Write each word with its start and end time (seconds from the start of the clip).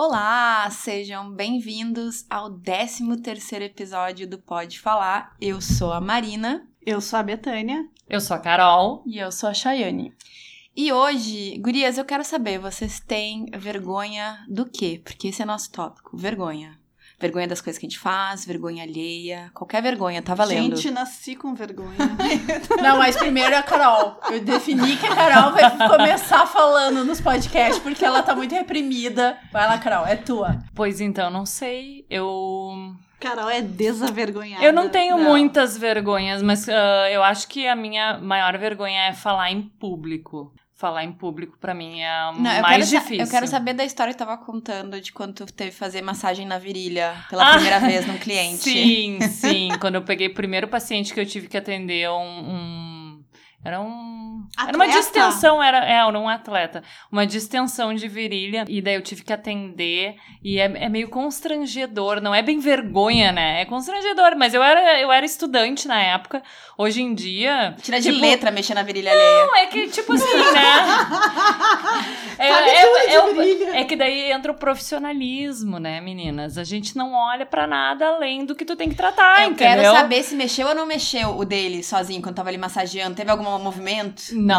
Olá, 0.00 0.70
sejam 0.70 1.28
bem-vindos 1.28 2.24
ao 2.30 2.52
13º 2.52 3.62
episódio 3.62 4.28
do 4.28 4.38
Pode 4.38 4.78
Falar. 4.78 5.34
Eu 5.40 5.60
sou 5.60 5.92
a 5.92 6.00
Marina. 6.00 6.64
Eu 6.86 7.00
sou 7.00 7.18
a 7.18 7.22
Betânia. 7.24 7.84
Eu 8.08 8.20
sou 8.20 8.36
a 8.36 8.38
Carol. 8.38 9.02
E 9.04 9.18
eu 9.18 9.32
sou 9.32 9.48
a 9.48 9.54
Chayane. 9.54 10.14
E 10.76 10.92
hoje, 10.92 11.58
gurias, 11.58 11.98
eu 11.98 12.04
quero 12.04 12.22
saber, 12.22 12.60
vocês 12.60 13.00
têm 13.00 13.46
vergonha 13.58 14.38
do 14.48 14.66
quê? 14.66 15.00
Porque 15.02 15.26
esse 15.26 15.42
é 15.42 15.44
nosso 15.44 15.72
tópico, 15.72 16.16
vergonha. 16.16 16.78
Vergonha 17.20 17.48
das 17.48 17.60
coisas 17.60 17.80
que 17.80 17.86
a 17.86 17.88
gente 17.88 17.98
faz, 17.98 18.44
vergonha 18.44 18.84
alheia, 18.84 19.50
qualquer 19.52 19.82
vergonha, 19.82 20.22
tá 20.22 20.34
valendo. 20.34 20.76
Gente, 20.76 20.92
nasci 20.92 21.34
com 21.34 21.52
vergonha. 21.52 21.96
Não, 22.80 22.96
mas 22.96 23.16
primeiro 23.16 23.56
a 23.56 23.62
Carol. 23.62 24.20
Eu 24.30 24.40
defini 24.40 24.96
que 24.96 25.04
a 25.04 25.14
Carol 25.16 25.52
vai 25.52 25.88
começar 25.88 26.46
falando 26.46 27.04
nos 27.04 27.20
podcasts 27.20 27.82
porque 27.82 28.04
ela 28.04 28.22
tá 28.22 28.36
muito 28.36 28.54
reprimida. 28.54 29.36
Vai 29.50 29.66
lá, 29.66 29.78
Carol, 29.78 30.06
é 30.06 30.14
tua. 30.14 30.58
Pois 30.74 31.00
então, 31.00 31.28
não 31.28 31.44
sei. 31.44 32.06
Eu. 32.08 32.94
Carol 33.18 33.50
é 33.50 33.62
desavergonhada. 33.62 34.64
Eu 34.64 34.72
não 34.72 34.88
tenho 34.88 35.16
Não. 35.18 35.24
muitas 35.24 35.76
vergonhas, 35.76 36.40
mas 36.40 36.68
ah, 36.68 37.10
eu 37.10 37.20
acho 37.24 37.48
que 37.48 37.66
a 37.66 37.74
minha 37.74 38.18
maior 38.18 38.56
vergonha 38.56 39.08
é 39.08 39.12
falar 39.12 39.50
em 39.50 39.62
público. 39.62 40.52
Falar 40.80 41.02
em 41.02 41.10
público, 41.10 41.58
pra 41.58 41.74
mim, 41.74 42.00
é 42.02 42.08
Não, 42.36 42.40
mais 42.40 42.88
quero 42.88 43.02
difícil. 43.02 43.24
eu 43.24 43.28
quero 43.28 43.48
saber 43.48 43.74
da 43.74 43.84
história 43.84 44.12
que 44.12 44.18
tava 44.18 44.38
contando 44.38 45.00
de 45.00 45.12
quando 45.12 45.34
tu 45.34 45.52
teve 45.52 45.72
que 45.72 45.76
fazer 45.76 46.00
massagem 46.02 46.46
na 46.46 46.56
virilha 46.56 47.16
pela 47.28 47.48
Ah, 47.50 47.54
primeira 47.54 47.80
vez 47.80 48.06
num 48.06 48.16
cliente. 48.18 48.62
Sim, 48.62 49.18
sim. 49.22 49.70
Quando 49.80 49.96
eu 49.96 50.02
peguei 50.02 50.28
o 50.28 50.34
primeiro 50.34 50.68
paciente 50.68 51.12
que 51.12 51.18
eu 51.18 51.26
tive 51.26 51.48
que 51.48 51.56
atender 51.56 52.08
um. 52.08 52.14
um- 52.22 52.87
era 53.64 53.80
um. 53.80 54.46
Era 54.56 54.76
uma 54.76 54.84
Atleta? 54.84 55.00
distensão, 55.00 55.62
era, 55.62 55.84
é, 55.84 55.94
era 55.94 56.18
um 56.18 56.28
atleta. 56.28 56.82
Uma 57.10 57.26
distensão 57.26 57.92
de 57.92 58.06
virilha. 58.08 58.64
E 58.68 58.80
daí 58.80 58.94
eu 58.94 59.02
tive 59.02 59.22
que 59.22 59.32
atender. 59.32 60.14
E 60.42 60.58
é, 60.60 60.64
é 60.84 60.88
meio 60.88 61.08
constrangedor. 61.08 62.20
Não 62.20 62.34
é 62.34 62.40
bem 62.40 62.58
vergonha, 62.60 63.32
né? 63.32 63.60
É 63.60 63.64
constrangedor. 63.64 64.36
Mas 64.36 64.54
eu 64.54 64.62
era, 64.62 65.00
eu 65.00 65.10
era 65.10 65.26
estudante 65.26 65.86
na 65.88 66.00
época. 66.00 66.42
Hoje 66.78 67.02
em 67.02 67.12
dia. 67.14 67.74
Tira 67.82 68.00
de 68.00 68.10
Tipo- 68.12 68.20
letra 68.24 68.50
mexer 68.52 68.74
na 68.74 68.82
virilha 68.84 69.10
alheia. 69.12 69.46
Não, 69.46 69.56
é 69.56 69.66
que, 69.66 69.88
tipo 69.88 70.12
assim, 70.12 70.36
né? 70.52 70.62
É, 72.38 72.48
é- 72.50 73.14
é 73.14 73.80
é 73.80 73.84
que 73.84 73.96
daí 73.96 74.30
entra 74.30 74.52
o 74.52 74.54
profissionalismo, 74.54 75.78
né, 75.80 76.00
meninas? 76.00 76.56
A 76.56 76.62
gente 76.62 76.96
não 76.96 77.12
olha 77.12 77.44
pra 77.44 77.66
nada 77.66 78.06
além 78.06 78.44
do 78.44 78.54
que 78.54 78.64
tu 78.64 78.76
tem 78.76 78.88
que 78.88 78.94
tratar, 78.94 79.42
eu 79.42 79.50
entendeu? 79.50 79.82
quero 79.82 79.96
saber 79.96 80.22
se 80.22 80.36
mexeu 80.36 80.68
ou 80.68 80.74
não 80.74 80.86
mexeu 80.86 81.36
o 81.36 81.44
dele 81.44 81.82
sozinho 81.82 82.22
quando 82.22 82.36
tava 82.36 82.48
ali 82.50 82.58
massageando. 82.58 83.16
Teve 83.16 83.28
algum 83.30 83.47
movimento? 83.58 84.22
Não, 84.32 84.58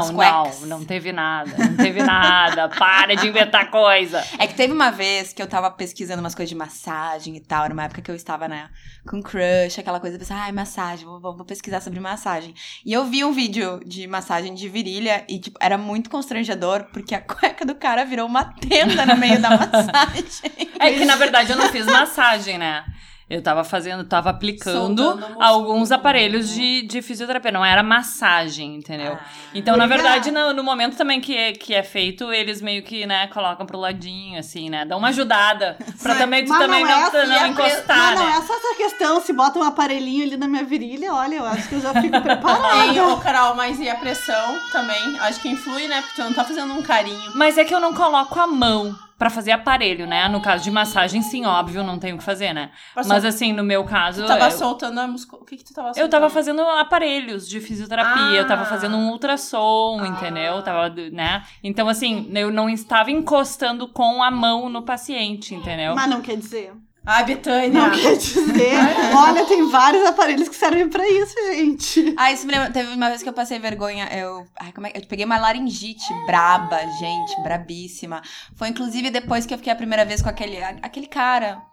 não, 0.61 0.67
não 0.79 0.85
teve 0.85 1.11
nada, 1.11 1.51
não 1.57 1.75
teve 1.75 2.01
nada. 2.01 2.69
Para 2.79 3.13
de 3.15 3.27
inventar 3.27 3.69
coisa. 3.69 4.23
É 4.37 4.47
que 4.47 4.53
teve 4.53 4.71
uma 4.71 4.89
vez 4.89 5.33
que 5.33 5.41
eu 5.41 5.47
tava 5.47 5.69
pesquisando 5.69 6.21
umas 6.21 6.33
coisas 6.33 6.49
de 6.49 6.55
massagem 6.55 7.35
e 7.35 7.39
tal. 7.41 7.65
Era 7.65 7.73
uma 7.73 7.83
época 7.83 8.01
que 8.01 8.09
eu 8.09 8.15
estava, 8.15 8.47
né, 8.47 8.69
com 9.07 9.21
crush, 9.21 9.79
aquela 9.79 9.99
coisa. 9.99 10.15
Eu 10.15 10.19
pensei, 10.19 10.35
ai, 10.35 10.51
massagem, 10.53 11.05
vou, 11.05 11.19
vou- 11.19 11.35
vou 11.35 11.45
pesquisar 11.45 11.81
sobre 11.81 11.99
massagem. 11.99 12.53
E 12.85 12.93
eu 12.93 13.03
vi 13.05 13.25
um 13.25 13.33
vídeo 13.33 13.81
de 13.85 14.07
massagem 14.07 14.53
de 14.53 14.69
virilha 14.69 15.25
e, 15.27 15.39
tipo, 15.39 15.57
era 15.61 15.77
muito 15.77 16.09
constrangedor 16.09 16.85
porque 16.93 17.13
a 17.13 17.19
cueca 17.21 17.65
do 17.65 17.75
cara 17.75 18.05
virou 18.05 18.25
uma 18.27 18.45
tenda 18.45 19.05
no 19.05 19.17
meio 19.17 19.41
da 19.41 19.49
massagem. 19.57 20.51
É 20.79 20.93
que, 20.93 21.03
na 21.05 21.15
verdade, 21.17 21.51
eu 21.51 21.57
não 21.57 21.67
fiz 21.69 21.85
massagem, 21.85 22.57
né? 22.57 22.85
Eu 23.29 23.43
tava 23.43 23.63
fazendo, 23.63 24.03
tava 24.03 24.31
aplicando 24.31 25.19
alguns 25.39 25.91
aparelhos 25.91 26.49
de, 26.49 26.81
de 26.81 26.99
fisioterapia. 27.01 27.51
Não 27.51 27.63
era 27.63 27.83
massagem, 27.83 28.75
entendeu? 28.75 29.13
Ah. 29.13 29.25
Então, 29.53 29.77
na 29.77 29.85
verdade, 29.85 30.31
no, 30.31 30.51
no 30.51 30.63
momento 30.63 30.97
também 30.97 31.21
que 31.21 31.37
é, 31.37 31.51
que 31.51 31.75
é 31.75 31.83
feito, 31.83 32.33
eles 32.33 32.59
meio 32.59 32.81
que, 32.81 33.05
né, 33.05 33.27
colocam 33.27 33.67
pro 33.67 33.77
ladinho, 33.77 34.39
assim, 34.39 34.69
né? 34.69 34.83
Dão 34.83 34.97
uma 34.97 35.09
ajudada. 35.09 35.77
Pra 36.01 36.15
também 36.15 36.43
tu 36.43 36.49
Mas 36.49 36.59
também 36.59 36.83
não 36.83 36.89
não, 36.89 36.97
é 36.97 37.03
assim, 37.03 37.27
não 37.29 37.35
é 37.35 37.47
encostar, 37.49 37.97
Mas 37.97 38.19
não 38.19 38.25
né? 38.25 38.37
é 38.37 38.41
só 38.41 38.55
essa 38.55 38.75
questão, 38.75 39.21
se 39.21 39.33
bota 39.33 39.59
um 39.59 39.63
aparelhinho 39.63 40.23
ali 40.25 40.37
na 40.37 40.47
minha 40.47 40.63
virilha, 40.63 41.13
olha, 41.13 41.35
eu 41.35 41.45
acho 41.45 41.69
que 41.69 41.75
eu 41.75 41.81
já 41.81 41.93
fico 42.01 42.19
preparada. 42.21 43.07
Ô 43.09 43.17
Carol, 43.17 43.53
mas 43.53 43.79
e 43.79 43.87
a 43.89 43.95
pressão 43.95 44.57
também? 44.71 45.19
Acho 45.19 45.39
que 45.39 45.49
influi, 45.49 45.87
né? 45.87 46.01
Porque 46.01 46.15
tu 46.15 46.23
não 46.23 46.33
tá 46.33 46.43
fazendo 46.43 46.73
um 46.73 46.81
carinho. 46.81 47.31
Mas 47.35 47.57
é 47.57 47.63
que 47.63 47.75
eu 47.75 47.79
não 47.79 47.93
coloco 47.93 48.39
a 48.39 48.47
mão 48.47 48.95
pra 49.19 49.29
fazer 49.29 49.51
aparelho, 49.51 50.07
né? 50.07 50.27
No 50.29 50.41
caso 50.41 50.63
de 50.63 50.71
massagem, 50.71 51.21
sim, 51.21 51.45
óbvio, 51.45 51.83
não 51.83 51.99
tenho 51.99 52.15
o 52.15 52.17
que 52.17 52.23
fazer, 52.23 52.53
né? 52.53 52.71
Passou- 52.95 53.13
Mas 53.13 53.25
assim, 53.25 53.51
no 53.53 53.63
meu 53.63 53.83
caso. 53.83 54.21
Tu 54.23 54.27
tava 54.27 54.45
eu- 54.45 54.51
soltando 54.51 54.97
a 54.99 55.07
musculatura. 55.07 55.43
O 55.43 55.45
que 55.45 55.57
que 55.57 55.63
tu 55.65 55.73
tava 55.73 55.87
soltando? 55.89 56.03
Eu 56.05 56.09
tava 56.09 56.29
fazendo 56.29 56.61
aparelhos 56.61 57.47
de 57.47 57.59
fisioterapia, 57.59 58.37
eu 58.37 58.47
tava 58.47 58.61
Ah. 58.63 58.65
fazendo 58.65 58.95
um 58.97 59.09
ultrassom, 59.11 59.99
Ah. 60.01 60.07
entendeu? 60.07 60.61
Tava, 60.63 60.89
né? 61.11 61.43
Então, 61.63 61.89
assim, 61.89 62.31
eu 62.33 62.49
não 62.49 62.69
estava 62.69 63.11
encostando 63.11 63.87
com 63.89 64.23
a 64.23 64.31
mão 64.31 64.69
no 64.69 64.81
paciente, 64.83 65.53
entendeu? 65.53 65.93
Mas 65.95 66.09
não 66.09 66.21
quer 66.21 66.37
dizer. 66.37 66.71
Ai, 67.11 67.25
Betânia. 67.25 67.69
Não 67.69 67.89
quer 67.89 68.15
dizer. 68.17 68.77
Olha, 69.17 69.43
tem 69.45 69.67
vários 69.67 70.05
aparelhos 70.05 70.47
que 70.47 70.55
servem 70.55 70.87
pra 70.87 71.09
isso, 71.09 71.33
gente. 71.47 72.13
Ah, 72.15 72.31
isso 72.31 72.45
me 72.45 72.53
lembra. 72.53 72.69
Teve 72.69 72.93
uma 72.93 73.09
vez 73.09 73.23
que 73.23 73.29
eu 73.29 73.33
passei 73.33 73.57
vergonha. 73.57 74.07
Eu. 74.15 74.45
Ai, 74.59 74.71
como 74.71 74.85
é 74.85 74.91
que. 74.91 74.99
Eu 74.99 75.07
peguei 75.07 75.25
uma 75.25 75.39
laringite 75.39 76.13
braba, 76.27 76.77
gente, 76.99 77.41
brabíssima. 77.41 78.21
Foi 78.55 78.67
inclusive 78.67 79.09
depois 79.09 79.47
que 79.47 79.53
eu 79.55 79.57
fiquei 79.57 79.73
a 79.73 79.75
primeira 79.75 80.05
vez 80.05 80.21
com 80.21 80.29
aquele. 80.29 80.61
Aquele 80.63 81.07
cara. 81.07 81.63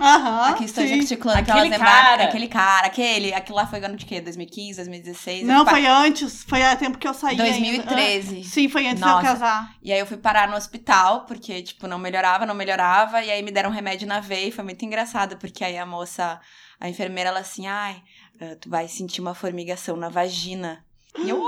Aham. 0.00 0.50
Aqui 0.50 0.64
estou 0.64 0.82
sim. 0.84 0.96
gesticulando. 0.96 1.38
Aquele 1.40 1.76
cara. 1.78 2.24
Aquele 2.24 2.48
cara, 2.48 2.86
aquele. 2.88 3.32
Aquilo 3.32 3.56
lá 3.56 3.66
foi 3.66 3.78
ano 3.84 3.96
de 3.96 4.04
quê? 4.04 4.20
2015, 4.20 4.76
2016? 4.76 5.42
Eu 5.42 5.46
Não, 5.46 5.64
foi 5.64 5.86
antes. 5.86 6.42
Foi 6.44 6.62
a 6.62 6.74
tempo 6.74 6.98
que 6.98 7.06
eu 7.06 7.14
saí. 7.14 7.32
ainda. 7.40 7.44
2013. 7.44 8.40
Ah, 8.40 8.48
Sim, 8.48 8.68
foi 8.68 8.86
antes 8.86 8.96
de 8.98 9.00
Nossa. 9.08 9.26
eu 9.26 9.32
casar. 9.32 9.74
E 9.82 9.92
aí 9.92 9.98
eu 9.98 10.06
fui 10.06 10.16
parar 10.16 10.48
no 10.48 10.56
hospital, 10.56 11.24
porque, 11.26 11.62
tipo, 11.62 11.86
não 11.86 11.98
melhorava, 11.98 12.44
não 12.44 12.54
melhorava. 12.54 13.22
E 13.22 13.30
aí 13.30 13.42
me 13.42 13.52
deram 13.52 13.70
um 13.70 13.72
remédio 13.72 14.08
na 14.08 14.18
veia 14.20 14.48
e 14.48 14.52
foi 14.52 14.64
muito 14.64 14.84
engraçado, 14.84 15.36
porque 15.36 15.62
aí 15.64 15.78
a 15.78 15.86
moça, 15.86 16.40
a 16.80 16.88
enfermeira, 16.88 17.30
ela 17.30 17.40
assim, 17.40 17.66
ai, 17.68 18.02
ah, 18.40 18.56
tu 18.60 18.68
vai 18.68 18.88
sentir 18.88 19.20
uma 19.20 19.34
formigação 19.34 19.96
na 19.96 20.08
vagina. 20.08 20.84
E 21.16 21.30
eu, 21.30 21.40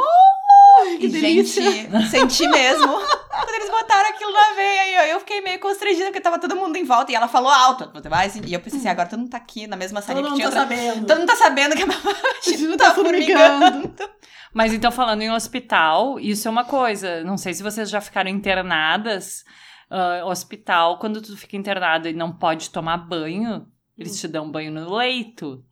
Ai, 0.78 0.98
que 0.98 1.06
e, 1.06 1.08
delícia. 1.08 1.62
gente, 1.72 2.08
senti 2.10 2.46
mesmo. 2.46 2.86
Eles 3.56 3.70
botaram 3.70 4.08
aquilo 4.10 4.32
na 4.32 4.52
veia, 4.54 4.88
e 4.88 4.94
eu, 4.94 5.14
eu 5.14 5.20
fiquei 5.20 5.40
meio 5.40 5.58
constrangida, 5.58 6.06
porque 6.06 6.20
tava 6.20 6.38
todo 6.38 6.54
mundo 6.54 6.76
em 6.76 6.84
volta. 6.84 7.10
E 7.10 7.14
ela 7.14 7.26
falou 7.28 7.50
alto, 7.50 7.90
você 7.92 8.08
vai 8.08 8.28
sentir. 8.28 8.50
E 8.50 8.54
eu 8.54 8.60
pensei 8.60 8.78
assim, 8.80 8.88
agora 8.88 9.08
todo 9.08 9.18
mundo 9.20 9.30
tá 9.30 9.38
aqui 9.38 9.66
na 9.66 9.76
mesma 9.76 10.00
sala 10.02 10.20
Todo 10.20 10.24
que 10.24 10.30
mundo 10.30 10.38
tinha 10.40 10.50
tá 10.50 10.60
outra... 10.60 10.76
sabendo. 10.76 11.06
Todo 11.06 11.18
mundo 11.18 11.28
tá 11.28 11.36
sabendo 11.36 11.76
que 11.76 11.82
a 11.82 11.86
Vagina 11.86 12.76
tá 12.78 12.84
tá 12.84 12.94
formigando. 12.94 13.64
formigando. 13.64 14.10
Mas 14.52 14.72
então, 14.72 14.90
falando 14.90 15.22
em 15.22 15.30
hospital, 15.30 16.18
isso 16.20 16.48
é 16.48 16.50
uma 16.50 16.64
coisa. 16.64 17.22
Não 17.24 17.36
sei 17.36 17.52
se 17.54 17.62
vocês 17.62 17.90
já 17.90 18.00
ficaram 18.00 18.30
internadas. 18.30 19.44
ah, 19.90 20.22
hospital, 20.24 20.98
quando 20.98 21.20
tu 21.20 21.36
fica 21.36 21.56
internado 21.56 22.08
e 22.08 22.12
não 22.12 22.32
pode 22.32 22.70
tomar 22.70 22.96
banho, 22.98 23.66
eles 23.98 24.18
te 24.20 24.26
dão 24.28 24.50
banho 24.50 24.72
no 24.72 24.94
leito. 24.94 25.62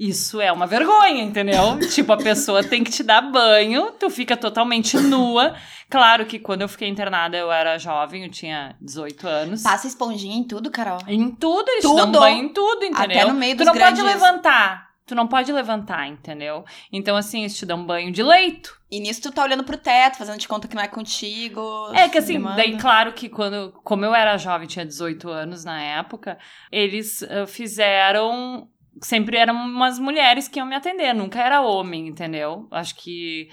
Isso 0.00 0.40
é 0.40 0.50
uma 0.50 0.66
vergonha, 0.66 1.22
entendeu? 1.22 1.78
tipo, 1.92 2.10
a 2.10 2.16
pessoa 2.16 2.64
tem 2.64 2.82
que 2.82 2.90
te 2.90 3.02
dar 3.02 3.20
banho, 3.20 3.92
tu 3.98 4.08
fica 4.08 4.34
totalmente 4.34 4.96
nua. 4.96 5.54
Claro 5.90 6.24
que 6.24 6.38
quando 6.38 6.62
eu 6.62 6.68
fiquei 6.68 6.88
internada 6.88 7.36
eu 7.36 7.52
era 7.52 7.76
jovem, 7.76 8.24
eu 8.24 8.30
tinha 8.30 8.74
18 8.80 9.28
anos. 9.28 9.62
Passa 9.62 9.86
esponjinha 9.86 10.38
em 10.38 10.44
tudo, 10.44 10.70
Carol. 10.70 11.00
Em 11.06 11.30
tudo, 11.30 11.68
eles 11.68 11.82
te 11.82 11.88
Tudo. 11.88 11.96
dão 11.96 12.12
banho 12.12 12.44
em 12.44 12.48
tudo, 12.48 12.82
entendeu? 12.82 13.20
Até 13.20 13.24
no 13.26 13.34
meio 13.34 13.54
tu 13.54 13.58
dos 13.58 13.66
não 13.66 13.74
grandes... 13.74 14.00
pode 14.00 14.14
levantar. 14.14 14.88
Tu 15.04 15.14
não 15.14 15.26
pode 15.26 15.52
levantar, 15.52 16.06
entendeu? 16.06 16.64
Então, 16.90 17.16
assim, 17.16 17.40
eles 17.40 17.58
te 17.58 17.66
dão 17.66 17.84
banho 17.84 18.10
de 18.10 18.22
leito. 18.22 18.80
E 18.90 19.00
nisso 19.00 19.20
tu 19.20 19.32
tá 19.32 19.42
olhando 19.42 19.64
pro 19.64 19.76
teto, 19.76 20.16
fazendo 20.16 20.38
de 20.38 20.48
conta 20.48 20.66
que 20.66 20.74
não 20.74 20.82
é 20.82 20.88
contigo. 20.88 21.90
É 21.92 22.08
que 22.08 22.16
assim, 22.16 22.34
filmando. 22.34 22.56
daí 22.56 22.78
claro 22.78 23.12
que 23.12 23.28
quando, 23.28 23.72
como 23.84 24.04
eu 24.04 24.14
era 24.14 24.38
jovem, 24.38 24.66
tinha 24.66 24.86
18 24.86 25.28
anos 25.28 25.64
na 25.64 25.82
época, 25.82 26.38
eles 26.70 27.24
ah, 27.24 27.44
fizeram, 27.44 28.68
sempre 29.00 29.36
eram 29.36 29.54
umas 29.54 29.98
mulheres 29.98 30.48
que 30.48 30.58
iam 30.58 30.66
me 30.66 30.74
atender, 30.74 31.14
nunca 31.14 31.40
era 31.42 31.60
homem, 31.60 32.08
entendeu? 32.08 32.66
Acho 32.70 32.94
que 32.96 33.48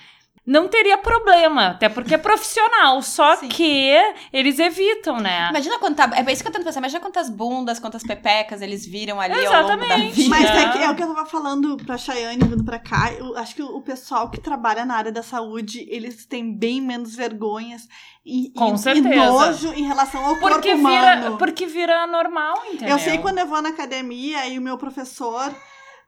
não 0.48 0.70
teria 0.70 0.98
problema, 0.98 1.68
até 1.72 1.90
porque 1.90 2.16
é 2.16 2.18
profissional, 2.18 3.02
só 3.02 3.36
Sim. 3.36 3.50
que 3.50 3.92
eles 4.32 4.58
evitam, 4.60 5.18
né? 5.18 5.50
Imagina 5.50 5.78
quanta. 5.78 6.10
É 6.16 6.32
isso 6.32 6.42
que 6.42 6.48
eu 6.48 6.54
tento 6.54 6.64
pensar. 6.64 6.80
Imagina 6.80 7.02
quantas 7.02 7.30
bundas, 7.30 7.80
quantas 7.80 8.02
pepecas 8.02 8.62
eles 8.62 8.86
viram 8.86 9.20
ali 9.20 9.34
ao 9.34 9.40
longo 9.42 9.68
da 9.68 9.74
Exatamente. 9.84 10.14
vida. 10.16 10.30
Mas 10.30 10.46
É. 10.46 10.70
que, 10.72 10.78
é 10.78 10.90
o 10.90 10.96
que 10.96 11.04
eu 11.04 11.08
tava 11.14 11.26
falando 11.26 11.76
pra 11.86 11.98
Chayane 11.98 12.42
vindo 12.46 12.64
pra 12.64 12.80
cá. 12.80 13.12
Eu 13.12 13.38
acho 13.38 13.54
que 13.54 13.62
o, 13.62 13.82
pessoal 13.82 14.30
que 14.30 14.40
trabalha 14.40 14.86
na 14.86 14.96
área 14.96 15.12
da 15.12 15.22
saúde, 15.22 15.86
eles 15.90 16.26
têm 16.26 16.58
bem 16.58 16.80
menos 16.82 17.14
vergonhas 17.14 17.86
e, 18.26 18.50
Com 18.56 18.74
e, 18.76 18.78
certeza. 18.78 19.10
e 19.16 19.18
nojo 19.18 19.74
em 19.74 19.86
relação 19.86 20.24
ao 20.26 20.38
Porque 20.38 20.70
corpo 20.72 20.88
vira, 20.88 21.16
humano. 21.18 21.38
porque 21.38 21.66
vira 21.66 22.08
normal, 22.08 22.56
entendeu? 22.72 22.96
Eu 22.96 23.00
sei 23.00 23.18
quando 23.18 23.40
eu 23.40 23.48
vou 23.48 23.62
na 23.62 23.70
academia 23.70 24.48
e 24.48 24.58
o 24.58 24.62
meu 24.62 24.78
professor. 24.78 25.54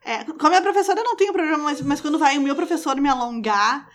É, 0.05 0.23
com 0.23 0.47
a 0.47 0.49
minha 0.49 0.61
professora 0.61 0.97
eu 0.97 1.03
não 1.03 1.17
tenho 1.17 1.33
problema, 1.33 1.57
mas, 1.57 1.81
mas 1.81 1.99
quando 1.99 2.17
vai 2.17 2.37
o 2.37 2.41
meu 2.41 2.55
professor 2.55 2.95
me 2.95 3.09
alongar. 3.09 3.85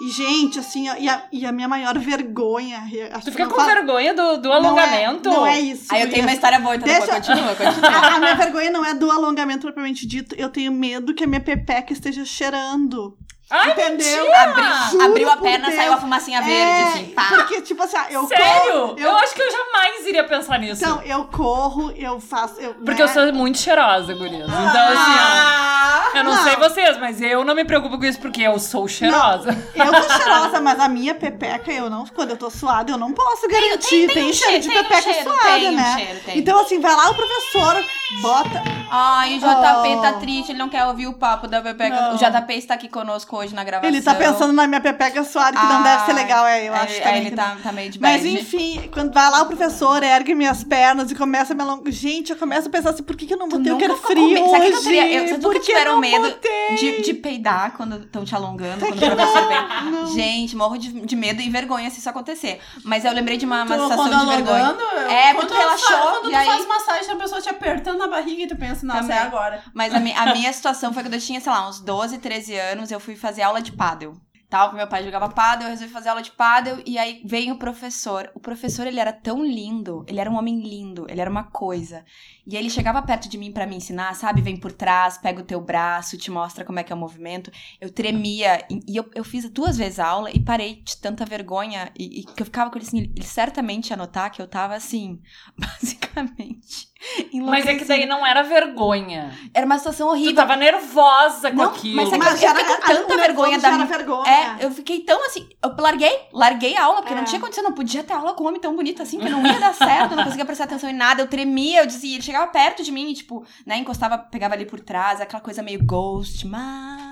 E, 0.00 0.10
gente, 0.10 0.58
assim, 0.58 0.88
e 0.98 1.08
a, 1.08 1.24
e 1.30 1.46
a 1.46 1.52
minha 1.52 1.68
maior 1.68 1.96
vergonha. 1.98 2.82
e 2.90 3.02
acho 3.02 3.20
Tu 3.20 3.24
que 3.26 3.30
fica 3.32 3.46
com 3.48 3.54
fala- 3.54 3.74
vergonha 3.74 4.12
do, 4.14 4.38
do 4.38 4.48
não 4.48 4.54
é- 4.54 4.56
alongamento? 4.58 5.28
Não 5.30 5.46
é, 5.46 5.60
isso. 5.60 5.94
Aí 5.94 6.02
eu 6.02 6.10
tenho 6.10 6.22
uma 6.22 6.30
Ia- 6.30 6.34
história 6.34 6.58
boa, 6.58 6.74
então 6.74 6.88
Deixa- 6.88 7.06
continua, 7.14 7.54
continua. 7.54 7.88
a, 7.88 8.14
a 8.16 8.18
minha 8.18 8.34
vergonha 8.34 8.70
não 8.70 8.84
é 8.84 8.94
do 8.94 9.10
alongamento 9.10 9.60
propriamente 9.62 10.04
dito. 10.06 10.34
Eu 10.36 10.48
tenho 10.48 10.72
medo 10.72 11.14
que 11.14 11.22
a 11.22 11.26
minha 11.26 11.40
pepeca 11.40 11.92
esteja 11.92 12.24
cheirando. 12.24 13.16
Ai, 13.50 13.70
entendeu? 13.72 14.34
Abriu, 14.34 15.02
abriu 15.04 15.30
a 15.30 15.36
perna, 15.36 15.66
Deus. 15.66 15.76
saiu 15.78 15.92
a 15.92 15.96
fumacinha 15.98 16.40
verde, 16.40 16.62
É, 16.62 16.82
assim, 16.84 17.04
pá. 17.08 17.24
Porque, 17.28 17.60
tipo 17.60 17.82
assim, 17.82 17.96
ó, 17.98 18.04
eu 18.10 18.26
Sério? 18.26 18.46
corro. 18.72 18.94
Eu... 18.98 19.16
acho 19.18 19.34
que 19.34 19.42
eu 19.42 19.50
jamais 19.52 20.06
iria 20.06 20.24
pensar 20.24 20.58
nisso. 20.58 20.82
Então, 20.82 21.02
eu 21.02 21.24
corro, 21.26 21.92
eu 21.94 22.18
faço. 22.18 22.58
Eu, 22.58 22.72
porque 22.76 23.02
né? 23.02 23.02
eu 23.02 23.08
sou 23.08 23.30
muito 23.34 23.58
cheirosa, 23.58 24.14
gurias. 24.14 24.48
Então, 24.48 24.58
assim, 24.88 25.18
Ah! 25.18 26.08
ó. 26.14 26.16
Eu 26.16 26.24
não, 26.24 26.34
Não. 26.34 26.42
sei 26.44 26.56
vocês, 26.56 26.98
mas 26.98 27.20
eu 27.22 27.42
não 27.44 27.54
me 27.54 27.64
preocupo 27.64 27.98
com 27.98 28.04
isso 28.04 28.18
porque 28.20 28.42
eu 28.42 28.58
sou 28.58 28.86
cheirosa. 28.86 29.50
Eu 29.74 29.86
sou 30.02 30.10
cheirosa, 30.18 30.60
mas 30.60 30.78
a 30.78 30.86
minha 30.88 31.14
pepeca, 31.14 31.72
eu 31.72 31.88
não. 31.88 32.06
Quando 32.06 32.30
eu 32.30 32.36
tô 32.36 32.50
suada, 32.50 32.90
eu 32.92 32.98
não 32.98 33.12
posso 33.12 33.48
garantir. 33.48 34.06
Tem, 34.06 34.08
tem 34.08 34.30
um 34.30 34.32
cheiro 34.32 34.60
de 34.60 34.68
tem 34.68 34.78
um 34.78 34.82
pepeca 34.82 35.02
cheiro, 35.12 35.30
suada, 35.30 35.44
tem 35.44 35.68
um 35.70 35.72
né? 35.76 35.94
cheiro, 35.98 36.20
tem. 36.24 36.38
Então, 36.38 36.60
assim, 36.60 36.80
vai 36.80 36.94
lá 36.94 37.10
o 37.10 37.14
professor, 37.14 37.82
bota. 38.20 38.62
Ai, 38.90 39.36
o 39.36 39.38
JP 39.38 40.02
tá 40.02 40.14
Oh. 40.16 40.20
triste, 40.20 40.52
ele 40.52 40.58
não 40.58 40.68
quer 40.68 40.84
ouvir 40.84 41.06
o 41.06 41.14
papo 41.14 41.48
da 41.48 41.62
Pepeca. 41.62 41.96
Não. 41.98 42.14
O 42.14 42.18
JP 42.18 42.52
está 42.54 42.74
aqui 42.74 42.88
conosco 42.90 43.31
hoje 43.36 43.54
na 43.54 43.64
gravação. 43.64 43.88
Ele 43.88 44.02
tá 44.02 44.14
pensando 44.14 44.52
na 44.52 44.66
minha 44.66 44.80
pepeca 44.80 45.22
suada, 45.24 45.58
que 45.58 45.66
não 45.66 45.82
deve 45.82 46.04
ser 46.04 46.12
legal, 46.12 46.46
é, 46.46 46.68
eu 46.68 46.72
Ai, 46.74 46.80
acho 46.84 46.94
é, 46.94 47.00
também 47.00 47.20
ele 47.20 47.30
que 47.30 47.36
tá, 47.36 47.56
tá 47.62 47.72
meio 47.72 47.90
de 47.90 48.00
Mas 48.00 48.22
bad. 48.22 48.34
enfim, 48.40 48.88
quando 48.92 49.12
vai 49.12 49.30
lá 49.30 49.42
o 49.42 49.46
professor, 49.46 50.02
ergue 50.02 50.34
minhas 50.34 50.62
pernas 50.64 51.10
e 51.10 51.14
começa 51.14 51.52
a 51.52 51.56
me 51.56 51.62
alongar. 51.62 51.92
Gente, 51.92 52.30
eu 52.30 52.36
começo 52.36 52.68
a 52.68 52.70
pensar 52.70 52.90
assim, 52.90 53.02
por 53.02 53.16
que, 53.16 53.26
que 53.26 53.34
eu 53.34 53.38
não 53.38 53.48
Tu 53.48 53.56
botei? 53.58 53.72
Eu 53.72 53.74
nunca 53.76 53.86
quero 53.86 53.96
ficou 53.96 54.14
com 54.14 54.22
frio 54.22 54.34
medo? 54.34 54.50
Sabe 54.50 54.66
o 54.66 54.68
que 54.68 54.88
eu 54.88 55.04
hoje. 55.22 55.30
eu- 55.32 55.38
por 55.40 55.52
que 55.54 55.60
tiveram 55.60 55.98
medo 55.98 56.36
de, 56.78 57.02
de 57.02 57.14
peidar 57.14 57.72
quando 57.76 57.96
estão 57.98 58.24
te 58.24 58.34
alongando, 58.34 58.84
quando 58.86 58.96
o 59.02 59.16
professor 59.16 59.48
vem. 59.48 59.90
Não. 59.92 60.06
Gente, 60.14 60.56
morro 60.56 60.76
de, 60.78 60.88
de 60.92 61.16
medo 61.16 61.40
e 61.42 61.48
vergonha 61.50 61.90
se 61.90 61.98
isso 61.98 62.08
acontecer. 62.08 62.60
Mas 62.84 63.04
eu 63.04 63.12
lembrei 63.12 63.36
de 63.36 63.44
uma, 63.44 63.64
uma 63.64 63.76
Tu, 63.76 63.82
situação 63.82 64.04
de 64.20 64.26
vergonha. 64.26 64.64
alongando, 64.66 64.82
eu- 64.82 65.10
É, 65.10 65.34
quando 65.34 65.48
tu 65.48 65.54
relaxou, 65.54 65.96
Quando 65.98 66.30
tu 66.30 66.36
aí- 66.36 66.46
faz 66.46 66.66
massagem, 66.66 67.12
a 67.12 67.16
pessoa 67.16 67.40
te 67.40 67.48
apertando 67.48 67.98
na 67.98 68.06
barriga 68.08 68.42
e 68.42 68.46
tu 68.46 68.56
pensa, 68.56 68.86
nossa, 68.86 69.12
é 69.12 69.18
agora. 69.18 69.62
Mas 69.74 69.92
a, 69.94 69.98
a 69.98 70.32
minha 70.34 70.52
situação 70.52 70.92
foi 70.92 71.02
quando 71.02 71.14
eu 71.14 71.20
tinha, 71.20 71.40
sei 71.40 71.52
lá, 71.52 71.68
uns 71.68 71.80
12, 71.80 72.18
13 72.18 72.54
anos, 72.56 72.90
eu 72.90 73.00
fui 73.00 73.14
fazer 73.22 73.42
aula 73.42 73.62
de 73.62 73.72
pádel. 73.72 74.14
Tal, 74.50 74.74
meu 74.74 74.86
pai 74.86 75.02
jogava 75.02 75.30
pádel, 75.30 75.68
eu 75.68 75.70
resolvi 75.70 75.90
fazer 75.90 76.10
aula 76.10 76.20
de 76.20 76.32
pádel, 76.32 76.82
e 76.84 76.98
aí 76.98 77.22
veio 77.24 77.54
o 77.54 77.58
professor. 77.58 78.30
O 78.34 78.40
professor, 78.40 78.86
ele 78.86 79.00
era 79.00 79.10
tão 79.10 79.42
lindo, 79.42 80.04
ele 80.06 80.20
era 80.20 80.30
um 80.30 80.36
homem 80.36 80.60
lindo, 80.60 81.06
ele 81.08 81.22
era 81.22 81.30
uma 81.30 81.44
coisa. 81.44 82.04
E 82.44 82.56
aí 82.56 82.62
ele 82.62 82.70
chegava 82.70 83.00
perto 83.02 83.28
de 83.28 83.38
mim 83.38 83.52
pra 83.52 83.66
me 83.66 83.76
ensinar, 83.76 84.14
sabe? 84.14 84.40
Vem 84.42 84.56
por 84.56 84.72
trás, 84.72 85.16
pega 85.16 85.40
o 85.40 85.44
teu 85.44 85.60
braço, 85.60 86.18
te 86.18 86.30
mostra 86.30 86.64
como 86.64 86.78
é 86.80 86.82
que 86.82 86.92
é 86.92 86.96
o 86.96 86.98
movimento. 86.98 87.52
Eu 87.80 87.88
tremia, 87.90 88.64
e, 88.68 88.96
eu, 88.96 89.08
eu 89.14 89.22
fiz 89.22 89.48
duas 89.48 89.76
vezes 89.76 90.00
a 90.00 90.06
aula 90.08 90.28
e 90.32 90.40
parei 90.40 90.82
de 90.84 90.96
tanta 90.96 91.24
vergonha, 91.24 91.92
e, 91.96 92.20
e 92.20 92.24
que 92.24 92.42
eu 92.42 92.46
ficava 92.46 92.68
com 92.70 92.78
ele 92.78 92.86
assim, 92.86 92.98
ele, 93.14 93.24
certamente 93.24 93.90
ia 93.90 93.96
notar 93.96 94.30
que 94.30 94.42
eu 94.42 94.48
tava 94.48 94.74
assim, 94.74 95.20
basicamente. 95.56 96.90
Mas 97.34 97.66
é 97.66 97.74
que 97.74 97.84
daí 97.84 98.06
não 98.06 98.24
era 98.24 98.42
vergonha. 98.42 99.36
Era 99.52 99.66
uma 99.66 99.76
situação 99.76 100.06
Tu 100.08 100.10
horrível. 100.12 100.34
tava 100.36 100.54
nervosa 100.56 101.50
com 101.50 101.56
Não, 101.56 101.70
aquilo. 101.70 101.96
mas 101.96 102.08
é 102.08 102.10
que 102.12 102.18
Mas 102.18 102.28
eu 102.42 102.48
fiquei 102.48 102.48
era, 102.48 102.76
com 102.76 102.86
tanta 102.86 103.16
vergonha 103.16 103.58
da 103.58 103.72
minha- 103.72 103.86
vergonha. 103.86 104.30
É, 104.30 104.64
eu 104.64 104.70
fiquei 104.70 105.00
tão 105.00 105.24
assim. 105.26 105.48
Eu 105.64 105.74
larguei, 105.78 106.16
larguei 106.32 106.76
a 106.76 106.84
aula, 106.84 107.00
porque 107.02 107.12
É. 107.12 107.16
não 107.16 107.24
tinha 107.24 107.40
condição, 107.40 107.64
não 107.64 107.72
podia 107.72 108.04
ter 108.04 108.12
aula 108.12 108.34
com 108.34 108.44
um 108.44 108.46
homem 108.48 108.60
tão 108.60 108.76
bonito 108.76 109.02
assim, 109.02 109.18
que 109.18 109.28
não 109.28 109.44
ia 109.44 109.58
dar 109.58 109.74
certo, 109.74 110.12
eu 110.12 110.16
não 110.16 110.24
conseguia 110.24 110.44
prestar 110.44 110.64
atenção 110.64 110.88
em 110.88 110.92
nada. 110.94 111.20
Eu 111.22 111.26
tremia, 111.26 111.80
eu 111.80 111.86
dizia, 111.86 112.14
ele 112.14 112.22
chegava 112.32 112.50
perto 112.50 112.82
de 112.82 112.90
mim 112.90 113.12
tipo, 113.12 113.44
né, 113.66 113.76
encostava, 113.76 114.16
pegava 114.16 114.54
ali 114.54 114.64
por 114.64 114.80
trás, 114.80 115.20
aquela 115.20 115.42
coisa 115.42 115.62
meio 115.62 115.84
ghost, 115.84 116.46
mas. 116.46 117.11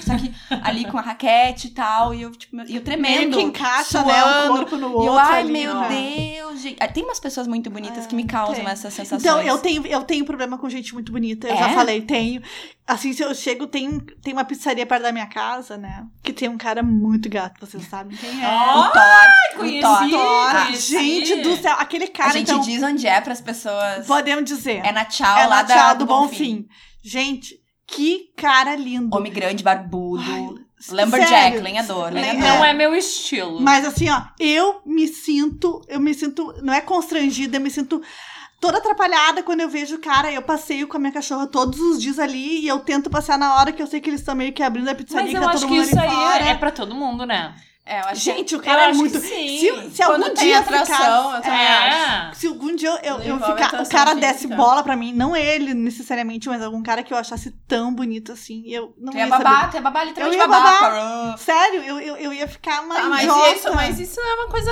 Só 0.00 0.16
que 0.16 0.32
ali 0.62 0.84
com 0.84 0.98
a 0.98 1.00
raquete 1.02 1.68
e 1.68 1.70
tal, 1.70 2.14
e 2.14 2.22
eu, 2.22 2.30
tipo, 2.32 2.56
e 2.66 2.76
eu 2.76 2.82
tremendo. 2.84 3.18
Meio 3.18 3.30
que 3.32 3.40
encaixa, 3.42 4.02
né, 4.04 4.24
o 4.24 4.28
suando. 4.28 4.56
corpo 4.56 4.76
no 4.76 4.88
E 4.88 4.92
outro 4.92 5.06
eu, 5.06 5.18
ai, 5.18 5.40
ali, 5.42 5.52
meu 5.52 5.74
né? 5.80 5.88
Deus, 6.36 6.60
gente. 6.60 6.76
Ah, 6.80 6.88
Tem 6.88 7.04
umas 7.04 7.20
pessoas 7.20 7.46
muito 7.46 7.70
bonitas 7.70 8.06
que 8.06 8.14
me 8.14 8.24
causam 8.24 8.56
tem. 8.56 8.66
essas 8.68 8.92
sensações. 8.94 9.22
Então, 9.22 9.40
eu 9.40 9.58
tenho, 9.58 9.86
eu 9.86 10.02
tenho 10.02 10.24
problema 10.24 10.58
com 10.58 10.68
gente 10.68 10.92
muito 10.94 11.10
bonita. 11.12 11.46
Eu 11.48 11.54
É? 11.54 11.58
já 11.58 11.68
falei, 11.70 12.00
tenho. 12.02 12.42
Assim, 12.86 13.12
se 13.12 13.20
eu 13.22 13.34
chego, 13.34 13.66
tem, 13.66 13.98
tem 14.22 14.32
uma 14.32 14.44
pizzaria 14.44 14.86
perto 14.86 15.02
da 15.02 15.10
minha 15.12 15.26
casa, 15.26 15.76
né? 15.76 16.04
Que 16.22 16.32
tem 16.32 16.48
um 16.48 16.56
cara 16.56 16.84
muito 16.84 17.28
gato, 17.28 17.58
vocês 17.66 17.84
sabem 17.88 18.16
quem 18.16 18.44
é. 18.44 18.48
Ó, 18.48 18.80
O 18.80 18.90
Thor. 18.90 19.02
conheci. 19.56 19.84
o 19.86 20.10
Thor. 20.10 20.50
Conheci. 20.66 20.92
gente 20.92 21.42
do 21.42 21.56
céu, 21.56 21.74
aquele 21.80 22.06
cara, 22.06 22.30
A 22.30 22.32
gente 22.32 22.48
então, 22.50 22.60
diz 22.60 22.80
onde 22.84 23.06
é 23.06 23.20
pras 23.20 23.40
pessoas. 23.40 24.06
podemos 24.06 24.44
dizer. 24.44 24.82
É 24.84 24.92
na 24.92 25.04
tchau, 25.04 25.36
É 25.36 25.46
lá 25.46 25.56
na 25.56 25.62
da, 25.64 25.74
Tchau 25.74 25.94
do, 25.94 25.98
do 25.98 26.06
Bonfim. 26.06 26.66
Gente, 27.02 27.56
que 27.86 28.30
cara 28.36 28.74
lindo. 28.76 29.16
Homem 29.16 29.32
grande, 29.32 29.62
barbudo. 29.62 30.22
Ai, 30.26 30.48
Lumberjack, 30.90 31.58
lenhador, 31.58 32.12
lenhador. 32.12 32.40
Não 32.40 32.64
é 32.64 32.72
meu 32.74 32.94
estilo. 32.94 33.60
Mas 33.60 33.84
assim, 33.86 34.10
ó, 34.10 34.22
eu 34.38 34.82
me 34.84 35.08
sinto, 35.08 35.80
eu 35.88 35.98
me 35.98 36.12
sinto, 36.12 36.54
não 36.62 36.74
é 36.74 36.80
constrangida, 36.80 37.56
eu 37.56 37.60
me 37.60 37.70
sinto 37.70 38.02
toda 38.60 38.78
atrapalhada 38.78 39.42
quando 39.42 39.60
eu 39.60 39.68
vejo 39.70 39.96
o 39.96 40.00
cara. 40.00 40.30
Eu 40.30 40.42
passeio 40.42 40.86
com 40.86 40.96
a 40.96 41.00
minha 41.00 41.12
cachorra 41.12 41.46
todos 41.46 41.80
os 41.80 42.00
dias 42.00 42.18
ali 42.18 42.60
e 42.60 42.68
eu 42.68 42.78
tento 42.80 43.08
passear 43.08 43.38
na 43.38 43.54
hora 43.56 43.72
que 43.72 43.82
eu 43.82 43.86
sei 43.86 44.00
que 44.00 44.10
eles 44.10 44.20
estão 44.20 44.34
meio 44.34 44.52
que 44.52 44.62
abrindo 44.62 44.88
a 44.88 44.94
pizzaria, 44.94 45.22
Mas 45.22 45.30
que 45.30 45.36
eu 45.36 45.42
tá 45.42 45.50
acho 45.50 45.60
todo 45.60 45.68
que 45.70 45.74
mundo 45.76 45.86
isso 45.86 45.98
ali 45.98 46.08
aí 46.08 46.14
fora. 46.14 46.44
é 46.44 46.54
pra 46.54 46.70
todo 46.70 46.94
mundo, 46.94 47.24
né? 47.24 47.54
É, 47.88 48.00
eu 48.00 48.04
acho 48.06 48.14
que- 48.14 48.18
Gente, 48.32 48.56
o 48.56 48.60
cara 48.60 48.86
Eu 48.86 48.90
é 48.90 48.92
muito. 48.94 49.20
que 49.20 49.28
sim. 49.28 49.58
Se, 49.88 49.90
se 49.96 50.02
algum 50.02 50.24
tem 50.24 50.34
dia 50.34 50.58
atração, 50.58 50.96
ficar, 50.96 51.36
eu 51.36 51.42
também 51.42 51.66
acho. 51.66 51.96
É. 51.96 52.34
se 52.34 52.46
algum 52.48 52.74
dia 52.74 52.88
eu, 52.88 52.96
eu, 53.18 53.20
eu 53.20 53.36
ficar, 53.38 53.80
o 53.80 53.88
cara 53.88 54.10
física. 54.10 54.14
desse 54.16 54.46
bola 54.48 54.82
pra 54.82 54.96
mim, 54.96 55.12
não 55.12 55.36
ele 55.36 55.72
necessariamente, 55.72 56.48
mas 56.48 56.60
algum 56.62 56.82
cara 56.82 57.04
que 57.04 57.14
eu 57.14 57.16
achasse 57.16 57.52
tão 57.68 57.94
bonito 57.94 58.32
assim, 58.32 58.64
eu 58.66 58.92
não 58.98 59.12
Tu 59.12 59.18
ia 59.18 59.24
ia 59.24 59.30
saber. 59.30 59.44
babar, 59.44 59.70
tu 59.70 59.74
ia 59.76 59.80
babar 59.82 60.02
Eu 60.02 60.08
literalmente 60.08 60.40
ia 60.40 60.48
babar. 60.48 60.80
babar. 60.82 61.38
Sério, 61.38 61.82
eu, 61.84 62.00
eu, 62.00 62.16
eu 62.16 62.32
ia 62.32 62.48
ficar 62.48 62.82
uma 62.82 62.94
Tá, 62.96 63.04
mas 63.04 63.22
idiota. 63.22 63.50
isso, 63.54 63.74
mas 63.74 64.00
isso 64.00 64.20
é 64.20 64.34
uma 64.34 64.48
coisa. 64.48 64.70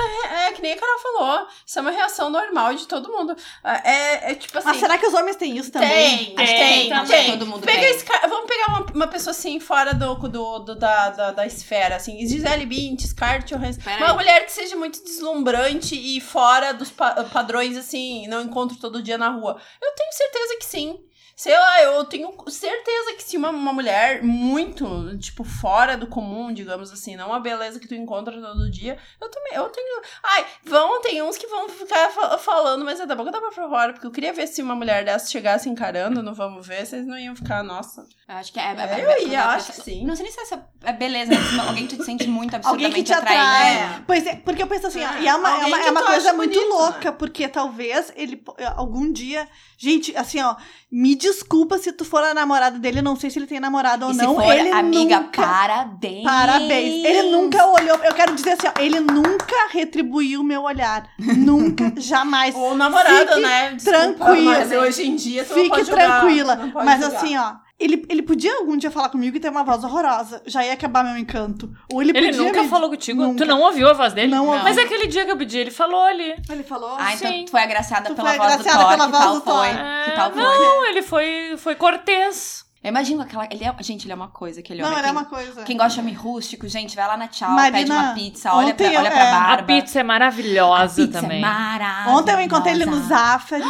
É 0.48 0.52
que 0.52 0.60
nem 0.60 0.72
a 0.72 0.76
Carol 0.76 0.98
falou. 0.98 1.46
Isso 1.64 1.78
é 1.78 1.82
uma 1.82 1.90
reação 1.92 2.28
normal 2.30 2.74
de 2.74 2.88
todo 2.88 3.12
mundo. 3.12 3.36
É, 3.62 4.32
é 4.32 4.34
tipo 4.34 4.58
assim. 4.58 4.66
Mas 4.66 4.78
será 4.78 4.98
que 4.98 5.06
os 5.06 5.14
homens 5.14 5.36
têm 5.36 5.56
isso 5.56 5.70
também? 5.70 6.34
Tem, 6.34 6.34
Tem, 6.34 6.46
tem, 6.46 6.88
também. 6.88 7.06
tem. 7.06 7.30
Todo 7.30 7.46
mundo 7.46 7.64
Pega 7.64 7.80
tem. 7.80 7.90
esse 7.90 8.04
cara, 8.04 8.26
vamos 8.26 8.46
pegar 8.48 8.66
uma, 8.70 8.86
uma 8.92 9.06
pessoa 9.06 9.30
assim, 9.30 9.60
fora 9.60 9.94
do, 9.94 10.14
do, 10.16 10.58
do- 10.58 10.74
da, 10.74 11.10
da, 11.10 11.30
da 11.30 11.46
esfera, 11.46 11.94
assim. 11.96 12.26
Gisele 12.26 12.66
Scarlett 13.06 13.52
Johansson. 13.54 13.80
Pera 13.82 13.98
Uma 13.98 14.10
aí. 14.10 14.16
mulher 14.16 14.44
que 14.46 14.52
seja 14.52 14.76
muito 14.76 15.02
deslumbrante 15.04 15.94
e 15.94 16.20
fora 16.20 16.72
dos 16.72 16.90
pa- 16.90 17.24
padrões, 17.24 17.76
assim, 17.76 18.26
não 18.28 18.42
encontro 18.42 18.76
todo 18.78 19.02
dia 19.02 19.18
na 19.18 19.28
rua. 19.30 19.60
Eu 19.82 19.92
tenho 19.94 20.12
certeza 20.12 20.56
que 20.58 20.64
sim. 20.66 20.98
Sei 21.36 21.52
lá, 21.58 21.82
eu 21.82 22.04
tenho 22.04 22.32
certeza 22.48 23.14
que 23.16 23.22
se 23.24 23.36
uma, 23.36 23.50
uma 23.50 23.72
mulher 23.72 24.22
muito, 24.22 25.18
tipo, 25.18 25.42
fora 25.42 25.96
do 25.96 26.06
comum, 26.06 26.52
digamos 26.54 26.92
assim, 26.92 27.16
não 27.16 27.34
a 27.34 27.40
beleza 27.40 27.80
que 27.80 27.88
tu 27.88 27.94
encontra 27.96 28.40
todo 28.40 28.70
dia, 28.70 28.96
eu 29.20 29.28
também, 29.28 29.52
eu 29.54 29.68
tenho... 29.68 30.00
Ai, 30.22 30.46
vão, 30.62 31.00
tem 31.02 31.20
uns 31.22 31.36
que 31.36 31.48
vão 31.48 31.68
ficar 31.68 32.10
fa- 32.10 32.38
falando, 32.38 32.84
mas 32.84 33.00
é 33.00 33.06
da 33.06 33.16
boca 33.16 33.32
da 33.32 33.40
pra 33.40 33.50
fora, 33.50 33.92
porque 33.92 34.06
eu 34.06 34.12
queria 34.12 34.32
ver 34.32 34.46
se 34.46 34.62
uma 34.62 34.76
mulher 34.76 35.04
dessa 35.04 35.28
chegasse 35.28 35.68
encarando, 35.68 36.22
não 36.22 36.34
vamos 36.34 36.64
ver, 36.64 36.86
vocês 36.86 37.04
não 37.04 37.18
iam 37.18 37.34
ficar, 37.34 37.64
nossa. 37.64 38.06
Eu 38.26 38.36
acho 38.36 38.52
que 38.54 38.58
é. 38.58 38.62
é, 38.62 39.04
Eu 39.04 39.10
é- 39.10 39.24
ia, 39.24 39.38
é- 39.38 39.42
acho 39.42 39.72
que 39.72 39.82
sim. 39.82 40.06
Não 40.06 40.16
sei 40.16 40.22
nem 40.24 40.32
se 40.32 40.40
essa 40.40 40.66
é 40.82 40.92
beleza, 40.94 41.30
mas 41.34 41.46
se 41.50 41.60
alguém 41.60 41.86
te 41.86 42.02
sente 42.02 42.26
muito 42.26 42.54
Alguém 42.64 42.86
absurdamente 42.86 42.94
que 42.94 43.02
te 43.02 43.12
atrai. 43.12 43.36
atraído. 43.36 44.04
Pois 44.06 44.26
é, 44.26 44.36
porque 44.36 44.62
eu 44.62 44.66
penso 44.66 44.86
assim, 44.86 45.02
ó, 45.04 45.08
É, 45.12 45.22
e 45.22 45.28
é 45.28 45.34
uma, 45.34 45.48
é 45.48 45.52
alguém 45.52 45.68
uma, 45.74 45.80
é 45.86 45.90
uma 45.90 46.02
coisa 46.04 46.32
muito 46.32 46.54
bonito, 46.58 46.72
louca, 46.74 47.12
porque 47.12 47.46
talvez 47.48 48.10
ele 48.16 48.36
po- 48.36 48.56
algum 48.76 49.12
dia. 49.12 49.46
Gente, 49.76 50.16
assim, 50.16 50.40
ó, 50.40 50.56
me 50.90 51.14
desculpa 51.14 51.76
se 51.76 51.92
tu 51.92 52.02
for 52.04 52.22
a 52.22 52.32
namorada 52.32 52.78
dele, 52.78 53.00
eu 53.00 53.02
não 53.02 53.14
sei 53.14 53.28
se 53.28 53.38
ele 53.38 53.46
tem 53.46 53.60
namorada 53.60 54.06
ou 54.06 54.12
E 54.12 54.14
se 54.14 54.22
não. 54.22 54.36
for, 54.36 54.54
ele 54.56 54.70
amiga, 54.70 55.20
nunca, 55.20 55.42
parabéns. 55.42 56.24
Parabéns. 56.24 57.04
Ele 57.04 57.22
nunca 57.30 57.66
olhou. 57.66 57.96
Eu 57.98 58.14
quero 58.14 58.34
dizer 58.34 58.52
assim, 58.52 58.68
ó, 58.68 58.80
ele 58.80 59.00
nunca 59.00 59.68
retribuiu 59.70 60.40
o 60.40 60.44
meu 60.44 60.62
olhar. 60.62 61.06
Nunca, 61.18 61.92
jamais. 62.00 62.54
Ou 62.54 62.74
namorado, 62.74 63.18
Fique 63.28 63.40
né? 63.40 63.76
tranquila. 63.84 64.42
Mas 64.60 64.72
hoje 64.72 65.02
em 65.06 65.14
dia 65.16 65.44
tu 65.44 65.50
não 65.50 65.56
Fique 65.56 65.68
pode 65.70 65.84
julgar, 65.88 66.20
tranquila. 66.20 66.56
não 66.56 66.70
pode 66.70 66.86
Mas 66.86 67.00
julgar. 67.02 67.16
assim, 67.18 67.36
ó. 67.36 67.63
Ele, 67.78 68.06
ele 68.08 68.22
podia 68.22 68.54
algum 68.58 68.76
dia 68.76 68.88
falar 68.90 69.08
comigo 69.08 69.36
e 69.36 69.40
ter 69.40 69.48
uma 69.50 69.64
voz 69.64 69.82
horrorosa. 69.82 70.40
Já 70.46 70.64
ia 70.64 70.72
acabar 70.72 71.02
meu 71.02 71.18
encanto. 71.18 71.68
Ou 71.92 72.00
ele, 72.00 72.12
Ele 72.16 72.28
podia 72.28 72.42
nunca 72.42 72.62
me- 72.62 72.68
falou 72.68 72.88
contigo? 72.88 73.20
Nunca. 73.20 73.44
Tu 73.44 73.48
não 73.48 73.60
ouviu 73.62 73.88
a 73.88 73.92
voz 73.92 74.12
dele? 74.12 74.28
Não 74.30 74.46
ouvi. 74.46 74.62
Mas 74.62 74.78
aquele 74.78 75.08
dia 75.08 75.24
que 75.24 75.32
eu 75.32 75.36
pedi, 75.36 75.58
ele 75.58 75.72
falou 75.72 76.02
ali. 76.04 76.36
Ele 76.48 76.62
falou. 76.62 76.94
Ah, 76.96 77.12
então 77.14 77.28
Sim. 77.30 77.44
tu 77.46 77.50
foi 77.50 77.62
agraciada 77.62 78.08
Tu 78.10 78.14
pela 78.14 78.28
foi 78.28 78.38
voz 78.38 78.52
agraciada 78.52 78.78
do 78.78 78.84
Thor. 78.84 78.90
pela 78.96 79.06
que 79.06 79.10
voz 79.12 79.24
tal 79.24 79.34
do 79.34 79.40
foi? 79.40 79.68
Thor. 79.68 80.04
Que 80.04 80.10
tal 80.12 80.32
foi? 80.32 80.42
Não, 80.42 80.86
ele 80.86 81.02
foi, 81.02 81.54
foi 81.58 81.74
cortês. 81.74 82.64
Eu 82.82 82.90
imagino 82.90 83.22
aquela. 83.22 83.48
Ele 83.50 83.64
é, 83.64 83.74
gente, 83.80 84.04
ele 84.04 84.12
é 84.12 84.14
uma 84.14 84.28
coisa, 84.28 84.60
aquele 84.60 84.82
Não, 84.82 84.88
homem. 84.90 84.98
ele 85.00 85.08
é 85.08 85.10
uma 85.10 85.24
coisa. 85.24 85.62
quem 85.62 85.74
gosta 85.74 85.94
de 85.94 86.00
homem 86.00 86.12
rústico, 86.14 86.68
gente, 86.68 86.94
vai 86.94 87.06
lá 87.08 87.16
na 87.16 87.28
tchau, 87.28 87.50
Marina, 87.50 87.78
pede 87.78 87.90
uma 87.90 88.12
pizza, 88.12 88.52
olha 88.54 88.74
pra, 88.74 88.86
olha 88.86 89.10
pra 89.10 89.20
é. 89.26 89.30
barba. 89.30 89.54
A 89.54 89.62
pizza 89.62 90.00
é 90.00 90.02
maravilhosa 90.02 91.02
A 91.02 91.06
pizza 91.06 91.20
também. 91.22 91.38
É 91.38 91.40
maravilhosa. 91.40 92.10
Ontem 92.18 92.32
eu 92.34 92.40
encontrei 92.42 92.74
ele 92.74 92.84
no 92.84 93.00
Zafari. 93.04 93.64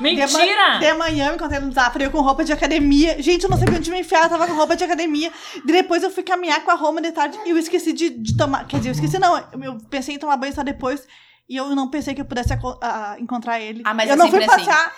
Mentira! 0.00 0.78
De, 0.78 0.86
de 0.86 0.92
manhã 0.94 1.28
eu 1.28 1.34
encontrei 1.34 1.60
no 1.60 1.70
Zafari, 1.72 2.04
eu 2.04 2.10
com 2.10 2.20
roupa 2.20 2.42
de 2.44 2.52
academia. 2.52 3.20
Gente, 3.22 3.44
eu 3.44 3.50
não 3.50 3.58
sabia 3.58 3.76
onde 3.78 3.90
me 3.90 4.00
enfiar, 4.00 4.24
eu 4.24 4.28
tava 4.30 4.46
com 4.46 4.54
roupa 4.54 4.74
de 4.76 4.84
academia. 4.84 5.32
Depois 5.64 6.02
eu 6.02 6.10
fui 6.10 6.22
caminhar 6.22 6.64
com 6.64 6.70
a 6.70 6.74
Roma 6.74 7.00
de 7.00 7.12
tarde 7.12 7.38
e 7.44 7.50
eu 7.50 7.58
esqueci 7.58 7.92
de, 7.92 8.10
de 8.10 8.36
tomar. 8.36 8.66
Quer 8.66 8.78
dizer, 8.78 8.88
eu 8.90 8.92
esqueci 8.94 9.18
não, 9.18 9.36
eu 9.62 9.78
pensei 9.90 10.14
em 10.14 10.18
tomar 10.18 10.36
banho 10.36 10.54
só 10.54 10.62
depois. 10.62 11.06
E 11.48 11.56
eu 11.56 11.74
não 11.74 11.88
pensei 11.90 12.14
que 12.14 12.20
eu 12.20 12.24
pudesse 12.24 12.52
a- 12.52 13.16
encontrar 13.18 13.58
ele. 13.60 13.82
Ah, 13.84 13.92
mas 13.92 14.08
eu 14.08 14.14
é 14.14 14.16
não 14.16 14.28
fui 14.30 14.38
assim. 14.38 14.46
passear. 14.46 14.92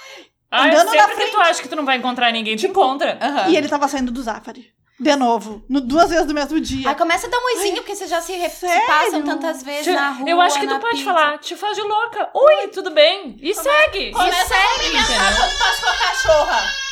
Ah, 0.51 0.67
andando 0.67 0.85
na 0.85 0.91
sempre 0.93 1.09
que 1.09 1.15
frente. 1.23 1.31
tu 1.33 1.41
acha 1.41 1.63
que 1.63 1.69
tu 1.69 1.77
não 1.77 1.85
vai 1.87 1.97
encontrar 1.97 2.31
ninguém, 2.31 2.57
tu 2.57 2.67
encontra. 2.67 3.19
Aham. 3.23 3.49
E 3.49 3.57
ele 3.57 3.69
tava 3.69 3.89
saindo 3.89 4.13
do 4.13 4.23
Zafari. 4.23 4.71
De 5.01 5.17
novo. 5.17 5.65
No, 5.69 5.81
duas 5.81 6.11
vezes 6.11 6.27
no 6.27 6.35
mesmo 6.35 6.61
dia. 6.61 6.89
Aí 6.89 6.95
começa 6.95 7.27
a 7.27 7.31
dar 7.31 7.39
um 7.39 7.45
oizinho, 7.57 7.77
porque 7.77 7.95
vocês 7.97 8.09
já 8.09 8.21
se, 8.21 8.33
re- 8.35 8.49
se 8.51 8.67
passam 8.87 9.23
tantas 9.23 9.63
vezes 9.63 9.85
Te- 9.85 9.93
na 9.93 10.11
rua. 10.11 10.29
eu 10.31 10.41
acho 10.41 10.61
que 10.61 10.67
tu 10.67 10.79
pode 10.79 10.99
pizza. 10.99 11.13
falar, 11.13 11.39
te 11.39 11.57
faz 11.57 11.77
de 11.77 11.83
louca. 11.83 12.31
Oi, 12.35 12.69
tudo 12.69 12.91
bem? 12.91 13.37
E 13.41 13.53
segue. 13.55 14.13
Começa 14.13 14.37
e 14.37 14.41
a 14.41 14.45
segue, 14.47 14.69
cumprimentar 14.75 15.11
entendeu? 15.33 15.37
quando 15.49 15.59
passa 15.59 15.83
com 15.83 15.89
a 15.89 15.95
cachorra. 16.09 16.83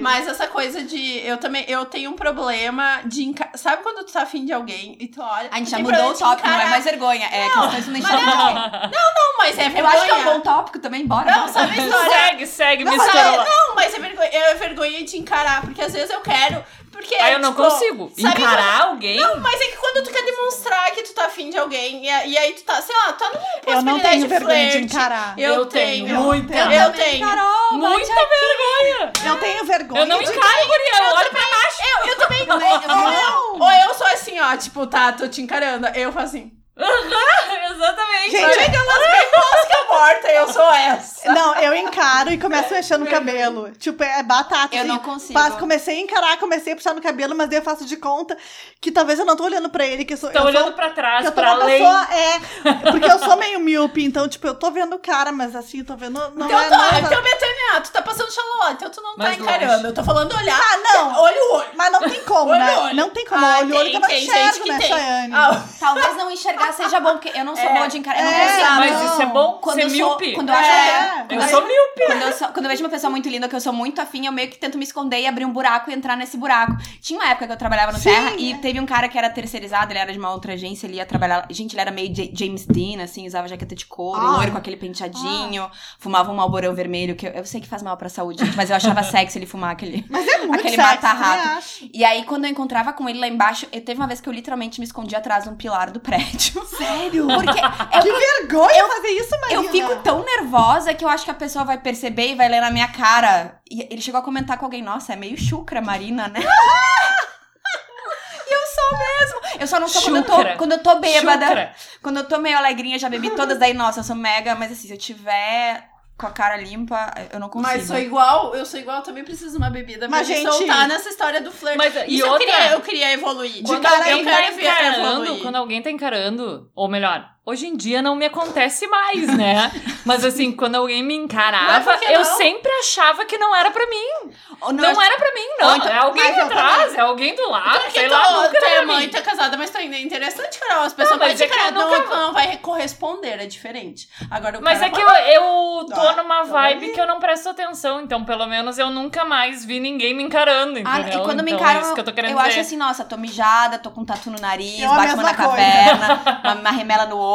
Mas 0.00 0.26
essa 0.26 0.46
coisa 0.46 0.82
de. 0.82 1.18
Eu 1.18 1.36
também. 1.36 1.66
Eu 1.68 1.84
tenho 1.84 2.10
um 2.10 2.14
problema 2.14 3.02
de. 3.04 3.24
enca- 3.24 3.50
Sabe 3.54 3.82
quando 3.82 4.02
tu 4.06 4.10
tá 4.12 4.22
afim 4.22 4.46
de 4.46 4.50
alguém 4.52 4.96
e 4.98 5.06
tu 5.06 5.20
olha. 5.20 5.50
A 5.52 5.58
gente 5.58 5.66
tu 5.66 5.70
já 5.72 5.78
mudou 5.80 5.92
o 5.92 5.94
problema 5.94 6.14
de 6.14 6.18
tópico, 6.18 6.48
não 6.48 6.54
é 6.54 6.56
encarar. 6.56 6.70
mais 6.70 6.84
vergonha. 6.84 7.26
É 7.26 7.48
não 7.50 7.66
enxergar 7.66 7.86
ninguém. 7.92 8.90
Não, 8.90 9.36
mas 9.38 9.58
é 9.58 9.68
vergonha. 9.68 9.80
Eu 9.82 9.86
acho 9.86 10.04
que 10.06 10.10
é 10.10 10.14
um 10.14 10.24
bom 10.24 10.40
tópico 10.40 10.78
também, 10.78 11.06
bora. 11.06 11.30
Não, 11.30 11.40
bora. 11.40 11.52
sabe 11.52 11.78
a 11.78 11.84
história? 11.84 12.10
segue, 12.10 12.46
segue, 12.46 12.84
Não, 12.84 12.92
mistura 12.92 13.12
sabe- 13.12 13.36
lá. 13.36 13.44
não, 13.44 13.74
mas 13.74 13.92
é 13.94 13.98
vergonha, 13.98 14.30
é 14.32 14.54
vergonha 14.54 15.04
de 15.04 15.18
encarar, 15.18 15.60
porque 15.60 15.82
às 15.82 15.92
vezes 15.92 16.08
eu 16.10 16.22
quero. 16.22 16.64
Porque, 16.92 17.14
Aí 17.14 17.32
eu 17.32 17.38
não 17.38 17.52
tipo, 17.52 17.64
consigo. 17.64 18.12
Encarar 18.18 18.82
alguém? 18.82 19.16
Não, 19.16 19.40
mas 19.40 19.60
é 19.60 19.66
que 19.66 19.76
quando 19.78 20.04
tu 20.04 20.12
quer 20.12 20.22
demonstrar 20.24 20.90
que 20.92 21.02
tu 21.02 21.14
tá 21.14 21.24
afim 21.24 21.48
de 21.50 21.56
alguém, 21.58 22.04
e, 22.04 22.28
e 22.28 22.38
aí 22.38 22.52
tu 22.52 22.62
tá, 22.62 22.80
sei 22.82 22.94
lá, 22.94 23.12
tá 23.14 23.28
numa 23.30 23.38
Eu 23.40 23.42
possibilidade 23.42 23.84
não 23.84 23.98
tenho 24.00 24.22
de 24.22 24.28
vergonha 24.28 24.70
de 24.70 24.78
encarar. 24.78 25.34
Eu, 25.38 25.54
Eu 25.54 25.66
tenho. 25.66 26.06
tenho, 26.06 26.20
muita. 26.20 26.54
Eu, 26.54 26.70
Eu 26.70 26.92
tenho. 26.92 27.26
Carol, 27.26 27.72
Muita 27.72 28.14
vergonha. 28.14 29.12
Eu 29.24 29.36
tenho 29.38 29.64
vergonha 29.64 30.00
Eu 30.02 30.06
não 30.06 30.18
de... 30.18 30.24
encaro, 30.30 30.66
guria. 30.66 31.02
Eu 31.08 31.16
olho 31.16 31.30
pra 31.30 31.40
baixo. 31.40 31.78
Eu, 32.02 32.06
eu 32.08 32.18
também. 32.18 32.46
Não. 32.86 33.58
Ou 33.58 33.70
eu 33.70 33.94
sou 33.94 34.06
assim, 34.08 34.38
ó, 34.38 34.56
tipo, 34.56 34.86
tá, 34.86 35.12
tô 35.12 35.26
te 35.28 35.40
encarando. 35.40 35.86
Eu 35.88 36.12
faço 36.12 36.26
assim. 36.36 36.52
Exatamente. 36.76 38.30
Gente, 38.30 38.76
elas 38.76 38.98
bem 38.98 39.30
mosca 39.36 39.84
morta, 39.88 40.28
eu 40.28 40.52
sou 40.52 40.72
essa. 40.72 41.30
Não, 41.32 41.54
eu 41.56 41.74
encaro 41.74 42.32
e 42.32 42.38
começo 42.38 42.72
a 42.72 42.76
mexer 42.76 42.96
no 42.96 43.06
cabelo. 43.06 43.70
Tipo, 43.72 44.02
é 44.02 44.22
batata. 44.22 44.74
Eu 44.74 44.80
assim. 44.80 44.88
não 44.88 44.98
consigo. 44.98 45.34
Mas 45.34 45.54
comecei 45.56 45.96
a 45.98 46.00
encarar, 46.00 46.38
comecei 46.38 46.72
a 46.72 46.76
puxar 46.76 46.94
no 46.94 47.02
cabelo, 47.02 47.34
mas 47.36 47.48
daí 47.50 47.58
eu 47.58 47.62
faço 47.62 47.84
de 47.84 47.96
conta 47.96 48.36
que 48.80 48.90
talvez 48.90 49.18
eu 49.18 49.26
não 49.26 49.36
tô 49.36 49.44
olhando 49.44 49.68
pra 49.68 49.84
ele, 49.84 50.04
que 50.04 50.14
eu 50.14 50.16
sou. 50.16 50.30
Tá 50.30 50.40
eu 50.40 50.46
olhando 50.46 50.64
sou, 50.66 50.72
pra 50.72 50.90
trás, 50.90 51.24
eu 51.26 51.32
tô 51.32 51.40
pra 51.40 51.54
uma 51.54 51.62
além. 51.64 51.78
pessoa, 51.78 52.08
é. 52.14 52.90
Porque 52.90 53.10
eu 53.12 53.18
sou 53.18 53.36
meio 53.36 53.60
míope, 53.60 54.02
então, 54.04 54.26
tipo, 54.28 54.46
eu 54.46 54.54
tô 54.54 54.70
vendo 54.70 54.94
o 54.96 54.98
cara, 54.98 55.30
mas 55.30 55.54
assim, 55.54 55.80
eu 55.80 55.84
tô 55.84 55.94
vendo. 55.96 56.18
Não 56.34 56.46
Então, 56.46 56.58
é 56.60 56.68
tá, 56.70 56.76
nada. 56.76 56.98
então, 57.00 57.22
Betânia, 57.22 57.80
tu 57.82 57.90
tá 57.92 58.00
passando 58.02 58.32
xaló, 58.32 58.70
então 58.70 58.88
tu 58.90 59.00
não 59.02 59.16
Mais 59.16 59.36
tá 59.36 59.42
encarando. 59.42 59.72
longe. 59.74 59.84
Eu 59.88 59.94
tô 59.94 60.04
falando 60.04 60.34
olhar. 60.34 60.58
Ah, 60.58 60.76
não. 60.78 61.20
Olho, 61.22 61.52
olho. 61.52 61.66
Mas 61.74 61.92
não 61.92 62.00
tem 62.00 62.20
como, 62.24 62.50
Olho, 62.50 62.58
né? 62.60 62.78
olho. 62.78 62.96
Não 62.96 63.10
tem 63.10 63.26
como. 63.26 63.44
Ah, 63.44 63.58
olho, 63.60 63.76
olho 63.76 63.90
que 63.90 63.96
eu 63.96 64.00
não 64.00 64.08
tem 64.08 64.22
enxergo, 64.24 64.42
gente 64.54 64.62
que 64.62 64.68
né, 64.72 64.78
tem. 64.78 64.88
Chayane? 64.88 65.34
Ah, 65.34 65.62
Talvez 65.78 66.16
não 66.16 66.30
enxergar 66.30 66.61
seja 66.72 67.00
bom, 67.00 67.12
porque 67.12 67.32
eu 67.34 67.44
não 67.44 67.56
sou 67.56 67.64
É. 67.64 67.72
boa 67.74 67.86
de 67.88 67.98
encarar. 67.98 68.18
Eu 68.20 68.24
não 68.24 68.32
É, 68.32 68.46
consigo. 68.48 68.70
Mas 68.76 68.90
não. 68.92 69.06
isso 69.12 69.22
é 69.22 69.26
bom? 69.26 69.52
Quando 69.62 69.74
Ser 69.76 69.82
eu 69.84 69.88
sou- 69.90 69.96
míope? 69.96 70.32
quando 70.34 70.48
eu 70.50 70.54
acho 70.54 70.70
É. 70.70 71.26
Eu 71.30 71.42
sou 71.42 71.60
míope. 71.66 72.06
Quando 72.06 72.22
eu, 72.22 72.32
sou- 72.32 72.48
quando 72.48 72.64
eu 72.66 72.70
vejo 72.70 72.84
uma 72.84 72.90
pessoa 72.90 73.10
muito 73.10 73.28
linda, 73.28 73.48
que 73.48 73.56
eu 73.56 73.60
sou 73.60 73.72
muito 73.72 74.00
afim, 74.00 74.26
eu 74.26 74.32
meio 74.32 74.48
que 74.50 74.58
tento 74.58 74.76
me 74.78 74.84
esconder 74.84 75.20
e 75.20 75.26
abrir 75.26 75.44
um 75.46 75.52
buraco 75.52 75.90
e 75.90 75.94
entrar 75.94 76.16
nesse 76.16 76.36
buraco. 76.36 76.76
Tinha 77.00 77.18
uma 77.18 77.28
época 77.30 77.46
que 77.46 77.52
eu 77.52 77.56
trabalhava 77.56 77.92
no 77.92 77.98
Sim. 77.98 78.10
Terra 78.10 78.32
e 78.36 78.54
teve 78.58 78.78
um 78.78 78.86
cara 78.86 79.08
que 79.08 79.16
era 79.18 79.30
terceirizado, 79.30 79.90
ele 79.92 79.98
era 79.98 80.12
de 80.12 80.18
uma 80.18 80.30
outra 80.30 80.52
agência, 80.52 80.86
ele 80.86 80.96
ia 80.96 81.06
trabalhar. 81.06 81.46
Gente, 81.50 81.72
ele 81.74 81.80
era 81.80 81.90
meio 81.90 82.12
J- 82.12 82.30
James 82.34 82.66
Dean, 82.66 83.02
assim, 83.02 83.26
usava 83.26 83.48
jaqueta 83.48 83.74
de 83.74 83.86
couro, 83.86 84.20
Ah. 84.20 84.36
loiro 84.36 84.52
com 84.52 84.58
aquele 84.58 84.76
penteadinho, 84.76 85.70
fumava 85.98 86.30
um 86.30 86.34
malborão 86.34 86.74
vermelho, 86.74 87.14
que 87.16 87.26
eu, 87.26 87.30
eu 87.32 87.44
sei 87.44 87.60
que 87.60 87.66
faz 87.68 87.82
mal 87.82 87.96
pra 87.96 88.08
saúde, 88.08 88.44
gente, 88.44 88.56
mas 88.56 88.68
eu 88.70 88.76
achava 88.76 89.02
sexy 89.02 89.38
ele 89.38 89.46
fumar 89.46 89.70
aquele. 89.72 90.04
Mas 90.10 90.26
é 90.26 90.38
muito 90.46 90.54
Aquele 90.60 90.76
sexy, 90.76 90.90
mata-rato. 90.94 91.48
acho. 91.58 91.88
E 91.92 92.04
aí, 92.04 92.24
quando 92.24 92.44
eu 92.44 92.50
encontrava 92.50 92.92
com 92.92 93.08
ele 93.08 93.18
lá 93.18 93.26
embaixo, 93.28 93.66
eu 93.72 93.80
teve 93.80 93.98
uma 94.00 94.06
vez 94.06 94.20
que 94.20 94.28
eu 94.28 94.32
literalmente 94.32 94.80
me 94.80 94.86
escondi 94.86 95.14
atrás 95.16 95.44
de 95.44 95.50
um 95.50 95.54
pilar 95.56 95.90
do 95.90 96.00
prédio. 96.00 96.51
Sério? 96.76 97.26
Porque 97.26 97.60
Que 98.02 98.08
eu, 98.08 98.18
vergonha 98.18 98.88
fazer 98.88 99.08
isso, 99.08 99.30
Marina. 99.40 99.62
eu 99.62 99.70
fico 99.70 99.96
tão 100.02 100.24
nervosa 100.24 100.94
que 100.94 101.04
eu 101.04 101.08
acho 101.08 101.24
que 101.24 101.30
a 101.30 101.34
pessoa 101.34 101.64
vai 101.64 101.78
perceber 101.78 102.28
e 102.28 102.34
vai 102.34 102.48
ler 102.48 102.60
na 102.60 102.70
minha 102.70 102.88
cara. 102.88 103.60
E 103.70 103.86
ele 103.90 104.00
chegou 104.00 104.20
a 104.20 104.24
comentar 104.24 104.58
com 104.58 104.64
alguém, 104.64 104.82
nossa, 104.82 105.12
é 105.12 105.16
meio 105.16 105.36
chucra, 105.36 105.80
Marina, 105.80 106.28
né? 106.28 106.40
e 108.48 108.52
eu 108.52 108.60
sou 108.74 108.98
mesmo. 108.98 109.40
Eu 109.60 109.66
só 109.66 109.78
não 109.78 109.88
sou 109.88 110.02
quando 110.02 110.16
eu, 110.16 110.24
tô, 110.24 110.56
quando 110.56 110.72
eu 110.72 110.82
tô 110.82 110.98
bêbada. 110.98 111.46
Chucra. 111.46 111.74
Quando 112.02 112.16
eu 112.18 112.24
tô 112.24 112.38
meio 112.38 112.58
alegrinha, 112.58 112.98
já 112.98 113.08
bebi 113.08 113.30
todas, 113.30 113.58
daí, 113.58 113.74
nossa, 113.74 114.00
eu 114.00 114.04
sou 114.04 114.16
mega. 114.16 114.54
Mas 114.54 114.72
assim, 114.72 114.88
se 114.88 114.92
eu 114.92 114.98
tiver 114.98 115.88
com 116.22 116.28
a 116.28 116.30
cara 116.30 116.56
limpa, 116.56 117.12
eu 117.32 117.40
não 117.40 117.48
consigo. 117.48 117.72
Mas 117.76 117.86
sou 117.88 117.98
igual, 117.98 118.54
eu 118.54 118.64
sou 118.64 118.78
igual, 118.78 118.98
eu 118.98 119.02
também 119.02 119.24
preciso 119.24 119.50
de 119.50 119.56
uma 119.58 119.68
bebida 119.68 120.08
Mas, 120.08 120.26
pra 120.28 120.36
gente- 120.36 120.48
soltar 120.50 120.86
nessa 120.86 121.08
história 121.08 121.40
do 121.40 121.50
flerte. 121.50 121.78
Mas, 121.78 121.94
e 122.08 122.14
Isso 122.14 122.24
eu 122.24 122.30
outra- 122.32 122.46
queria, 122.46 122.72
eu 122.72 122.80
queria 122.80 123.12
evoluir. 123.12 123.62
Quando 123.64 123.82
cara, 123.82 123.96
alguém 123.98 124.18
eu 124.20 124.24
tá 124.24 124.30
quero 124.30 124.56
ver 124.56 124.98
evoluir. 125.00 125.42
quando 125.42 125.56
alguém 125.56 125.82
tá 125.82 125.90
encarando, 125.90 126.70
ou 126.74 126.88
melhor, 126.88 127.28
hoje 127.44 127.66
em 127.66 127.76
dia 127.76 128.00
não 128.02 128.14
me 128.14 128.24
acontece 128.26 128.86
mais, 128.86 129.26
né? 129.36 129.70
Mas 130.04 130.24
assim, 130.24 130.52
quando 130.52 130.74
alguém 130.76 131.02
me 131.02 131.14
encarava, 131.14 131.96
que 131.98 132.04
eu 132.12 132.24
sempre 132.24 132.70
achava 132.80 133.24
que 133.24 133.38
não 133.38 133.54
era 133.54 133.70
pra 133.70 133.86
mim. 133.86 134.32
Não, 134.60 134.72
não, 134.72 135.02
era 135.02 135.16
pra 135.16 135.32
mim, 135.34 135.46
não. 135.60 135.76
Então- 135.76 135.90
é 135.92 135.98
alguém 135.98 136.22
mas 136.24 136.34
de 136.34 136.40
eu 136.40 136.48
trás, 136.48 136.94
é 136.94 137.00
alguém 137.00 137.34
do 137.36 137.48
lado, 137.50 137.78
Porque 137.80 137.98
sei 138.00 138.08
tu, 138.08 138.12
lá, 138.12 138.30
nunca 138.42 138.48
tu 138.60 138.64
era 138.64 138.82
é 138.82 138.84
mãe, 138.84 139.08
tu 139.08 139.16
é 139.16 139.20
casada, 139.22 139.56
mas 139.56 139.70
tu 139.70 139.78
ainda 139.78 139.96
é 139.96 140.00
interessante, 140.00 140.58
Carol. 140.58 140.84
As 140.84 140.92
pessoas 140.92 141.18
Não, 141.18 141.26
mas 141.26 141.40
é 141.40 141.46
que 141.48 141.70
não, 141.72 141.90
nunca- 142.00 142.16
não 142.16 142.32
vai 142.32 142.56
corresponder, 142.58 143.40
é 143.40 143.46
diferente. 143.46 144.08
Agora 144.30 144.60
Mas 144.60 144.78
cara 144.78 144.90
é 144.90 144.94
que 144.94 145.00
eu, 145.00 145.08
eu 145.08 145.86
tô 145.86 146.00
Ah, 146.00 146.14
numa 146.16 146.40
então 146.40 146.52
vibe 146.52 146.90
que 146.90 147.00
eu 147.00 147.06
não 147.06 147.18
presto 147.20 147.48
atenção, 147.48 148.00
então 148.00 148.24
pelo 148.24 148.46
menos 148.46 148.78
eu 148.78 148.90
nunca 148.90 149.24
mais 149.24 149.64
vi 149.64 149.78
ninguém 149.80 150.14
me 150.14 150.22
encarando, 150.22 150.80
Ah, 150.84 151.00
entendeu? 151.00 151.20
e 151.20 151.24
quando 151.24 151.42
me 151.42 151.50
Então, 151.52 151.62
encaram, 151.64 151.80
é 151.80 151.82
isso 151.82 151.94
que 151.94 152.00
eu 152.00 152.04
tô 152.04 152.12
querendo 152.12 152.32
eu 152.32 152.38
dizer. 152.38 152.48
acho 152.50 152.60
assim, 152.60 152.76
nossa, 152.76 153.04
tô 153.04 153.16
mijada, 153.16 153.78
tô 153.78 153.90
com 153.90 154.02
um 154.02 154.04
tatu 154.04 154.30
no 154.30 154.40
nariz, 154.40 154.80
bate 154.80 155.14
uma 155.14 155.22
na 155.24 155.34
caverna, 155.34 156.22
uma, 156.44 156.54
uma 156.54 156.70
remela 156.70 157.06
no 157.06 157.18
olho, 157.18 157.31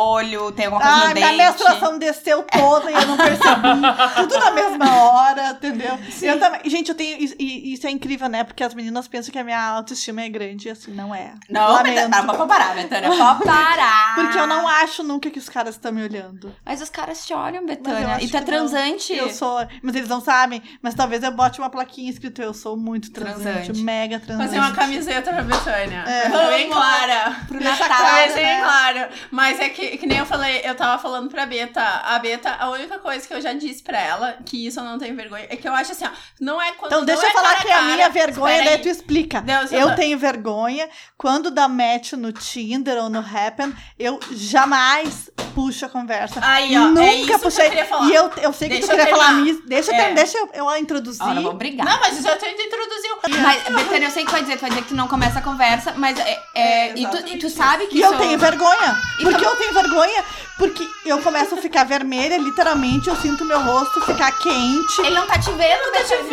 tem 0.56 0.66
alguma 0.66 0.82
coisa 0.82 0.98
Ah, 0.98 1.08
no 1.10 1.14
minha 1.14 1.28
dente. 1.28 1.38
menstruação 1.38 2.00
desceu 2.00 2.44
toda 2.44 2.92
e 2.92 2.94
eu 2.94 3.06
não 3.08 3.18
percebi. 3.18 3.68
Tudo 4.16 4.40
na 4.40 4.52
mesma 4.52 4.96
hora, 5.04 5.50
entendeu? 5.52 5.98
Eu 6.22 6.40
também. 6.40 6.62
Gente, 6.66 6.90
eu 6.90 6.96
tenho. 6.96 7.18
E, 7.20 7.36
e 7.40 7.74
isso 7.74 7.88
é 7.88 7.92
incrível, 7.92 8.28
né? 8.30 8.44
Porque 8.44 8.64
as 8.64 8.74
meninas 8.74 9.08
pensam 9.08 9.32
que 9.32 9.40
a 9.40 9.44
minha 9.44 9.62
autoestima 9.70 10.22
é 10.22 10.30
grande 10.30 10.68
e 10.68 10.72
assim, 10.72 10.92
não 10.92 11.14
é. 11.14 11.34
Não, 11.50 11.72
Lamento. 11.74 11.96
Betânia, 11.96 12.24
pode 12.24 12.48
parar, 12.48 12.76
Betânia, 12.76 13.10
pode 13.10 13.44
parar. 13.44 14.16
Porque 14.16 14.38
eu 14.38 14.48
não 14.48 14.68
acho 14.68 15.04
nunca 15.04 15.30
que 15.30 15.40
os 15.40 15.50
caras 15.50 15.76
estão 15.76 15.92
me 15.92 16.04
olhando. 16.04 16.54
Mas 16.66 16.82
os 16.82 16.90
caras 16.90 17.26
te 17.26 17.34
olham, 17.34 17.66
Betânia. 17.66 18.18
E 18.22 18.28
tu 18.28 18.38
é 18.38 18.42
que 18.42 18.52
não. 18.52 18.58
transante. 18.60 19.14
Eu 19.14 19.30
sou. 19.32 19.66
Mas 19.82 19.96
eles 19.96 20.10
não 20.10 20.22
sabem. 20.22 20.62
Mas 20.82 20.94
talvez 20.94 21.24
eu 21.24 21.32
bote 21.32 21.60
uma 21.60 21.70
plaquinha 21.70 22.10
escrito 22.10 22.42
eu 22.42 22.54
sou 22.54 22.76
muito 22.78 23.12
transante. 23.12 23.44
Transante. 23.44 23.82
Mega 23.82 24.20
transante. 24.20 24.48
Fazer 24.50 24.60
uma 24.60 24.72
camiseta 24.72 25.32
pra 25.34 25.42
Betânia. 25.44 26.04
É. 26.08 26.30
Pra 26.30 26.48
bem 26.48 26.70
clara. 26.70 27.36
Pro 27.48 27.60
Deixa 27.60 27.88
Natal. 27.88 27.98
claro, 27.98 28.34
bem 28.34 28.44
né? 28.44 28.62
claro. 28.62 29.08
Mas 29.32 29.60
é 29.60 29.70
que, 29.70 29.87
que 29.98 30.06
nem 30.08 30.18
eu 30.18 30.26
falei, 30.26 30.62
eu 30.64 30.76
tava 30.76 31.02
falando 31.02 31.30
pra 31.30 31.46
Beta. 31.46 31.82
A 31.82 32.20
Beta, 32.20 32.56
a 32.60 32.70
única 32.72 32.98
coisa 33.00 33.28
que 33.28 33.34
eu 33.34 33.40
já 33.42 33.54
disse 33.54 33.82
pra 33.84 34.00
ela, 34.00 34.38
que 34.46 34.66
isso 34.68 34.80
eu 34.80 34.84
não 34.84 34.98
tenho 34.98 35.16
vergonha, 35.16 35.46
é 35.50 35.56
que 35.56 35.68
eu 35.68 35.74
acho 35.74 35.92
assim, 35.92 36.06
ó, 36.06 36.10
não 36.42 36.62
é 36.62 36.72
quando 36.74 36.92
Então 36.92 37.06
deixa 37.06 37.24
eu 37.24 37.30
é 37.30 37.34
falar 37.34 37.50
cara 37.50 37.62
que 37.62 37.72
a 37.72 37.76
cara, 37.76 37.86
minha 37.94 38.10
vergonha, 38.10 38.58
daí 38.64 38.74
aí. 38.74 38.82
tu 38.82 38.90
explica. 38.90 39.42
Deus, 39.42 39.72
eu 39.72 39.80
eu- 39.90 39.96
tenho 39.96 40.18
vergonha. 40.18 40.90
Quando 41.18 41.50
dá 41.52 41.68
match 41.68 42.14
no 42.14 42.32
Tinder 42.34 42.98
ou 43.04 43.10
no 43.10 43.20
Happen, 43.20 43.74
eu 43.98 44.20
jamais 44.32 45.30
puxo 45.56 45.86
a 45.86 45.90
conversa. 45.90 46.40
Aí, 46.44 46.78
ó, 46.78 46.82
Nunca 46.82 47.02
é 47.04 47.16
isso 47.16 47.28
que 47.28 47.34
eu 47.34 47.40
puxei. 47.40 47.70
queria 47.70 47.86
falar. 47.86 48.08
E 48.10 48.14
eu, 48.16 48.32
eu 48.42 48.54
sei 48.54 48.70
que 48.70 48.76
Deixa 48.76 48.88
tu 48.88 48.94
eu 48.94 48.98
queria 49.06 49.16
falar 49.16 49.34
nisso. 49.34 49.64
Deixa, 49.66 49.92
eu 49.92 49.96
É. 49.96 50.04
ter- 50.06 50.14
deixa 50.16 50.38
eu, 50.38 50.50
eu 50.54 50.78
introduzir. 50.78 51.26
Não 51.26 51.36
vamos 51.44 51.58
brigar. 51.58 51.86
Não, 51.86 52.00
mas 52.00 52.22
já 52.22 52.36
tu 52.36 52.46
introduziu. 52.46 53.18
Mas, 53.42 53.64
Betânia, 53.64 54.08
eu 54.08 54.12
sei 54.12 54.24
que 54.24 54.30
tu 54.30 54.34
vai 54.34 54.42
dizer, 54.42 54.56
tu 54.58 54.62
vai 54.62 54.70
dizer 54.70 54.82
que 54.84 54.88
tu 54.90 54.96
não 54.96 55.08
começa 55.08 55.40
a 55.40 55.42
conversa, 55.42 55.94
mas 55.98 56.18
é, 56.20 56.40
é- 56.54 56.68
É, 56.88 56.94
e, 56.98 57.08
tu, 57.08 57.18
e 57.28 57.38
tu 57.40 57.50
sabe 57.50 57.88
que 57.88 57.98
E 57.98 58.02
isso... 58.02 58.14
eu 58.14 58.18
tenho 58.20 58.38
vergonha. 58.38 58.96
Porque 59.22 59.46
eu 59.46 59.56
tenho 59.56 59.74
vergonha. 59.82 60.24
Porque 60.58 60.88
eu 61.06 61.22
começo 61.22 61.54
a 61.54 61.58
ficar 61.58 61.84
vermelha, 61.84 62.38
literalmente. 62.38 63.08
Eu 63.08 63.16
sinto 63.16 63.46
meu 63.46 63.62
rosto 63.62 64.02
ficar 64.02 64.32
quente. 64.40 65.02
Ele 65.02 65.12
não 65.16 65.28
tá 65.28 65.38
te 65.40 65.52
vendo. 65.52 65.88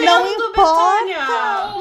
Não 0.04 0.24
Vendo, 0.24 0.44
importa, 0.44 1.04
Betânia. 1.04 1.26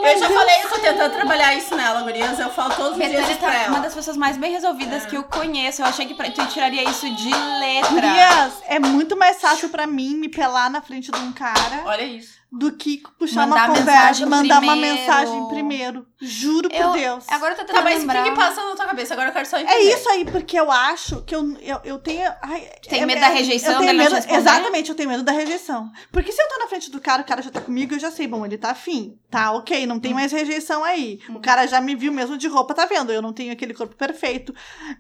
mas 0.01 0.13
Eu 0.13 0.19
já 0.19 0.29
falei, 0.29 0.55
eu 0.63 0.69
tô 0.69 0.79
tentando 0.79 1.13
trabalhar 1.13 1.53
isso 1.55 1.75
nela, 1.75 2.01
gurias. 2.01 2.37
Eu 2.39 2.49
falo 2.49 2.73
todos 2.75 2.91
os 2.93 2.97
dias 2.97 3.11
Betânia 3.11 3.35
pra 3.37 3.49
tá 3.51 3.57
uma 3.67 3.75
ela. 3.77 3.79
das 3.79 3.93
pessoas 3.93 4.17
mais 4.17 4.37
bem 4.37 4.51
resolvidas 4.51 5.05
que 5.05 5.15
eu 5.15 5.23
conheço. 5.23 5.81
Eu 5.81 5.85
achei 5.85 6.05
que 6.05 6.13
pra- 6.13 6.29
tu 6.31 6.45
tiraria 6.47 6.83
isso 6.89 7.09
de 7.15 7.29
letra. 7.29 7.89
Gurias, 7.91 8.53
é 8.67 8.79
muito 8.79 9.15
mais 9.15 9.39
fácil 9.39 9.69
pra 9.69 9.87
mim 9.87 10.15
me 10.15 10.27
pelar 10.29 10.69
na 10.69 10.81
frente 10.81 11.11
de 11.11 11.17
um 11.19 11.31
cara 11.31 11.83
Olha 11.85 12.03
isso. 12.03 12.42
Do 12.55 12.71
que 12.71 13.01
puxar 13.17 13.47
Mandar 13.47 13.67
uma 13.69 13.77
conversa, 13.79 14.25
mandar 14.27 14.61
uma 14.61 14.71
primeiro. 14.73 14.97
mensagem 14.99 15.47
primeiro. 15.47 16.05
Juro 16.21 16.69
Eu- 16.71 16.83
por 16.89 16.93
Deus. 16.93 17.25
Agora 17.27 17.53
eu 17.53 17.57
tô 17.57 17.61
Tá, 17.65 17.67
tentando 17.81 17.83
mas 17.83 18.03
o 18.03 18.23
que, 18.23 18.29
que 18.29 18.35
passa 18.37 18.63
na 18.63 18.75
tua 18.75 18.85
cabeça? 18.85 19.13
Agora 19.15 19.29
eu 19.29 19.33
quero 19.33 19.45
só 19.47 19.57
entender. 19.57 19.73
É 19.73 19.81
isso 19.93 20.07
aí, 20.09 20.23
porque 20.25 20.57
eu 20.59 20.71
acho 20.71 21.23
que 21.23 21.35
eu, 21.35 21.57
eu, 21.61 21.81
eu 21.83 21.97
tenho. 21.99 22.31
Ai, 22.43 22.69
Tem 22.87 23.01
é- 23.01 23.05
medo 23.07 23.17
é- 23.17 23.21
da 23.21 23.27
rejeição, 23.29 23.71
eu 23.73 23.79
tenho 23.79 23.91
dele 23.97 24.03
não 24.09 24.21
te 24.21 24.27
medo? 24.27 24.39
Exatamente, 24.39 24.89
eu 24.89 24.95
tenho 24.95 25.09
medo 25.09 25.23
da 25.23 25.31
rejeição. 25.31 25.89
Porque 26.11 26.31
se 26.31 26.41
eu 26.41 26.47
tô 26.47 26.59
na 26.59 26.67
frente 26.67 26.91
do 26.91 27.01
cara, 27.01 27.23
o 27.23 27.25
cara 27.25 27.41
já 27.41 27.49
tá 27.49 27.59
comigo, 27.59 27.95
eu 27.95 27.99
já 27.99 28.11
sei, 28.11 28.27
bom, 28.27 28.45
ele 28.45 28.57
tá 28.57 28.69
afim. 28.69 29.17
Tá, 29.31 29.51
ok, 29.51 29.87
não 29.87 29.95
Hum. 29.95 29.99
tem 29.99 30.13
mais 30.13 30.31
rejeição 30.31 30.83
aí. 30.83 31.19
O 31.29 31.39
cara 31.39 31.65
já 31.65 31.81
me 31.81 31.95
viu 31.95 32.11
mesmo 32.13 32.37
de 32.37 32.47
roupa, 32.47 32.73
tá 32.75 32.85
vendo? 32.85 33.11
Eu 33.11 33.21
não 33.21 33.33
tenho 33.33 33.51
aquele 33.51 33.73
corpo 33.73 33.95
perfeito. 33.95 34.53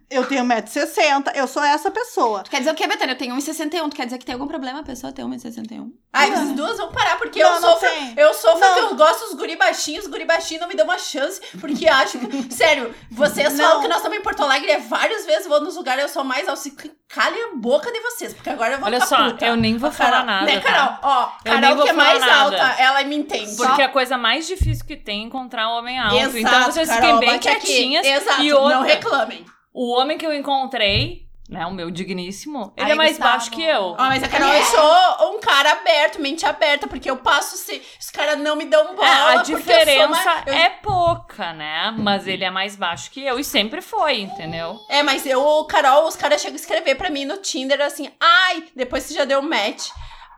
Eu 0.09 0.25
tenho 0.25 0.43
1,60m, 0.43 1.31
eu 1.35 1.47
sou 1.47 1.63
essa 1.63 1.91
pessoa. 1.91 2.41
Tu 2.43 2.49
quer 2.49 2.59
dizer 2.59 2.71
o 2.71 2.75
quê, 2.75 2.87
Betânia? 2.87 3.13
Eu 3.13 3.17
tenho 3.17 3.35
1,61. 3.35 3.89
Tu 3.89 3.95
quer 3.95 4.05
dizer 4.05 4.17
que 4.17 4.25
tem 4.25 4.33
algum 4.33 4.47
problema 4.47 4.79
a 4.79 4.83
pessoa 4.83 5.13
ter 5.13 5.23
1,61? 5.23 5.91
Ai, 6.11 6.31
vocês 6.31 6.51
duas 6.53 6.77
vão 6.77 6.91
parar, 6.91 7.17
porque 7.17 7.42
eu 7.47 7.61
não 7.61 7.71
sofro. 7.71 7.89
tem. 7.89 8.13
Eu 8.17 8.33
sofro 8.33 8.59
Não. 8.59 8.73
que 8.73 8.79
eu 8.79 8.95
gosto 8.95 9.25
dos 9.25 9.33
guri 9.35 9.55
baixinhos, 9.55 10.05
os 10.05 10.11
guri 10.11 10.25
baixinhos 10.25 10.61
não 10.61 10.67
me 10.67 10.75
dão 10.75 10.85
uma 10.85 10.97
chance, 10.97 11.41
porque 11.59 11.87
acho 11.87 12.17
que. 12.19 12.43
Sério, 12.53 12.93
vocês 13.11 13.53
Não. 13.53 13.65
falam 13.65 13.81
que 13.81 13.87
nós 13.87 13.97
estamos 13.97 14.17
em 14.17 14.21
Porto 14.21 14.43
Alegre 14.43 14.71
é 14.71 14.79
várias 14.79 15.25
vezes 15.25 15.47
vou 15.47 15.61
nos 15.61 15.75
lugares, 15.75 16.03
eu 16.03 16.09
sou 16.09 16.23
mais 16.23 16.47
alto. 16.47 16.59
se 16.61 16.73
Calem 17.07 17.43
a 17.43 17.55
boca 17.55 17.91
de 17.91 17.99
vocês, 17.99 18.33
porque 18.33 18.49
agora 18.49 18.73
eu 18.73 18.77
vou 18.79 18.87
Olha 18.87 18.99
ficar 18.99 19.07
só, 19.17 19.29
puta. 19.31 19.45
eu 19.45 19.55
nem 19.55 19.77
vou 19.77 19.89
Ó, 19.89 19.93
falar 19.93 20.23
nada, 20.25 20.45
Né, 20.47 20.59
tá? 20.59 20.71
Carol? 20.71 20.97
Ó, 21.03 21.29
Eu 21.45 21.51
nem 21.53 21.61
Carol 21.61 21.83
que 21.83 21.89
é 21.89 21.93
mais 21.93 22.19
nada. 22.19 22.33
alta, 22.63 22.81
ela 22.81 23.03
me 23.03 23.15
entende. 23.15 23.55
Porque 23.55 23.81
a 23.83 23.89
coisa 23.89 24.17
mais 24.17 24.47
difícil 24.47 24.83
que 24.85 24.95
tem 24.97 25.21
é 25.21 25.25
encontrar 25.25 25.69
um 25.69 25.73
homem 25.73 25.99
alto. 25.99 26.15
Exato, 26.15 26.37
então 26.39 26.63
vocês 26.71 26.89
Carol, 26.89 27.03
fiquem 27.03 27.19
bem 27.19 27.29
bate 27.33 27.49
aqui. 27.49 27.59
quietinhas. 27.67 28.05
Exato, 28.07 28.41
e 28.41 28.51
outra, 28.53 28.75
não 28.77 28.81
reclamem. 28.83 29.45
o 29.71 29.91
homem 29.93 30.17
que 30.17 30.25
eu 30.25 30.33
encontrei 30.33 31.27
né? 31.53 31.65
O 31.65 31.71
meu 31.71 31.89
digníssimo. 31.91 32.73
Ele 32.75 32.87
Ai, 32.87 32.91
é 32.91 32.95
mais 32.95 33.11
Gustavo. 33.11 33.31
baixo 33.31 33.51
que 33.51 33.63
eu. 33.63 33.95
Ah, 33.97 34.07
mas 34.09 34.23
a 34.23 34.27
Carol, 34.27 34.51
eu 34.53 34.63
sou 34.65 35.33
um 35.35 35.39
cara 35.39 35.71
aberto, 35.71 36.19
mente 36.19 36.45
aberta, 36.45 36.87
porque 36.87 37.09
eu 37.09 37.17
passo 37.17 37.55
se 37.57 37.81
os 37.99 38.09
caras 38.09 38.39
não 38.39 38.55
me 38.55 38.65
dão 38.65 38.95
bola. 38.95 39.07
É, 39.07 39.37
a 39.37 39.43
diferença 39.43 40.07
mais- 40.07 40.47
eu- 40.47 40.53
é 40.53 40.69
pouca, 40.69 41.53
né? 41.53 41.93
Mas 41.97 42.27
ele 42.27 42.43
é 42.43 42.49
mais 42.51 42.75
baixo 42.75 43.09
que 43.11 43.23
eu 43.23 43.39
e 43.39 43.43
sempre 43.43 43.81
foi, 43.81 44.21
entendeu? 44.21 44.77
É, 44.89 45.03
mas 45.03 45.25
eu, 45.25 45.63
Carol, 45.69 46.07
os 46.07 46.15
caras 46.15 46.41
chegam 46.41 46.55
a 46.55 46.59
escrever 46.59 46.95
pra 46.95 47.09
mim 47.09 47.23
no 47.25 47.37
Tinder 47.37 47.79
assim, 47.81 48.11
ai, 48.19 48.63
depois 48.75 49.03
você 49.03 49.13
já 49.13 49.23
deu 49.25 49.41
match. 49.41 49.89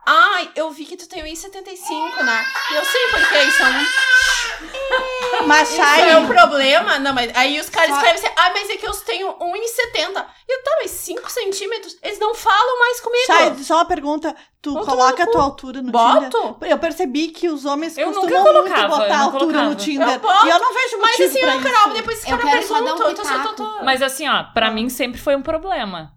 Ai, 0.07 0.51
eu 0.55 0.69
vi 0.69 0.85
que 0.85 0.95
tu 0.95 1.09
tem 1.09 1.23
1,75, 1.23 2.23
né? 2.23 2.45
E 2.71 2.75
eu 2.75 2.85
sei 2.85 3.07
porque 3.09 3.39
isso 3.41 3.63
é 3.63 3.65
um, 3.65 3.85
Mas, 5.47 5.71
isso 5.71 5.81
é 5.81 6.15
um 6.17 6.27
problema. 6.27 6.99
Não, 6.99 7.11
mas 7.11 7.35
aí 7.35 7.59
os 7.59 7.69
caras 7.71 7.89
Só- 7.89 7.95
escrevem 7.97 8.23
assim, 8.23 8.33
ah, 8.37 8.51
mas 8.53 8.69
é 8.69 8.77
que 8.77 8.87
eu 8.87 8.91
tenho 8.97 9.31
1,70. 9.39 10.25
E 10.47 10.53
eu, 10.53 10.63
tá, 10.63 10.71
mas 10.81 10.91
5 10.91 11.27
centímetros? 11.31 11.97
Eles 12.03 12.19
não 12.19 12.34
falam 12.45 12.79
mais 12.79 13.01
comigo. 13.01 13.25
Chay, 13.25 13.63
só 13.63 13.75
uma 13.75 13.85
pergunta. 13.85 14.35
Tu 14.61 14.71
Vou 14.73 14.83
coloca 14.85 15.23
a 15.23 15.25
no 15.25 15.31
tua 15.31 15.41
altura 15.43 15.81
no 15.81 15.91
Tinder? 15.91 16.29
Boto? 16.31 16.65
Eu 16.65 16.77
percebi 16.79 17.27
que 17.27 17.47
os 17.49 17.65
homens 17.65 17.97
Eu 17.97 18.07
nunca 18.07 18.21
costumam 18.21 18.43
muito 18.43 18.57
colocava, 18.73 18.87
botar 18.87 19.05
eu 19.07 19.13
a 19.13 19.19
altura 19.21 19.63
no. 19.63 19.75
Tinder. 19.75 20.07
Eu 20.09 20.19
boto, 20.19 20.45
e 20.45 20.49
eu 20.49 20.59
não 20.59 20.73
vejo 20.73 20.97
Mas 20.99 21.11
motivo 21.11 21.29
assim, 21.29 21.39
pra 21.41 21.55
ô, 21.57 21.61
Carol, 21.61 21.85
isso. 21.87 21.93
depois 21.93 22.27
Eu 22.29 22.37
quero 22.37 22.63
só 22.67 22.73
dar 22.81 22.81
um 22.81 22.95
então 22.95 23.09
eu 23.09 23.15
tô- 23.15 23.53
tô- 23.55 23.83
Mas 23.83 24.01
assim, 24.01 24.27
ó, 24.27 24.43
pra 24.53 24.71
mim 24.71 24.89
sempre 24.89 25.19
foi 25.21 25.35
um 25.35 25.41
problema. 25.41 26.14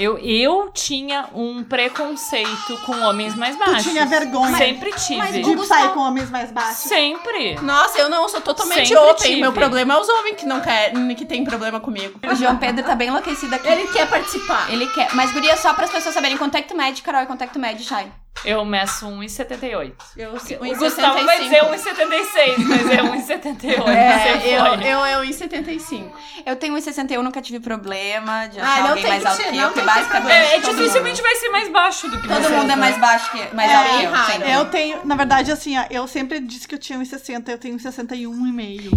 Eu, 0.00 0.16
eu 0.18 0.70
tinha 0.72 1.28
um 1.34 1.62
preconceito 1.62 2.76
com 2.86 2.98
homens 3.02 3.34
mais 3.34 3.54
baixos. 3.56 3.82
tinha 3.82 4.06
vergonha. 4.06 4.56
Sempre 4.56 4.90
mas 4.90 5.06
tive. 5.06 5.40
o 5.40 5.42
De 5.50 5.54
Gustavo- 5.56 5.80
sair 5.82 5.92
com 5.92 6.00
homens 6.00 6.30
mais 6.30 6.50
baixos. 6.50 6.78
Sempre. 6.84 7.56
Nossa, 7.60 7.98
eu 7.98 8.08
não, 8.08 8.26
sou 8.28 8.40
totalmente 8.40 8.88
Sempre 8.88 9.02
open. 9.10 9.28
tive. 9.30 9.40
Meu 9.42 9.52
problema 9.52 9.94
é 9.94 10.00
os 10.00 10.08
homens 10.08 10.36
que 10.36 10.46
não 10.46 10.60
querem, 10.60 11.14
que 11.14 11.26
tem 11.26 11.44
problema 11.44 11.80
comigo. 11.80 12.18
O 12.26 12.34
João 12.34 12.56
Pedro 12.56 12.82
tá 12.82 12.94
bem 12.94 13.08
enlouquecido 13.08 13.54
aqui. 13.54 13.68
Ele 13.68 13.86
quer 13.88 14.08
participar. 14.08 14.72
Ele 14.72 14.86
quer. 14.88 15.14
Mas, 15.14 15.32
guria, 15.32 15.56
só 15.56 15.74
para 15.74 15.84
as 15.84 15.90
pessoas 15.90 16.14
saberem 16.14 16.38
tu 16.68 16.76
mede, 16.76 17.02
Carol, 17.02 17.22
e 17.22 17.26
é 17.44 17.46
que 17.46 17.52
tu 17.52 17.58
mede, 17.58 17.84
Chay. 17.84 18.10
Eu 18.42 18.64
meço 18.64 19.06
1,78. 19.06 19.92
Eu, 20.16 20.30
O 20.30 20.76
Gustavo 20.78 21.24
vai 21.26 21.40
dizer 21.42 21.62
1,76, 21.62 22.58
mas 22.64 22.88
é 22.90 23.02
1,78. 23.02 23.88
É, 23.88 24.56
eu, 24.56 24.64
foi. 24.78 24.86
eu 24.88 25.04
é 25.04 25.26
1,75. 25.26 26.10
Eu 26.46 26.56
tenho 26.56 26.74
1,61, 26.74 27.20
nunca 27.22 27.42
tive 27.42 27.60
problema 27.60 28.46
de 28.46 28.58
Ah, 28.58 28.64
achar 28.64 28.80
não 28.82 28.88
alguém 28.90 29.02
tem 29.02 29.10
mais 29.12 29.26
alto 29.26 29.42
que 29.42 29.56
eu, 29.58 29.72
que 29.72 29.80
basicamente. 29.82 30.32
É, 30.32 30.54
é 30.56 30.58
dificilmente 30.60 31.20
vai 31.20 31.34
ser 31.36 31.48
mais 31.50 31.68
baixo 31.70 32.08
do 32.08 32.18
que 32.18 32.28
todo 32.28 32.40
vocês, 32.40 32.50
mundo 32.58 32.70
é 32.72 32.76
mais 32.76 32.96
baixo 32.98 33.30
que. 33.30 33.54
Mais 33.54 33.70
É, 33.70 33.74
alto 33.74 33.90
que 33.98 34.04
eu. 34.04 34.10
raro. 34.10 34.32
sempre. 34.32 34.50
Eu 34.52 34.64
tenho, 34.66 35.00
na 35.06 35.16
verdade, 35.16 35.52
assim, 35.52 35.78
ó, 35.78 35.84
eu 35.90 36.08
sempre 36.08 36.40
disse 36.40 36.66
que 36.66 36.74
eu 36.74 36.78
tinha 36.78 36.98
1,60, 36.98 37.46
eu 37.50 37.58
tenho 37.58 37.76
61,5. 37.78 38.90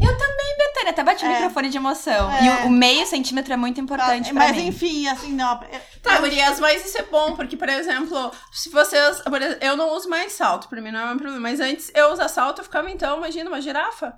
Betânia, 0.55 0.91
até 0.91 1.03
bate 1.03 1.25
o 1.25 1.27
É. 1.27 1.33
microfone 1.33 1.69
de 1.69 1.77
emoção. 1.77 2.31
É. 2.31 2.43
E 2.45 2.49
o, 2.49 2.67
o 2.67 2.69
meio 2.69 3.05
centímetro 3.07 3.51
é 3.53 3.57
muito 3.57 3.81
importante 3.81 4.31
pra 4.31 4.47
Mas 4.47 4.55
mim. 4.55 4.67
enfim, 4.67 5.07
assim, 5.07 5.33
não. 5.33 5.59
eu- 5.71 5.81
Tá, 6.03 6.17
gurias, 6.19 6.59
mas 6.59 6.85
isso 6.85 6.97
é 6.97 7.03
bom, 7.03 7.31
porque, 7.33 7.55
por 7.55 7.69
exemplo, 7.69 8.29
se 8.51 8.69
vocês. 8.69 9.21
Eu 9.61 9.77
não 9.77 9.91
uso 9.95 10.09
mais 10.09 10.33
salto, 10.33 10.67
pra 10.67 10.81
mim 10.81 10.91
não 10.91 10.99
é 10.99 11.11
um 11.13 11.17
problema. 11.17 11.39
Mas 11.39 11.59
antes 11.59 11.91
eu 11.95 12.11
usar 12.11 12.27
salto, 12.27 12.59
eu 12.59 12.63
ficava 12.63 12.89
então, 12.89 13.17
imagina, 13.17 13.49
uma 13.49 13.61
girafa. 13.61 14.13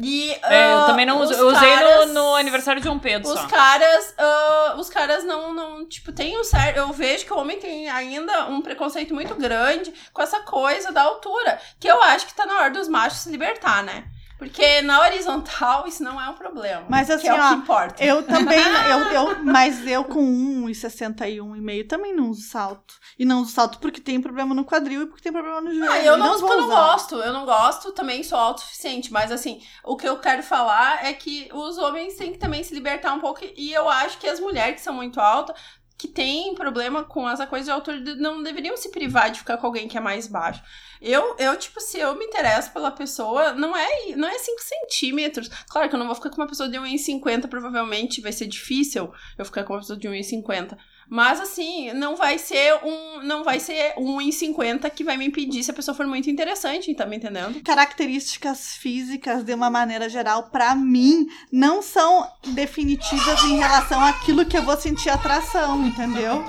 E. 0.00 0.32
É, 0.42 0.72
eu 0.72 0.78
ah, 0.78 0.86
também 0.86 1.06
não 1.06 1.20
uso. 1.20 1.32
Eu 1.32 1.48
usei 1.48 1.74
caras- 1.74 2.08
no, 2.08 2.14
no 2.14 2.34
aniversário 2.34 2.80
de 2.80 2.88
um 2.88 2.98
Pedro 2.98 3.32
Os 3.32 3.38
só. 3.38 3.46
caras, 3.46 4.14
ah, 4.18 4.74
os 4.78 4.88
caras 4.88 5.24
não, 5.24 5.52
não, 5.54 5.86
tipo, 5.86 6.12
tem 6.12 6.38
um 6.38 6.44
certo. 6.44 6.78
Eu 6.78 6.92
vejo 6.92 7.24
que 7.24 7.32
o 7.32 7.38
homem 7.38 7.58
tem 7.58 7.88
ainda 7.88 8.46
um 8.46 8.60
preconceito 8.60 9.14
muito 9.14 9.34
grande 9.34 9.92
com 10.12 10.22
essa 10.22 10.40
coisa 10.40 10.92
da 10.92 11.02
altura. 11.02 11.60
Que 11.78 11.88
eu 11.88 12.02
acho 12.02 12.26
que 12.26 12.34
tá 12.34 12.46
na 12.46 12.56
hora 12.56 12.70
dos 12.70 12.88
machos 12.88 13.20
se 13.20 13.30
libertar, 13.30 13.82
né? 13.82 14.04
Porque 14.38 14.80
na 14.82 15.00
horizontal 15.00 15.86
isso 15.88 16.02
não 16.02 16.20
é 16.20 16.28
um 16.28 16.34
problema. 16.34 16.86
Mas 16.88 17.08
que 17.08 17.12
assim, 17.12 17.28
é 17.28 17.34
o 17.34 17.40
ó, 17.40 17.48
que 17.48 17.54
importa. 17.54 18.04
Eu 18.04 18.22
também, 18.24 18.58
eu, 18.86 18.98
eu, 19.12 19.44
mas 19.44 19.84
eu 19.84 20.04
com 20.04 20.20
1,61,5 20.66 21.88
também 21.88 22.14
não 22.14 22.30
uso 22.30 22.42
salto. 22.42 22.94
E 23.18 23.24
não 23.24 23.42
uso 23.42 23.52
salto 23.52 23.80
porque 23.80 24.00
tem 24.00 24.20
problema 24.20 24.54
no 24.54 24.64
quadril 24.64 25.02
e 25.02 25.06
porque 25.06 25.22
tem 25.22 25.32
problema 25.32 25.60
no 25.60 25.74
joelho. 25.74 25.90
Ah, 25.90 26.00
eu 26.00 26.16
E 26.16 26.16
não, 26.16 26.34
uso 26.34 26.46
porque 26.46 26.52
eu 26.52 26.60
não 26.60 26.68
gosto. 26.68 27.16
Eu 27.16 27.32
não 27.32 27.44
gosto, 27.44 27.92
também 27.92 28.22
sou 28.22 28.38
autossuficiente. 28.38 29.12
Mas 29.12 29.32
assim, 29.32 29.60
o 29.84 29.96
que 29.96 30.08
eu 30.08 30.18
quero 30.20 30.42
falar 30.42 31.04
é 31.04 31.12
que 31.12 31.48
os 31.52 31.76
homens 31.78 32.14
têm 32.16 32.32
que 32.32 32.38
também 32.38 32.62
se 32.62 32.72
libertar 32.74 33.12
um 33.14 33.20
pouco. 33.20 33.40
E 33.56 33.72
eu 33.72 33.88
acho 33.88 34.18
que 34.18 34.28
as 34.28 34.38
mulheres 34.38 34.76
que 34.76 34.80
são 34.82 34.94
muito 34.94 35.20
altas, 35.20 35.56
que 35.98 36.06
têm 36.06 36.54
problema 36.54 37.02
com 37.02 37.28
essa 37.28 37.44
coisa 37.44 37.64
de 37.64 37.70
altura, 37.72 37.98
não 38.14 38.40
deveriam 38.40 38.76
se 38.76 38.88
privar 38.88 39.32
de 39.32 39.40
ficar 39.40 39.58
com 39.58 39.66
alguém 39.66 39.88
que 39.88 39.98
é 39.98 40.00
mais 40.00 40.28
baixo. 40.28 40.62
Eu, 41.02 41.34
eu, 41.38 41.56
tipo, 41.56 41.80
se 41.80 41.98
eu 41.98 42.16
me 42.16 42.24
interesso 42.24 42.72
pela 42.72 42.92
pessoa, 42.92 43.52
não 43.52 43.76
é, 43.76 44.14
não 44.14 44.28
é 44.28 44.38
5 44.38 44.62
centímetros. 44.62 45.48
Claro 45.68 45.88
que 45.88 45.96
eu 45.96 45.98
não 45.98 46.06
vou 46.06 46.14
ficar 46.14 46.30
com 46.30 46.40
uma 46.40 46.46
pessoa 46.46 46.68
de 46.68 46.78
1,50, 46.78 47.48
provavelmente 47.48 48.20
vai 48.20 48.30
ser 48.30 48.46
difícil 48.46 49.12
eu 49.36 49.44
ficar 49.44 49.64
com 49.64 49.72
uma 49.72 49.80
pessoa 49.80 49.98
de 49.98 50.08
1,50. 50.08 50.78
Mas 51.08 51.40
assim, 51.40 51.92
não 51.92 52.16
vai 52.16 52.38
ser 52.38 52.74
um. 52.84 53.22
Não 53.22 53.42
vai 53.42 53.58
ser 53.58 53.94
um 53.96 54.18
1,50 54.18 54.90
que 54.90 55.02
vai 55.04 55.16
me 55.16 55.26
impedir 55.26 55.62
se 55.62 55.70
a 55.70 55.74
pessoa 55.74 55.94
for 55.94 56.06
muito 56.06 56.30
interessante, 56.30 56.94
tá 56.94 57.06
me 57.06 57.16
entendendo? 57.16 57.60
Características 57.62 58.76
físicas, 58.76 59.42
de 59.42 59.54
uma 59.54 59.70
maneira 59.70 60.08
geral, 60.08 60.44
pra 60.44 60.74
mim, 60.74 61.26
não 61.50 61.82
são 61.82 62.28
definitivas 62.48 63.42
em 63.44 63.56
relação 63.56 64.02
àquilo 64.04 64.44
que 64.44 64.56
eu 64.56 64.62
vou 64.62 64.76
sentir 64.76 65.08
atração, 65.08 65.86
entendeu? 65.86 66.44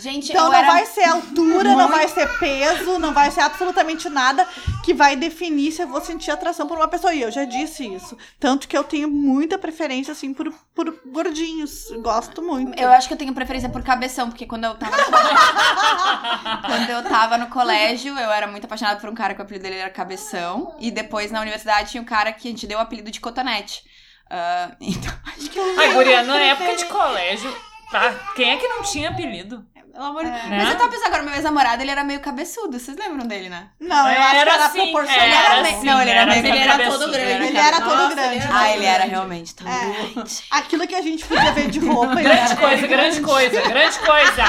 Gente, 0.00 0.30
Então 0.30 0.48
não 0.48 0.54
era... 0.54 0.66
vai 0.66 0.86
ser 0.86 1.04
altura, 1.04 1.74
não 1.76 1.88
vai 1.88 2.08
ser 2.08 2.26
peso, 2.38 2.98
não 2.98 3.12
vai 3.12 3.30
ser 3.30 3.40
absolutamente 3.40 4.08
nada 4.08 4.46
que 4.82 4.94
vai 4.94 5.14
definir 5.14 5.72
se 5.72 5.82
eu 5.82 5.86
vou 5.88 6.00
sentir 6.00 6.30
atração 6.30 6.66
por 6.66 6.76
uma 6.76 6.88
pessoa. 6.88 7.12
E 7.14 7.20
eu 7.20 7.30
já 7.30 7.44
disse 7.44 7.86
isso. 7.86 8.16
Tanto 8.38 8.66
que 8.66 8.76
eu 8.76 8.82
tenho 8.82 9.10
muita 9.10 9.58
preferência, 9.58 10.12
assim, 10.12 10.32
por, 10.32 10.52
por 10.74 11.00
gordinhos. 11.06 11.90
Gosto 12.02 12.42
muito. 12.42 12.78
Eu 12.80 12.88
acho 12.90 13.06
que 13.06 13.14
eu 13.14 13.18
tenho 13.18 13.34
preferência 13.34 13.68
por 13.68 13.82
cabeção, 13.82 14.28
porque 14.28 14.46
quando 14.46 14.64
eu 14.64 14.74
tava 14.74 14.96
no 14.96 15.04
colégio, 15.04 15.38
quando 16.66 16.90
eu 16.90 17.02
tava 17.02 17.38
no 17.38 17.46
colégio, 17.48 18.18
eu 18.18 18.30
era 18.30 18.46
muito 18.46 18.64
apaixonada 18.64 18.98
por 18.98 19.08
um 19.08 19.14
cara 19.14 19.34
que 19.34 19.40
o 19.40 19.44
apelido 19.44 19.62
dele 19.62 19.76
era 19.76 19.90
Cabeção. 19.90 20.74
E 20.80 20.90
depois 20.90 21.30
na 21.30 21.40
universidade 21.40 21.90
tinha 21.90 22.02
um 22.02 22.06
cara 22.06 22.32
que 22.32 22.48
a 22.48 22.50
gente 22.50 22.66
deu 22.66 22.78
o 22.78 22.80
apelido 22.80 23.10
de 23.10 23.20
Cotonete. 23.20 23.82
Ah, 24.30 24.70
então, 24.80 25.12
acho 25.26 25.50
que 25.50 25.58
eu. 25.58 25.78
Ai, 25.78 25.92
guria, 25.92 26.22
na 26.22 26.38
época 26.38 26.76
de 26.76 26.84
colégio, 26.86 27.54
tá? 27.90 28.14
Quem 28.36 28.50
é 28.52 28.56
que 28.56 28.68
não 28.68 28.82
tinha 28.82 29.10
apelido? 29.10 29.66
Pelo 29.92 30.04
amor 30.04 30.24
de 30.24 30.30
Deus. 30.30 30.44
Né? 30.44 30.56
Mas 30.58 30.68
eu 30.70 30.76
tava 30.78 30.90
pensando 30.90 31.06
agora, 31.08 31.22
meu 31.22 31.34
ex-namorado, 31.34 31.82
ele 31.82 31.90
era 31.90 32.04
meio 32.04 32.20
cabeçudo. 32.20 32.78
Vocês 32.78 32.96
lembram 32.96 33.26
dele, 33.26 33.48
né? 33.48 33.68
Não, 33.80 34.08
eu 34.10 34.20
acho 34.22 34.30
que 34.30 34.36
era 34.36 34.66
assim, 34.66 34.92
proporcional. 34.92 35.24
Ele 35.26 35.34
era 35.34 35.60
assim, 35.60 35.84
não, 35.86 36.00
ele 36.02 36.10
era 36.10 36.20
era 36.20 36.30
assim, 36.32 36.48
ele 36.48 36.58
era 36.58 36.90
todo 36.90 37.10
grande. 37.10 37.44
Ele 37.46 37.58
era 37.58 37.76
todo 37.80 37.96
Nossa, 37.96 38.14
grande. 38.14 38.34
ele 38.36 38.44
era 38.44 38.54
Ah, 38.54 38.58
todo 38.64 38.74
ele 38.74 38.84
era 38.84 38.96
grande. 38.98 39.10
realmente 39.10 39.54
tão 39.54 39.68
É. 39.68 39.80
grande. 40.12 40.44
Aquilo 40.50 40.86
que 40.86 40.94
a 40.94 41.02
gente 41.02 41.24
podia 41.24 41.52
ver 41.52 41.70
de 41.70 41.78
roupa. 41.80 42.14
Grande 42.16 42.56
coisa, 42.56 42.86
grande 42.86 43.20
coisa, 43.20 43.60
grande 43.68 43.98
coisa. 43.98 44.44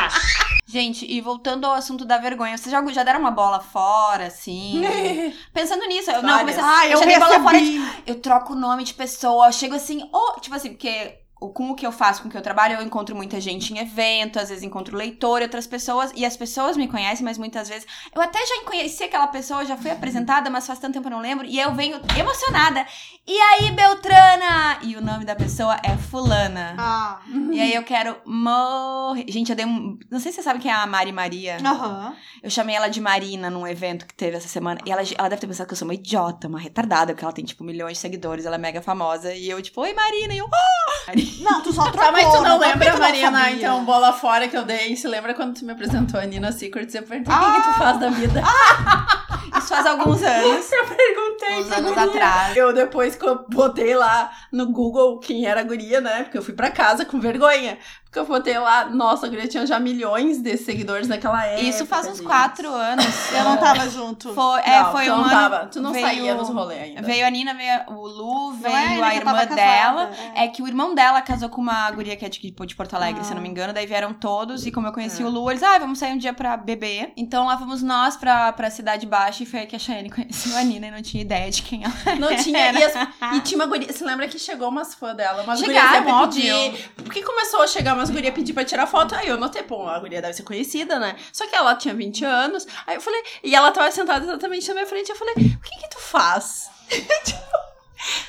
Gente, 0.68 1.06
e 1.06 1.20
voltando 1.20 1.66
ao 1.66 1.74
assunto 1.74 2.06
da 2.06 2.18
vergonha, 2.18 2.58
vocês 2.58 2.72
já, 2.72 2.82
já 2.94 3.04
deram 3.04 3.20
uma 3.20 3.32
bola 3.32 3.60
fora, 3.60 4.28
assim? 4.28 4.82
Pensando 5.54 5.86
nisso, 5.86 6.10
eu, 6.12 6.22
não, 6.24 6.34
eu 6.36 6.40
comecei, 6.40 6.64
Ah, 6.64 6.88
eu, 6.88 6.98
já 6.98 7.06
dei 7.06 7.20
bola 7.20 7.40
fora 7.42 7.60
de 7.60 7.82
eu 8.08 8.16
troco 8.22 8.54
o 8.54 8.56
nome 8.56 8.86
de 8.86 8.94
pessoa, 8.94 9.48
eu 9.48 9.52
chego 9.52 9.76
assim, 9.76 10.08
oh, 10.14 10.40
tipo 10.40 10.56
assim, 10.56 10.70
porque 10.70 11.18
com 11.50 11.72
o 11.72 11.76
que 11.76 11.86
eu 11.86 11.92
faço, 11.92 12.22
com 12.22 12.28
o 12.28 12.32
que 12.32 12.38
eu 12.38 12.42
trabalho, 12.42 12.76
eu 12.76 12.82
encontro 12.82 13.16
muita 13.16 13.40
gente 13.42 13.74
em 13.74 13.80
evento, 13.80 14.40
às 14.40 14.50
vezes 14.50 14.64
encontro 14.64 14.96
leitor 14.96 15.42
e 15.42 15.44
outras 15.46 15.66
pessoas, 15.68 16.12
e 16.16 16.26
as 16.26 16.38
pessoas 16.38 16.78
me 16.78 16.88
conhecem, 16.88 17.24
mas 17.24 17.38
muitas 17.38 17.68
vezes 17.70 17.88
eu 18.14 18.22
até 18.22 18.40
já 18.46 18.64
conheci 18.66 19.04
aquela 19.04 19.28
pessoa, 19.28 19.66
já 19.66 19.76
fui 19.78 19.92
apresentada, 19.92 20.50
mas 20.50 20.68
faz 20.68 20.80
tanto 20.80 20.94
tempo 20.94 21.08
que 21.08 21.14
eu 21.14 21.18
não 21.18 21.22
lembro, 21.24 21.46
e 21.46 21.60
eu 21.60 21.74
venho 21.74 22.00
emocionada. 22.18 22.86
E 23.28 23.38
aí, 23.38 23.72
Beltrana? 23.72 24.80
E 24.82 24.96
o 24.96 25.02
nome 25.02 25.26
da 25.26 25.36
pessoa 25.36 25.80
é 25.84 25.96
Fulana. 25.98 26.76
Ah, 26.78 27.22
E 27.52 27.60
aí 27.62 27.74
eu 27.74 27.84
quero 27.84 28.18
morrer. 28.26 29.26
Gente, 29.30 29.50
eu 29.50 29.56
dei 29.56 29.66
um. 29.66 29.98
Não 30.10 30.20
sei 30.20 30.32
se 30.32 30.38
você 30.38 30.44
sabe 30.44 30.60
quem 30.60 30.72
é 30.72 30.74
a 30.74 30.86
Mari 30.88 31.12
Maria. 31.12 31.58
aham. 31.64 32.16
Eu 32.42 32.50
chamei 32.50 32.76
ela 32.76 32.88
de 32.88 33.00
Marina 33.00 33.50
num 33.50 33.68
evento 33.68 34.06
que 34.08 34.14
teve 34.14 34.38
essa 34.38 34.48
semana. 34.48 34.80
E 34.86 34.92
ela, 34.92 35.02
ela 35.18 35.30
deve 35.30 35.42
ter 35.42 35.48
pensado 35.48 35.68
que 35.68 35.74
eu 35.74 35.78
sou 35.78 35.88
uma 35.88 35.94
idiota, 35.94 36.48
uma 36.48 36.60
retardada, 36.60 37.14
porque 37.14 37.24
ela 37.24 37.34
tem, 37.34 37.46
tipo, 37.46 37.64
milhões 37.64 37.94
de 37.94 38.00
seguidores, 38.00 38.46
ela 38.46 38.56
é 38.56 38.60
mega 38.60 38.82
famosa. 38.82 39.34
E 39.34 39.50
eu, 39.50 39.62
tipo, 39.62 39.82
oi, 39.82 39.94
Marina. 39.94 40.34
E 40.34 40.38
eu, 40.40 40.48
"Ah!" 40.52 41.12
Não, 41.40 41.62
tu 41.62 41.72
só 41.72 41.84
trocou. 41.84 42.02
Tá, 42.02 42.12
mas 42.12 42.26
tu 42.32 42.42
não 42.42 42.64
é 42.64 42.74
porque 42.74 42.86
lembra, 42.86 43.00
Marina, 43.00 43.52
então, 43.52 43.86
bola 43.86 44.12
fora 44.12 44.48
que 44.48 44.58
eu 44.58 44.64
dei. 44.64 44.96
Se 44.96 45.08
lembra 45.08 45.34
quando 45.34 45.54
tu 45.58 45.66
me 45.66 45.72
apresentou 45.72 46.20
a 46.20 46.26
Nina 46.26 46.52
Secrets? 46.52 46.96
Eu 46.96 47.04
perguntei 47.04 47.34
o 47.34 47.38
que, 47.38 47.62
que 47.62 47.74
tu 47.74 47.78
faz 47.78 48.00
da 48.00 48.10
vida. 48.10 48.42
isso 49.58 49.68
faz 49.68 49.86
alguns 49.86 50.22
anos. 50.24 50.72
Eu 50.72 50.86
perguntei 50.86 51.60
uns 51.60 51.72
anos 51.72 51.92
guria. 51.92 52.04
atrás. 52.04 52.58
Eu 52.58 52.74
depois 52.74 53.16
que 53.16 53.26
eu 53.26 53.46
botei 53.50 53.96
lá 53.96 54.32
no 54.52 54.72
Google 54.72 55.20
quem 55.20 55.46
era 55.46 55.62
a 55.62 55.64
guria, 55.64 56.02
né? 56.02 56.24
Porque 56.24 56.38
eu 56.38 56.42
fui 56.42 56.54
pra 56.54 56.72
casa 56.72 57.06
com 57.06 57.20
vergonha. 57.20 57.78
Porque 58.12 58.20
eu 58.20 58.26
botei 58.26 58.60
lá, 58.60 58.90
nossa, 58.90 59.26
a 59.26 59.30
guria 59.30 59.48
tinha 59.48 59.66
já 59.66 59.80
milhões 59.80 60.42
de 60.42 60.58
seguidores 60.58 61.08
naquela 61.08 61.46
época. 61.46 61.62
Isso 61.70 61.86
faz 61.86 62.06
uns 62.08 62.20
quatro 62.20 62.68
anos. 62.70 63.06
Eu 63.32 63.46
não 63.46 63.56
tava 63.56 63.88
junto. 63.90 64.34
Foi, 64.34 64.60
é, 64.66 64.82
Não, 64.82 64.92
foi 64.92 65.06
tu 65.06 65.12
um 65.14 65.16
não 65.16 65.22
ano. 65.24 65.30
tava, 65.30 65.66
tu 65.68 65.80
não 65.82 65.94
veio- 65.94 66.06
saía 66.06 66.36
nos 66.36 66.50
rolês 66.50 66.82
ainda. 66.84 67.02
Veio 67.04 67.26
a 67.26 67.30
Nina, 67.30 67.54
veio 67.54 67.72
o 67.88 68.06
Lu, 68.08 68.52
veio 68.56 68.76
é 68.76 69.02
a 69.02 69.12
que 69.12 69.16
irmã 69.16 69.32
tava 69.32 69.48
casada, 69.48 69.56
dela. 69.56 70.12
é. 70.36 70.44
É 70.44 70.48
que 70.50 70.62
o 70.62 70.68
irmão 70.68 70.94
dela 70.94 71.22
casou 71.22 71.48
com 71.48 71.62
uma 71.62 71.90
guria 71.92 72.18
que 72.18 72.26
é 72.26 72.28
de, 72.28 72.38
tipo, 72.38 72.66
de 72.66 72.76
Porto 72.76 72.96
Alegre, 72.96 73.22
Ah. 73.22 73.24
se 73.24 73.32
eu 73.32 73.36
não 73.36 73.42
me 73.42 73.48
engano. 73.48 73.72
Daí 73.72 73.86
vieram 73.88 74.14
todos. 74.14 74.66
E 74.66 74.72
como 74.74 74.88
eu 74.88 74.92
conheci 74.92 75.22
É. 75.22 75.26
o 75.26 75.30
Lu, 75.30 75.50
eles, 75.50 75.64
ah, 75.64 75.80
vamos 75.80 75.98
sair 75.98 76.12
um 76.12 76.18
dia 76.18 76.34
pra 76.34 76.58
beber. 76.58 77.14
Então 77.16 77.46
lá 77.46 77.58
fomos 77.58 77.82
nós 77.82 78.18
pra, 78.18 78.52
pra 78.52 78.70
Cidade 78.70 79.06
Baixa. 79.06 79.44
E 79.44 79.46
foi 79.46 79.62
aí 79.62 79.68
que 79.68 79.76
a 79.78 79.80
Cheyenne 79.80 80.10
conheceu 80.10 80.58
a 80.58 80.64
Nina 80.66 80.88
e 80.88 80.92
não 80.92 81.02
tinha 81.02 81.22
ideia 81.24 81.50
de 81.50 81.62
quem 81.62 81.86
ela 81.86 81.94
Não 82.20 82.36
tinha. 82.36 82.74
E, 82.74 82.84
as- 82.84 83.08
e 83.38 83.40
tinha 83.40 83.58
uma 83.58 83.68
guria. 83.68 83.88
Você 83.94 84.04
lembra 84.04 84.28
que 84.28 84.38
chegou 84.38 84.68
umas 84.68 84.94
fãs 84.96 85.16
dela? 85.16 85.44
Umas 85.44 85.60
Chegaram, 85.62 85.82
gurias 85.88 85.96
sempre 85.96 86.12
óbvio. 86.12 86.72
pedir. 86.72 86.92
Porque 87.06 87.22
começou 87.24 87.62
a 87.62 87.68
chegar 87.68 88.01
umas 88.02 88.10
gurias 88.10 88.34
pedir 88.34 88.54
pra 88.54 88.66
tirar 88.66 88.88
foto. 88.88 89.16
Aí 89.16 89.28
eu 89.28 89.38
notei, 89.38 89.64
pô, 89.64 89.88
a 89.88 90.00
guria 90.00 90.22
deve 90.22 90.34
ser 90.34 90.44
conhecida, 90.44 91.00
né? 91.00 91.16
Só 91.32 91.48
que 91.48 91.56
ela 91.56 91.76
tinha 91.76 91.94
20 91.94 92.26
anos. 92.26 92.68
Aí 92.86 92.96
eu 92.96 93.02
falei, 93.02 93.22
e 93.44 93.56
ela 93.56 93.72
tava 93.72 93.92
sentada 93.92 94.26
exatamente 94.26 94.68
na 94.68 94.74
minha 94.74 94.88
frente. 94.88 95.10
Eu 95.10 95.16
falei, 95.16 95.34
o 95.36 95.62
que 95.62 95.80
que 95.80 95.90
tu 95.90 96.00
faz? 96.00 96.70
Tipo, 96.90 97.71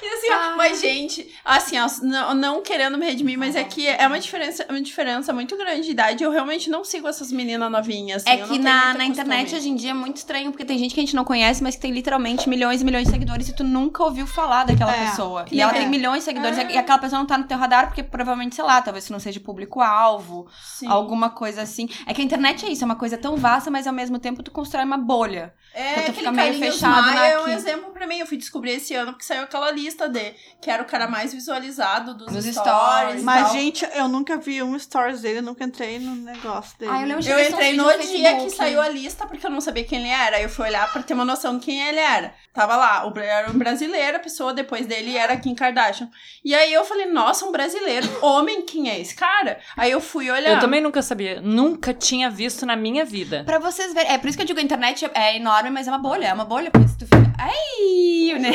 e 0.02 0.06
assim, 0.06 0.30
ó, 0.30 0.34
Ai. 0.34 0.56
mas 0.56 0.80
gente, 0.80 1.34
assim, 1.44 1.78
ó, 1.78 1.86
não, 2.02 2.34
não 2.34 2.62
querendo 2.62 2.98
me 2.98 3.06
redimir, 3.06 3.38
mas 3.38 3.54
é 3.56 3.64
que 3.64 3.86
é 3.86 4.06
uma 4.06 4.18
diferença, 4.18 4.66
uma 4.68 4.80
diferença 4.80 5.32
muito 5.32 5.56
grande 5.56 5.82
de 5.82 5.90
idade. 5.92 6.24
Eu 6.24 6.30
realmente 6.30 6.68
não 6.70 6.84
sigo 6.84 7.08
essas 7.08 7.32
meninas 7.32 7.70
novinhas. 7.70 8.22
Assim, 8.26 8.30
É 8.30 8.46
que 8.46 8.58
na, 8.58 8.94
na 8.94 9.04
internet 9.04 9.54
hoje 9.54 9.68
em 9.68 9.74
dia 9.74 9.90
é 9.90 9.94
muito 9.94 10.16
estranho, 10.16 10.50
porque 10.50 10.64
tem 10.64 10.78
gente 10.78 10.94
que 10.94 11.00
a 11.00 11.02
gente 11.02 11.16
não 11.16 11.24
conhece, 11.24 11.62
mas 11.62 11.74
que 11.74 11.80
tem 11.80 11.92
literalmente 11.92 12.48
milhões 12.48 12.80
e 12.82 12.84
milhões 12.84 13.04
de 13.06 13.10
seguidores 13.12 13.48
e 13.48 13.54
tu 13.54 13.64
nunca 13.64 14.02
ouviu 14.04 14.26
falar 14.26 14.64
daquela 14.64 14.94
É. 14.94 15.06
pessoa. 15.06 15.44
E 15.50 15.60
ela 15.60 15.72
é. 15.72 15.78
tem 15.78 15.88
milhões 15.88 16.18
de 16.18 16.24
seguidores 16.24 16.58
É. 16.58 16.70
e 16.72 16.76
aquela 16.78 16.98
pessoa 16.98 17.18
não 17.18 17.26
tá 17.26 17.38
no 17.38 17.44
teu 17.44 17.56
radar 17.58 17.86
porque 17.86 18.02
provavelmente, 18.02 18.54
sei 18.54 18.64
lá, 18.64 18.80
talvez 18.82 19.06
tu 19.06 19.12
não 19.12 19.20
seja 19.20 19.40
público-alvo, 19.40 20.46
alguma 20.86 21.30
coisa 21.30 21.62
assim. 21.62 21.88
É 22.06 22.14
que 22.14 22.20
a 22.20 22.24
internet 22.24 22.64
é 22.66 22.70
isso, 22.70 22.84
é 22.84 22.86
uma 22.86 22.96
coisa 22.96 23.16
tão 23.16 23.36
vasta, 23.36 23.70
mas 23.70 23.86
ao 23.86 23.92
mesmo 23.92 24.18
tempo 24.18 24.42
tu 24.42 24.50
constrói 24.50 24.84
uma 24.84 24.98
bolha. 24.98 25.54
É, 25.74 25.94
tu 25.94 25.98
aquele 26.00 26.16
fica 26.18 26.32
meio 26.32 26.58
fechado 26.58 27.14
Maia 27.14 27.32
é 27.32 27.40
um 27.40 27.48
exemplo 27.48 27.90
pra 27.92 28.06
mim. 28.06 28.18
Eu 28.18 28.26
fui 28.26 28.36
descobrir 28.36 28.72
esse 28.72 28.94
ano 28.94 29.12
porque 29.12 29.24
saiu 29.24 29.42
aquela 29.44 29.61
lista 29.70 30.08
de 30.08 30.34
que 30.60 30.70
era 30.70 30.82
o 30.82 30.86
cara 30.86 31.06
mais 31.06 31.32
visualizado 31.32 32.14
dos, 32.14 32.32
Dos 32.32 32.44
stories. 32.44 32.56
stories. 32.56 33.22
Mas, 33.22 33.44
tal. 33.44 33.52
gente, 33.52 33.88
eu 33.94 34.08
nunca 34.08 34.36
vi 34.36 34.62
um 34.62 34.78
stories 34.78 35.20
dele, 35.20 35.38
eu 35.38 35.42
nunca 35.42 35.64
entrei 35.64 35.98
no 35.98 36.14
negócio 36.14 36.78
dele. 36.78 36.90
Ah, 36.92 37.02
eu 37.02 37.20
Eu 37.20 37.48
entrei 37.48 37.76
no 37.76 37.84
no 37.84 37.98
dia 37.98 38.36
que 38.36 38.50
saiu 38.50 38.80
a 38.80 38.88
lista 38.88 39.26
porque 39.26 39.44
eu 39.46 39.50
não 39.50 39.60
sabia 39.60 39.84
quem 39.84 40.00
ele 40.00 40.08
era. 40.08 40.36
Aí 40.36 40.42
eu 40.42 40.48
fui 40.48 40.66
olhar 40.66 40.90
pra 40.92 41.02
ter 41.02 41.14
uma 41.14 41.24
noção 41.24 41.58
de 41.58 41.64
quem 41.64 41.80
ele 41.86 41.98
era. 41.98 42.34
Tava 42.52 42.76
lá, 42.76 43.06
o 43.06 43.18
era 43.18 43.50
um 43.50 43.58
brasileiro, 43.58 44.16
a 44.16 44.20
pessoa 44.20 44.52
depois 44.52 44.86
dele 44.86 45.16
era 45.16 45.36
Kim 45.36 45.54
Kardashian. 45.54 46.10
E 46.44 46.54
aí 46.54 46.72
eu 46.72 46.84
falei, 46.84 47.06
nossa, 47.06 47.44
um 47.46 47.52
brasileiro, 47.52 48.08
homem, 48.20 48.62
quem 48.62 48.90
é 48.90 49.00
esse 49.00 49.14
cara? 49.14 49.58
Aí 49.76 49.90
eu 49.90 50.00
fui 50.00 50.30
olhar. 50.30 50.54
Eu 50.54 50.60
também 50.60 50.80
nunca 50.80 51.00
sabia, 51.02 51.40
nunca 51.40 51.94
tinha 51.94 52.30
visto 52.30 52.66
na 52.66 52.76
minha 52.76 53.04
vida. 53.04 53.42
Pra 53.44 53.58
vocês 53.58 53.92
verem, 53.94 54.12
é 54.12 54.18
por 54.18 54.28
isso 54.28 54.36
que 54.36 54.42
eu 54.42 54.46
digo 54.46 54.58
a 54.58 54.62
internet 54.62 55.08
é 55.14 55.36
enorme, 55.36 55.70
mas 55.70 55.86
é 55.86 55.90
uma 55.90 55.98
bolha, 55.98 56.26
é 56.26 56.32
uma 56.34 56.44
bolha, 56.44 56.70
porque 56.70 56.88
se 56.88 56.98
tu 56.98 57.04
fica... 57.06 57.31
Ai, 57.38 58.34
o, 58.34 58.38
ne... 58.38 58.50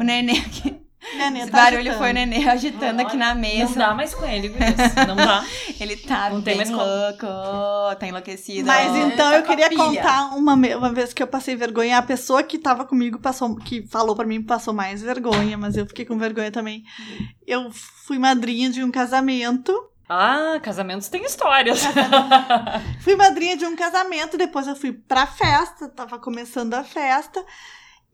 o 0.00 0.04
nenê 0.04 0.32
aqui. 0.38 0.80
Nenê, 1.16 1.40
Esse 1.40 1.50
tá 1.50 1.56
barulho 1.58 1.80
agitando. 1.80 1.98
foi 1.98 2.10
o 2.10 2.14
nenê 2.14 2.48
agitando 2.48 3.02
aqui 3.02 3.16
na 3.16 3.34
Não 3.34 3.40
mesa. 3.40 3.74
dá 3.78 3.92
mais 3.92 4.14
com 4.14 4.24
ele, 4.24 4.48
Gurias. 4.48 4.76
Não 5.06 5.16
dá. 5.16 5.44
Ele 5.80 5.96
tá 5.96 6.30
Não 6.30 6.40
tem 6.40 6.56
bem 6.56 6.70
louco, 6.70 7.26
tá 7.98 8.06
enlouquecido. 8.06 8.66
Mas 8.66 8.94
então 8.94 9.30
tá 9.30 9.36
eu 9.36 9.42
queria 9.42 9.68
contar 9.74 10.34
uma, 10.36 10.54
uma 10.54 10.92
vez 10.92 11.12
que 11.12 11.20
eu 11.22 11.26
passei 11.26 11.56
vergonha. 11.56 11.98
A 11.98 12.02
pessoa 12.02 12.42
que 12.44 12.56
tava 12.56 12.84
comigo 12.84 13.18
passou, 13.18 13.56
que 13.56 13.84
falou 13.88 14.14
pra 14.14 14.24
mim 14.24 14.40
passou 14.42 14.72
mais 14.72 15.02
vergonha, 15.02 15.58
mas 15.58 15.76
eu 15.76 15.86
fiquei 15.86 16.04
com 16.04 16.16
vergonha 16.16 16.52
também. 16.52 16.84
Eu 17.44 17.70
fui 18.06 18.18
madrinha 18.18 18.70
de 18.70 18.82
um 18.84 18.90
casamento. 18.90 19.74
Ah, 20.08 20.60
casamentos 20.62 21.08
têm 21.08 21.24
histórias. 21.24 21.82
Fui 23.00 23.16
madrinha 23.16 23.56
de 23.56 23.64
um 23.64 23.74
casamento, 23.74 24.36
depois 24.36 24.66
eu 24.66 24.76
fui 24.76 24.92
pra 24.92 25.26
festa, 25.26 25.88
tava 25.88 26.18
começando 26.18 26.74
a 26.74 26.84
festa. 26.84 27.42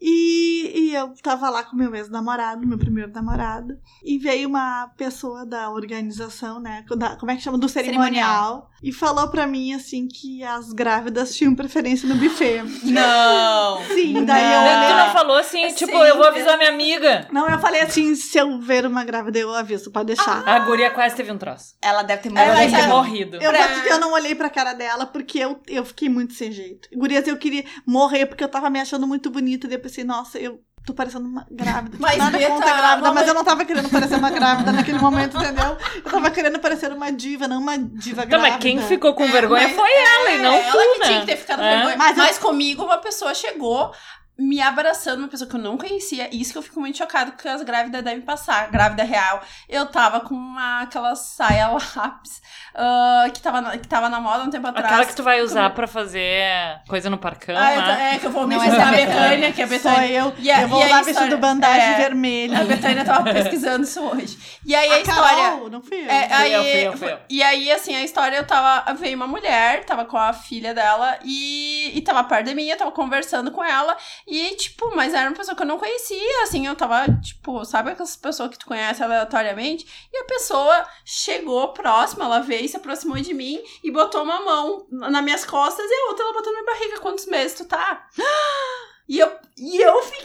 E, 0.00 0.72
e 0.90 0.94
eu 0.94 1.12
tava 1.22 1.50
lá 1.50 1.62
com 1.64 1.74
meu 1.76 1.94
ex-namorado, 1.94 2.66
meu 2.66 2.78
primeiro 2.78 3.12
namorado. 3.12 3.74
E 4.04 4.18
veio 4.18 4.48
uma 4.48 4.88
pessoa 4.96 5.44
da 5.44 5.70
organização, 5.70 6.60
né? 6.60 6.84
da- 6.96 7.16
como 7.16 7.30
é 7.32 7.36
que 7.36 7.42
chama? 7.42 7.58
Do 7.58 7.68
cerimonial. 7.68 8.70
E 8.80 8.92
falou 8.92 9.28
pra 9.28 9.44
mim, 9.46 9.72
assim, 9.74 10.06
que 10.06 10.42
as 10.44 10.72
grávidas 10.72 11.34
tinham 11.34 11.52
preferência 11.54 12.08
no 12.08 12.14
buffet. 12.14 12.62
Não! 12.84 13.82
Sim, 13.92 14.24
daí 14.24 14.44
eu 14.44 14.60
Não. 14.60 14.68
Tu 14.68 14.92
olhei. 14.94 15.04
não 15.06 15.12
falou 15.12 15.36
assim, 15.36 15.64
É 15.64 15.72
tipo, 15.72 15.90
sempre 15.92 16.08
eu 16.10 16.16
vou 16.16 16.26
avisar 16.26 16.56
minha 16.56 16.70
amiga. 16.70 17.26
Não, 17.32 17.48
eu 17.48 17.58
falei 17.58 17.80
assim: 17.80 18.14
se 18.14 18.38
eu 18.38 18.60
ver 18.60 18.86
uma 18.86 19.04
grávida, 19.04 19.36
eu 19.38 19.52
aviso, 19.52 19.90
pode 19.90 20.06
deixar. 20.14 20.46
A 20.48 20.60
guria 20.60 20.90
quase 20.90 21.16
teve 21.16 21.32
um 21.32 21.38
troço. 21.38 21.74
Ela 21.82 22.02
deve 22.04 22.22
ter 22.22 22.36
É, 22.36 22.44
Ela 22.44 22.54
deve 22.54 22.76
ter 22.76 22.86
morrido. 22.86 23.36
Eu, 23.40 23.50
pra- 23.50 23.86
eu 23.88 23.98
não 23.98 24.12
olhei 24.12 24.34
pra 24.36 24.48
cara 24.48 24.72
dela 24.74 25.06
porque 25.06 25.38
eu, 25.40 25.60
eu 25.66 25.84
fiquei 25.84 26.08
muito 26.08 26.34
sem 26.34 26.52
jeito. 26.52 26.88
Gurias, 26.94 27.26
eu 27.26 27.36
queria 27.36 27.64
morrer 27.84 28.26
porque 28.26 28.44
eu 28.44 28.48
tava 28.48 28.70
me 28.70 28.80
achando 28.80 29.06
muito 29.08 29.28
bonita. 29.28 29.66
Eu 29.66 29.70
pensei, 29.88 30.04
nossa, 30.04 30.38
eu 30.38 30.60
tô 30.86 30.94
parecendo 30.94 31.26
uma 31.28 31.46
grávida. 31.50 31.96
Mas, 32.00 32.16
Nada 32.16 32.38
Beta, 32.38 32.50
contra 32.50 32.72
grávida, 32.76 33.00
vamos- 33.02 33.14
mas 33.14 33.28
eu 33.28 33.34
não 33.34 33.44
tava 33.44 33.64
querendo 33.64 33.90
parecer 33.90 34.14
uma 34.16 34.30
grávida 34.30 34.72
naquele 34.72 34.98
momento, 34.98 35.36
entendeu? 35.42 35.76
Eu 35.96 36.02
tava 36.10 36.30
querendo 36.30 36.58
parecer 36.58 36.92
uma 36.92 37.12
diva, 37.12 37.46
não 37.46 37.58
uma 37.60 37.76
diva 37.76 38.22
Não, 38.22 38.28
grávida. 38.28 38.50
mas 38.52 38.62
quem 38.62 38.80
ficou 38.80 39.12
com 39.14 39.26
vergonha 39.26 39.68
Mas- 39.68 39.76
foi 39.76 39.90
ela 39.92 40.30
e 40.30 40.38
não 40.38 40.52
é, 40.54 40.70
tu, 40.70 40.78
ela 40.78 40.92
que 40.94 40.98
né? 41.00 41.06
tinha 41.06 41.20
que 41.20 41.26
ter 41.26 41.36
ficado 41.36 41.62
É. 41.62 41.74
vergonha. 41.76 41.96
Mas 41.96 42.16
Mas, 42.16 42.36
eu- 42.36 42.42
comigo, 42.42 42.84
uma 42.84 42.98
pessoa 42.98 43.34
chegou 43.34 43.92
me 44.40 44.60
abraçando, 44.62 45.18
uma 45.18 45.26
pessoa 45.28 45.50
que 45.50 45.56
eu 45.56 45.60
não 45.60 45.76
conhecia. 45.76 46.32
Isso 46.32 46.52
que 46.52 46.58
eu 46.58 46.62
fico 46.62 46.78
muito 46.78 46.96
chocada, 46.96 47.32
porque 47.32 47.48
as 47.48 47.60
grávidas 47.62 48.04
devem 48.04 48.20
passar. 48.22 48.70
Grávida 48.70 49.02
real. 49.02 49.42
Eu 49.68 49.84
tava 49.86 50.20
com 50.20 50.32
uma, 50.32 50.82
aquela 50.82 51.16
saia 51.16 51.66
lápis 51.96 52.40
ah, 52.80 53.26
que, 53.34 53.40
tava 53.42 53.60
na, 53.60 53.76
que 53.76 53.88
tava 53.88 54.08
na 54.08 54.20
moda 54.20 54.44
um 54.44 54.50
tempo 54.50 54.66
atrás. 54.68 54.86
Aquela 54.86 55.04
que 55.04 55.14
tu 55.16 55.22
vai 55.24 55.42
usar 55.42 55.70
pra 55.70 55.86
fazer 55.88 56.46
coisa 56.88 57.10
no 57.10 57.18
parcão, 57.18 57.56
Ah, 57.56 57.74
né? 57.96 58.14
é, 58.14 58.18
que 58.18 58.26
eu 58.26 58.30
vou 58.30 58.46
me 58.46 58.54
Não, 58.56 58.62
é 58.62 58.68
a 58.68 58.88
a 58.88 58.92
Betânia, 58.92 59.52
que 59.52 59.60
é 59.60 59.64
a 59.64 59.66
Betânia. 59.66 60.08
eu. 60.10 60.34
E 60.38 60.50
a- 60.50 60.62
eu 60.62 60.68
vou 60.68 60.78
e 60.78 60.82
a 60.82 60.86
usar 60.86 61.00
história- 61.00 61.14
vestido 61.20 61.38
bandagem 61.38 61.88
é, 61.88 61.96
vermelho. 61.96 62.56
A 62.60 62.64
Betânia 62.64 63.04
tava 63.04 63.32
pesquisando 63.32 63.84
isso 63.84 64.00
hoje. 64.00 64.38
E 64.64 64.74
aí 64.74 64.90
a, 64.90 64.94
A 64.94 65.00
história. 65.00 65.36
Carol, 65.50 65.70
não 65.70 65.82
fui 65.82 65.98
eu. 66.00 66.10
É, 66.10 66.32
aí, 66.32 66.52
eu, 66.52 66.62
fui 66.62 66.86
eu, 66.86 66.96
fui 66.96 67.12
eu. 67.12 67.18
E 67.28 67.42
aí, 67.42 67.70
assim, 67.72 67.94
a 67.96 68.02
história, 68.02 68.36
eu 68.36 68.46
tava. 68.46 68.92
Veio 68.94 69.16
uma 69.16 69.26
mulher, 69.26 69.84
tava 69.84 70.04
com 70.04 70.16
a 70.16 70.32
filha 70.32 70.72
dela 70.72 71.18
e, 71.24 71.90
e 71.98 72.00
tava 72.02 72.22
perto 72.24 72.46
de 72.46 72.54
mim, 72.54 72.68
eu 72.68 72.76
tava 72.76 72.92
conversando 72.92 73.50
com 73.50 73.64
ela. 73.64 73.96
E, 74.26 74.54
tipo, 74.56 74.94
mas 74.94 75.14
era 75.14 75.28
uma 75.28 75.36
pessoa 75.36 75.56
que 75.56 75.62
eu 75.62 75.66
não 75.66 75.78
conhecia, 75.78 76.42
assim, 76.44 76.66
eu 76.66 76.76
tava, 76.76 77.06
tipo, 77.20 77.64
sabe 77.64 77.90
aquelas 77.90 78.14
pessoas 78.16 78.50
que 78.50 78.58
tu 78.58 78.66
conhece 78.66 79.02
aleatoriamente? 79.02 79.86
E 80.12 80.18
a 80.18 80.24
pessoa 80.24 80.86
chegou 81.04 81.68
próxima, 81.72 82.24
ela 82.24 82.40
veio 82.40 82.67
se 82.68 82.76
aproximou 82.76 83.16
de 83.16 83.34
mim 83.34 83.60
e 83.82 83.90
botou 83.90 84.22
uma 84.22 84.40
mão 84.40 84.86
nas 84.90 85.24
minhas 85.24 85.44
costas 85.44 85.86
e 85.88 85.94
a 85.94 86.08
outra 86.08 86.24
ela 86.24 86.34
botou 86.34 86.52
na 86.52 86.62
minha 86.62 86.72
barriga. 86.72 87.00
Quantos 87.00 87.26
meses 87.26 87.56
tu 87.56 87.64
tá? 87.64 88.08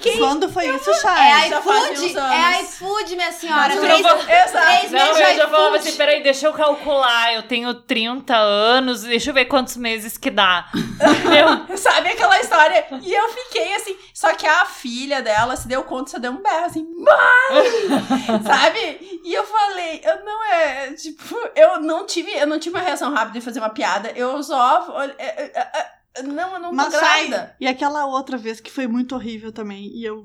Eu, 0.04 0.12
eu 0.12 0.14
fiquei. 0.14 0.18
Quando 0.18 0.50
foi 0.50 0.76
isso, 0.76 0.90
É 0.92 0.94
Chay? 0.96 1.62
fazem 1.62 1.94
iFood, 1.94 2.20
é 2.20 2.62
iFood, 2.62 3.16
minha 3.16 3.32
senhora. 3.32 3.78
Três, 3.78 4.02
três 4.02 4.50
Exato. 4.50 4.92
Não, 4.92 5.18
eu 5.18 5.36
já 5.36 5.48
falava 5.48 5.78
assim, 5.78 5.96
peraí, 5.96 6.24
deixa 6.24 6.48
eu 6.48 6.54
calcular, 6.54 7.34
eu 7.34 7.44
tenho 7.44 7.74
30 7.74 8.36
anos, 8.36 9.04
deixa 9.04 9.30
eu 9.30 9.34
ver 9.34 9.46
quantos 9.46 9.78
meses 9.78 10.18
que 10.18 10.30
dá. 10.30 10.70
Meu, 10.74 11.78
Sabe 11.78 12.10
aquela 12.10 12.40
história? 12.40 12.86
E 13.02 13.14
eu 13.14 13.30
fiquei 13.30 13.76
assim. 13.76 13.96
Só 14.14 14.34
que 14.34 14.46
a 14.46 14.66
filha 14.66 15.22
dela 15.22 15.56
se 15.56 15.68
deu 15.68 15.84
conta, 15.84 16.12
só 16.12 16.20
deu 16.20 16.32
um 16.32 16.42
berro 16.42 16.66
assim, 16.66 16.86
mãe! 16.98 18.44
Sabe? 18.46 19.22
E 19.24 19.34
eu 19.34 19.46
falei, 19.46 20.02
eu 20.04 20.24
não 20.26 20.44
é. 20.46 20.92
Tipo, 20.94 21.36
eu 21.56 21.80
não 21.82 22.06
tive, 22.06 22.32
eu 22.32 22.48
não 22.48 22.60
tive 22.60 22.76
uma 22.78 22.84
reação 22.84 23.14
rápida 23.14 23.40
de 23.40 23.46
fazer 23.46 23.60
uma 23.60 23.70
piada. 23.70 24.12
Eu 24.16 24.42
só. 24.44 24.94
é, 25.18 25.44
é, 25.44 25.52
é, 25.56 25.92
Não, 26.22 26.54
eu 26.54 26.60
não 26.60 26.70
tô 26.70 26.76
Mas 26.76 26.94
grávida. 26.94 27.38
sai. 27.38 27.56
E 27.60 27.68
aquela 27.68 28.06
outra 28.06 28.38
vez 28.38 28.60
que 28.62 28.72
foi 28.72 28.88
muito 28.88 29.16
horrível 29.16 29.52
também. 29.52 29.88
E 29.88 30.04
eu. 30.06 30.24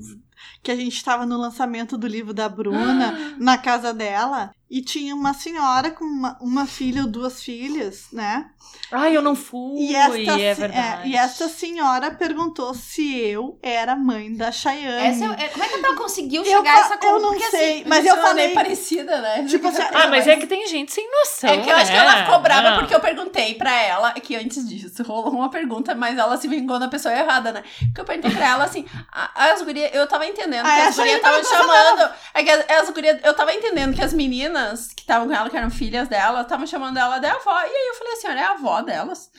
Que 0.68 0.72
a 0.72 0.76
gente 0.76 1.02
tava 1.02 1.24
no 1.24 1.38
lançamento 1.38 1.96
do 1.96 2.06
livro 2.06 2.34
da 2.34 2.46
Bruna, 2.46 3.34
na 3.38 3.56
casa 3.56 3.94
dela. 3.94 4.50
E 4.70 4.82
tinha 4.82 5.14
uma 5.16 5.32
senhora 5.32 5.90
com 5.90 6.04
uma, 6.04 6.36
uma 6.42 6.66
filha 6.66 7.00
ou 7.04 7.08
duas 7.08 7.42
filhas, 7.42 8.08
né? 8.12 8.50
ai, 8.92 9.16
eu 9.16 9.22
não 9.22 9.34
fui, 9.34 9.80
E 9.80 9.94
esta, 9.96 10.38
é 10.38 10.54
verdade. 10.54 11.08
e 11.08 11.16
esta 11.16 11.48
senhora 11.48 12.10
perguntou 12.10 12.74
se 12.74 13.16
eu 13.18 13.58
era 13.62 13.96
mãe 13.96 14.34
da 14.34 14.52
Chayane. 14.52 15.06
Essa 15.06 15.24
é- 15.40 15.44
é- 15.46 15.48
como 15.48 15.64
é 15.64 15.68
que 15.68 15.74
ela 15.74 15.96
conseguiu 15.96 16.42
eu, 16.44 16.56
chegar 16.58 16.72
a 16.72 16.76
fa- 16.76 16.80
essa 16.84 16.94
eu 16.94 16.98
conclusão? 16.98 17.20
não 17.20 17.38
Porque, 17.38 17.50
sei, 17.50 17.80
assim, 17.80 17.84
mas 17.88 18.04
eu 18.04 18.14
é 18.16 18.20
falei. 18.20 18.48
parecida, 18.52 19.20
né? 19.22 19.44
Tipo 19.48 19.68
assim, 19.68 19.80
Ah, 19.94 20.08
mas 20.08 20.26
é 20.26 20.36
que 20.36 20.46
tem 20.46 20.66
gente 20.66 20.92
sem 20.92 21.10
noção, 21.10 21.48
É 21.48 21.56
que 21.62 21.70
eu 21.70 21.76
acho 21.76 21.90
que 21.90 21.96
né? 21.96 22.02
ela 22.04 22.24
ficou 22.24 22.40
brava 22.40 22.70
Não. 22.72 22.78
porque 22.80 22.94
eu 22.94 23.00
perguntei 23.00 23.54
pra 23.54 23.72
ela, 23.74 24.12
que 24.12 24.36
antes 24.36 24.68
disso 24.68 25.02
rolou 25.02 25.32
uma 25.32 25.48
pergunta, 25.50 25.94
mas 25.94 26.18
ela 26.18 26.36
se 26.36 26.46
vingou 26.46 26.78
na 26.78 26.88
pessoa 26.88 27.14
errada, 27.14 27.52
né? 27.52 27.62
Porque 27.86 28.00
eu 28.02 28.04
perguntei 28.04 28.32
pra 28.32 28.48
ela 28.50 28.64
assim, 28.64 28.84
a- 29.10 29.50
as 29.50 29.62
gurias, 29.62 29.90
eu 29.94 30.06
tava 30.06 30.26
entendendo 30.26 30.57
Ah, 30.66 30.74
que 30.76 30.80
as 30.82 30.96
gurias 30.96 31.14
aí 31.16 31.20
tá 31.20 31.38
estavam 31.40 31.66
chamando. 31.66 32.10
É 32.34 32.42
que 32.44 32.50
as, 32.50 32.70
as 32.82 32.90
gurias, 32.90 33.20
eu 33.24 33.34
tava 33.34 33.52
entendendo 33.52 33.94
que 33.94 34.02
as 34.02 34.12
meninas 34.12 34.88
que 34.94 35.02
estavam 35.02 35.28
com 35.28 35.34
ela, 35.34 35.48
que 35.50 35.56
eram 35.56 35.70
filhas 35.70 36.08
dela, 36.08 36.42
estavam 36.42 36.66
chamando 36.66 36.96
ela 36.98 37.18
de 37.18 37.26
avó. 37.26 37.60
E 37.60 37.64
aí 37.64 37.88
eu 37.88 37.94
falei 37.94 38.12
assim, 38.14 38.28
olha, 38.28 38.40
é 38.40 38.44
a 38.44 38.50
avó 38.52 38.82
delas. 38.82 39.30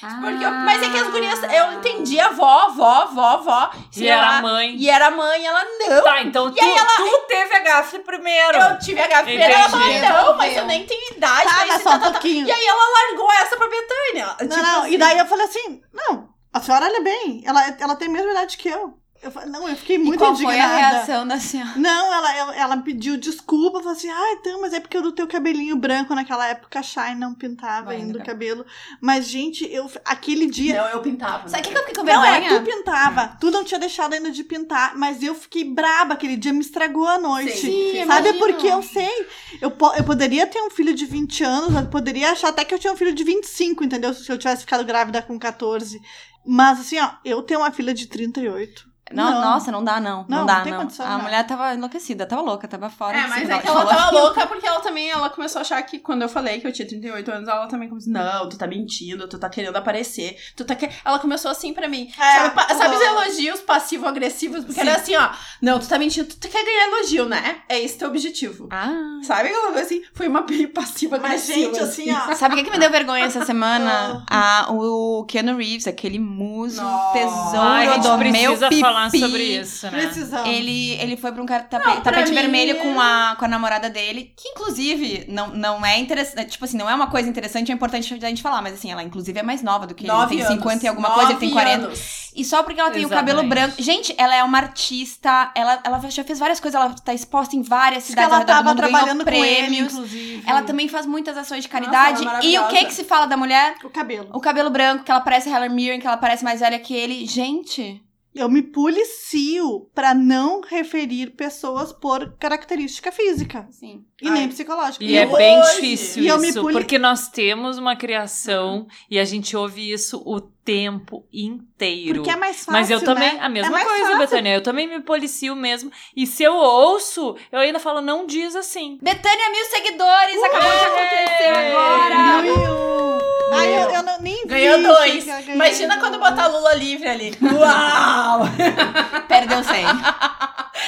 Porque 0.00 0.44
eu- 0.44 0.50
mas 0.52 0.80
é 0.80 0.90
que 0.90 0.96
as 0.96 1.08
gurias, 1.10 1.40
eu 1.42 1.72
entendi 1.72 2.20
avó, 2.20 2.66
avó, 2.66 2.86
avó, 3.02 3.24
avó. 3.30 3.70
E 3.96 4.06
era 4.06 4.26
ela- 4.26 4.38
a 4.38 4.42
mãe. 4.42 4.76
E 4.76 4.88
era 4.88 5.06
a 5.08 5.10
mãe, 5.10 5.44
ela 5.44 5.64
não. 5.64 6.04
Tá, 6.04 6.22
então 6.22 6.52
tu, 6.54 6.62
aí 6.62 6.70
ela- 6.70 6.86
tu 6.96 7.18
teve 7.26 7.52
a 7.56 7.58
gafe 7.60 7.98
primeiro. 7.98 8.58
Eu 8.58 8.78
tive 8.78 9.00
a 9.00 9.08
gafeira, 9.08 9.42
ela 9.52 9.68
falou, 9.68 9.86
não, 9.88 10.36
mas 10.36 10.56
eu 10.56 10.66
nem 10.66 10.86
tenho 10.86 11.16
idade 11.16 11.44
Tá, 11.52 11.66
mas 11.66 11.82
só 11.82 11.90
tá, 11.90 11.96
um 11.96 11.98
tá, 11.98 12.06
tá. 12.06 12.10
pouquinho. 12.12 12.46
E 12.46 12.52
aí 12.52 12.64
ela 12.64 13.08
largou 13.08 13.32
essa 13.32 13.56
pra 13.56 13.68
Betânia. 13.68 14.26
Não, 14.26 14.36
Tipo 14.48 14.56
não. 14.62 14.80
assim. 14.82 14.92
E 14.92 14.98
daí 14.98 15.18
eu 15.18 15.26
falei 15.26 15.46
assim: 15.46 15.82
não, 15.92 16.28
a 16.52 16.60
senhora 16.60 16.86
olha 16.86 17.00
bem, 17.02 17.42
ela, 17.44 17.76
ela 17.80 17.96
tem 17.96 18.06
a 18.06 18.10
mesma 18.12 18.30
idade 18.30 18.56
que 18.56 18.68
eu. 18.68 18.96
Eu, 19.20 19.32
não, 19.48 19.68
eu 19.68 19.74
fiquei 19.76 19.96
E 19.96 19.98
muito 19.98 20.18
qual 20.18 20.34
foi 20.36 20.46
a 20.46 20.64
indignada. 20.64 20.96
reação 20.96 21.26
da 21.26 21.40
senhora? 21.40 21.72
Não, 21.76 22.14
ela, 22.14 22.36
ela, 22.36 22.56
ela 22.56 22.76
pediu 22.78 23.16
desculpa, 23.16 23.78
falou 23.80 23.92
assim, 23.92 24.08
ah, 24.08 24.32
então, 24.38 24.60
mas 24.60 24.72
é 24.72 24.78
porque 24.78 24.96
eu 24.96 25.02
do 25.02 25.10
teu 25.10 25.26
cabelinho 25.26 25.76
branco 25.76 26.14
naquela 26.14 26.46
época, 26.46 26.78
a 26.78 26.82
Shine 26.82 27.16
não 27.16 27.34
pintava 27.34 27.86
Vai, 27.86 27.96
ainda 27.96 28.20
o 28.20 28.24
cabelo. 28.24 28.64
Mas, 29.00 29.26
gente, 29.26 29.64
eu 29.72 29.90
aquele 30.04 30.46
dia. 30.46 30.80
Não, 30.82 30.88
eu 30.90 31.00
pintava. 31.02 31.48
Sabe 31.48 31.66
o 31.66 31.70
que, 31.70 31.76
eu 31.76 31.80
fiquei 31.80 31.94
com 31.96 32.04
Não, 32.04 32.24
é, 32.24 32.40
vergonha? 32.40 32.60
tu 32.60 32.64
pintava. 32.70 33.36
Tu 33.40 33.50
não 33.50 33.64
tinha 33.64 33.80
deixado 33.80 34.12
ainda 34.12 34.30
de 34.30 34.44
pintar, 34.44 34.96
mas 34.96 35.20
eu 35.20 35.34
fiquei 35.34 35.64
braba 35.64 36.14
aquele 36.14 36.36
dia, 36.36 36.52
me 36.52 36.60
estragou 36.60 37.06
a 37.08 37.18
noite. 37.18 37.56
Sim, 37.56 38.04
Sabe, 38.06 38.28
imagino. 38.28 38.38
porque 38.38 38.66
eu 38.68 38.82
sei. 38.84 39.26
Eu, 39.60 39.72
po- 39.72 39.94
eu 39.96 40.04
poderia 40.04 40.46
ter 40.46 40.60
um 40.62 40.70
filho 40.70 40.94
de 40.94 41.04
20 41.04 41.42
anos, 41.42 41.74
eu 41.74 41.86
poderia 41.90 42.30
achar 42.30 42.50
até 42.50 42.64
que 42.64 42.72
eu 42.72 42.78
tinha 42.78 42.92
um 42.92 42.96
filho 42.96 43.12
de 43.12 43.24
25, 43.24 43.82
entendeu? 43.82 44.14
Se 44.14 44.30
eu 44.30 44.38
tivesse 44.38 44.60
ficado 44.60 44.84
grávida 44.84 45.20
com 45.22 45.36
14. 45.38 46.00
Mas 46.46 46.80
assim, 46.80 46.98
ó, 47.00 47.10
eu 47.24 47.42
tenho 47.42 47.60
uma 47.60 47.72
filha 47.72 47.92
de 47.92 48.06
38. 48.06 48.87
Não, 49.12 49.30
Não. 49.30 49.40
nossa, 49.40 49.72
não 49.72 49.82
dá, 49.82 50.00
não. 50.00 50.24
Não, 50.28 50.38
Não, 50.38 50.46
dá, 50.46 50.56
não 50.56 50.62
tem 50.62 50.72
não. 50.72 50.80
condição, 50.80 51.06
a 51.06 51.10
não. 51.10 51.22
mulher 51.22 51.46
tava 51.46 51.74
enlouquecida, 51.74 52.26
tava 52.26 52.42
louca, 52.42 52.68
tava 52.68 52.90
fora. 52.90 53.18
É, 53.18 53.26
mas 53.26 53.48
é 53.48 53.58
que 53.58 53.66
ela 53.66 53.84
tava 53.86 54.10
louca 54.10 54.46
porque 54.46 54.66
ela 54.66 54.80
também, 54.80 55.10
ela 55.10 55.30
começou 55.30 55.60
a 55.60 55.62
achar 55.62 55.82
que 55.82 55.98
quando 55.98 56.22
eu 56.22 56.28
falei 56.28 56.60
que 56.60 56.66
eu 56.66 56.72
tinha 56.72 56.86
38 56.86 57.30
anos, 57.30 57.48
ela 57.48 57.66
também 57.66 57.88
começou, 57.88 58.12
não, 58.12 58.48
tu 58.48 58.58
tá 58.58 58.66
mentindo, 58.66 59.28
tu 59.28 59.38
tá 59.38 59.48
querendo 59.48 59.76
aparecer, 59.76 60.36
tu 60.56 60.64
tá 60.64 60.74
que... 60.74 60.88
Ela 61.04 61.18
começou 61.18 61.50
assim 61.50 61.72
pra 61.72 61.88
mim, 61.88 62.10
É, 62.18 62.38
sabe, 62.38 62.74
sabe 62.74 62.94
os 62.96 63.00
uhum. 63.00 63.06
elogios 63.06 63.60
passivo-agressivos? 63.60 64.64
Porque 64.64 64.80
era 64.80 64.96
assim, 64.96 65.16
ó, 65.16 65.30
não, 65.62 65.78
tu 65.78 65.88
tá 65.88 65.98
mentindo, 65.98 66.28
tu 66.28 66.48
quer 66.48 66.64
ganhar 66.64 66.88
elogio, 66.88 67.26
né? 67.26 67.62
É 67.68 67.78
esse 67.80 67.98
teu 67.98 68.08
objetivo. 68.08 68.68
Ah. 68.70 69.20
Sabe 69.22 69.48
aquela 69.48 69.68
coisa 69.72 69.82
assim? 69.82 70.02
Foi 70.12 70.28
uma 70.28 70.42
bem 70.42 70.62
Mas, 70.64 70.72
passiva-agressiva. 70.72 71.74
gente, 71.74 71.80
assim, 71.80 72.12
ó. 72.12 72.34
Sabe 72.34 72.54
o 72.54 72.58
que, 72.58 72.64
que 72.64 72.70
me 72.70 72.78
deu 72.78 72.90
vergonha 72.90 73.24
essa 73.24 73.44
semana? 73.44 74.24
ah, 74.30 74.66
o 74.70 75.24
Keanu 75.24 75.56
Reeves, 75.56 75.86
aquele 75.86 76.18
muso 76.18 76.82
Nossa. 76.82 77.12
tesouro 77.18 77.58
Ai, 77.60 78.00
do 78.00 78.18
meu 78.18 78.56
pipi. 78.56 78.80
Falar 78.98 79.10
sobre 79.10 79.42
isso, 79.42 79.90
né? 79.90 80.02
Precisamos. 80.06 80.48
Ele, 80.48 80.92
ele 81.00 81.16
foi 81.16 81.32
pra 81.32 81.42
um 81.42 81.46
cara 81.46 81.62
tape- 81.64 81.86
Não, 81.86 81.92
pra 82.00 82.12
tapete 82.12 82.30
mim, 82.30 82.34
vermelho 82.36 82.72
é- 82.72 82.74
com 82.74 83.00
a, 83.00 83.36
com 83.38 83.44
a 83.44 83.48
namorada 83.48 83.88
dele, 83.88 84.32
que 84.36 84.48
inclusive 84.50 85.24
não, 85.28 85.48
não 85.48 85.84
é 85.86 85.98
interessante. 85.98 86.50
Tipo 86.50 86.64
assim, 86.64 86.76
não 86.76 86.88
é 86.88 86.94
uma 86.94 87.06
coisa 87.08 87.28
interessante, 87.28 87.70
é 87.70 87.74
importante 87.74 88.12
a 88.14 88.28
gente 88.28 88.42
falar, 88.42 88.60
mas 88.62 88.74
assim, 88.74 88.90
ela 88.90 89.02
inclusive 89.02 89.38
é 89.38 89.42
mais 89.42 89.62
nova 89.62 89.86
do 89.86 89.94
que 89.94 90.04
ele. 90.04 90.12
Nove 90.12 90.36
Tem 90.36 90.44
anos. 90.44 90.54
50 90.58 90.84
e 90.84 90.88
alguma 90.88 91.10
coisa, 91.10 91.30
ele 91.32 91.38
tem 91.40 91.48
Nove 91.50 91.60
40. 91.62 91.86
anos. 91.86 92.28
E 92.34 92.44
só 92.44 92.62
porque 92.62 92.80
ela 92.80 92.90
tem 92.90 93.04
o 93.04 93.08
cabelo 93.08 93.40
Exatamente. 93.40 93.48
branco. 93.74 93.82
Gente, 93.82 94.14
ela 94.16 94.34
é 94.34 94.44
uma 94.44 94.58
artista, 94.58 95.50
ela, 95.54 95.80
ela 95.84 96.00
já 96.08 96.22
fez 96.22 96.38
várias 96.38 96.60
coisas, 96.60 96.80
ela 96.80 96.94
tá 96.94 97.12
exposta 97.12 97.56
em 97.56 97.62
várias 97.62 98.04
cidades 98.04 98.30
ao 98.30 98.36
ela 98.38 98.44
tava 98.44 98.68
mundo, 98.68 98.76
trabalhando 98.76 99.24
ganhou 99.24 99.40
com 99.42 99.46
ele, 99.46 99.56
prêmios. 99.66 99.92
inclusive. 99.92 100.42
Ela 100.46 100.62
também 100.62 100.88
faz 100.88 101.04
muitas 101.04 101.36
ações 101.36 101.64
de 101.64 101.70
Nossa, 101.72 101.86
caridade. 101.90 102.46
é 102.46 102.50
e 102.50 102.58
o 102.58 102.68
que 102.68 102.84
que 102.84 102.94
se 102.94 103.02
fala 103.04 103.26
da 103.26 103.36
mulher? 103.36 103.74
O 103.82 103.90
cabelo. 103.90 104.28
O 104.32 104.40
cabelo 104.40 104.70
branco, 104.70 105.02
que 105.04 105.10
ela 105.10 105.20
parece 105.20 105.48
Helen 105.50 105.70
Mirren, 105.70 106.00
que 106.00 106.06
ela 106.06 106.16
parece 106.16 106.44
mais 106.44 106.60
velha 106.60 106.78
que 106.78 106.94
ele. 106.94 107.26
Gente, 107.26 108.00
Eu 108.34 108.48
me 108.48 108.62
policio 108.62 109.88
pra 109.94 110.14
não 110.14 110.60
referir 110.60 111.30
pessoas 111.30 111.92
por 111.92 112.34
característica 112.38 113.10
física. 113.10 113.66
assim. 113.68 114.04
E 114.22 114.28
Ai. 114.28 114.34
nem 114.34 114.48
psicológica. 114.48 115.02
E 115.04 115.16
é 115.16 115.26
hoje- 115.26 115.36
bem 115.36 115.60
difícil 115.62 116.22
E 116.22 116.28
eu 116.28 116.38
me 116.38 116.48
isso, 116.48 116.60
poli- 116.60 116.72
porque 116.74 116.98
nós 116.98 117.28
temos 117.28 117.78
uma 117.78 117.96
criação 117.96 118.86
e 119.10 119.18
a 119.18 119.24
gente 119.24 119.56
ouve 119.56 119.90
isso 119.92 120.22
o 120.26 120.40
tempo 120.40 121.24
inteiro. 121.32 122.16
Porque 122.16 122.30
é 122.30 122.36
mais 122.36 122.56
fácil, 122.58 122.72
Mas 122.72 122.90
eu 122.90 123.02
também, 123.02 123.34
né? 123.34 123.40
a 123.40 123.48
mesma 123.48 123.68
é 123.68 123.72
mais 123.72 123.86
coisa, 123.88 124.04
fácil. 124.04 124.18
Betânia, 124.18 124.54
eu 124.54 124.62
também 124.62 124.86
me 124.86 125.00
policio 125.00 125.56
mesmo. 125.56 125.90
E 126.14 126.26
se 126.26 126.42
eu 126.42 126.54
ouço, 126.54 127.34
eu 127.50 127.58
ainda 127.60 127.78
falo, 127.80 128.00
não 128.00 128.26
diz 128.26 128.54
assim. 128.54 128.98
Betânia, 129.02 129.50
mil 129.50 129.64
seguidores! 129.64 130.42
Acabou 130.44 130.70
de 130.70 130.84
acontecer 130.84 131.48
agora! 131.48 132.42
Mil 132.42 132.54
e. 132.54 133.07
Ai, 133.52 133.74
eu, 133.84 133.90
eu 133.90 134.02
não, 134.02 134.20
nem 134.20 134.42
vi. 134.42 134.48
Ganhou 134.48 134.82
dois. 134.82 135.24
ganhou 135.24 135.42
Imagina 135.54 135.96
dois. 135.96 136.00
quando 136.00 136.18
botar 136.20 136.46
Lula 136.48 136.74
livre 136.74 137.08
ali. 137.08 137.34
Uau! 137.42 138.40
Perdeu 139.28 139.62
100. 139.64 139.84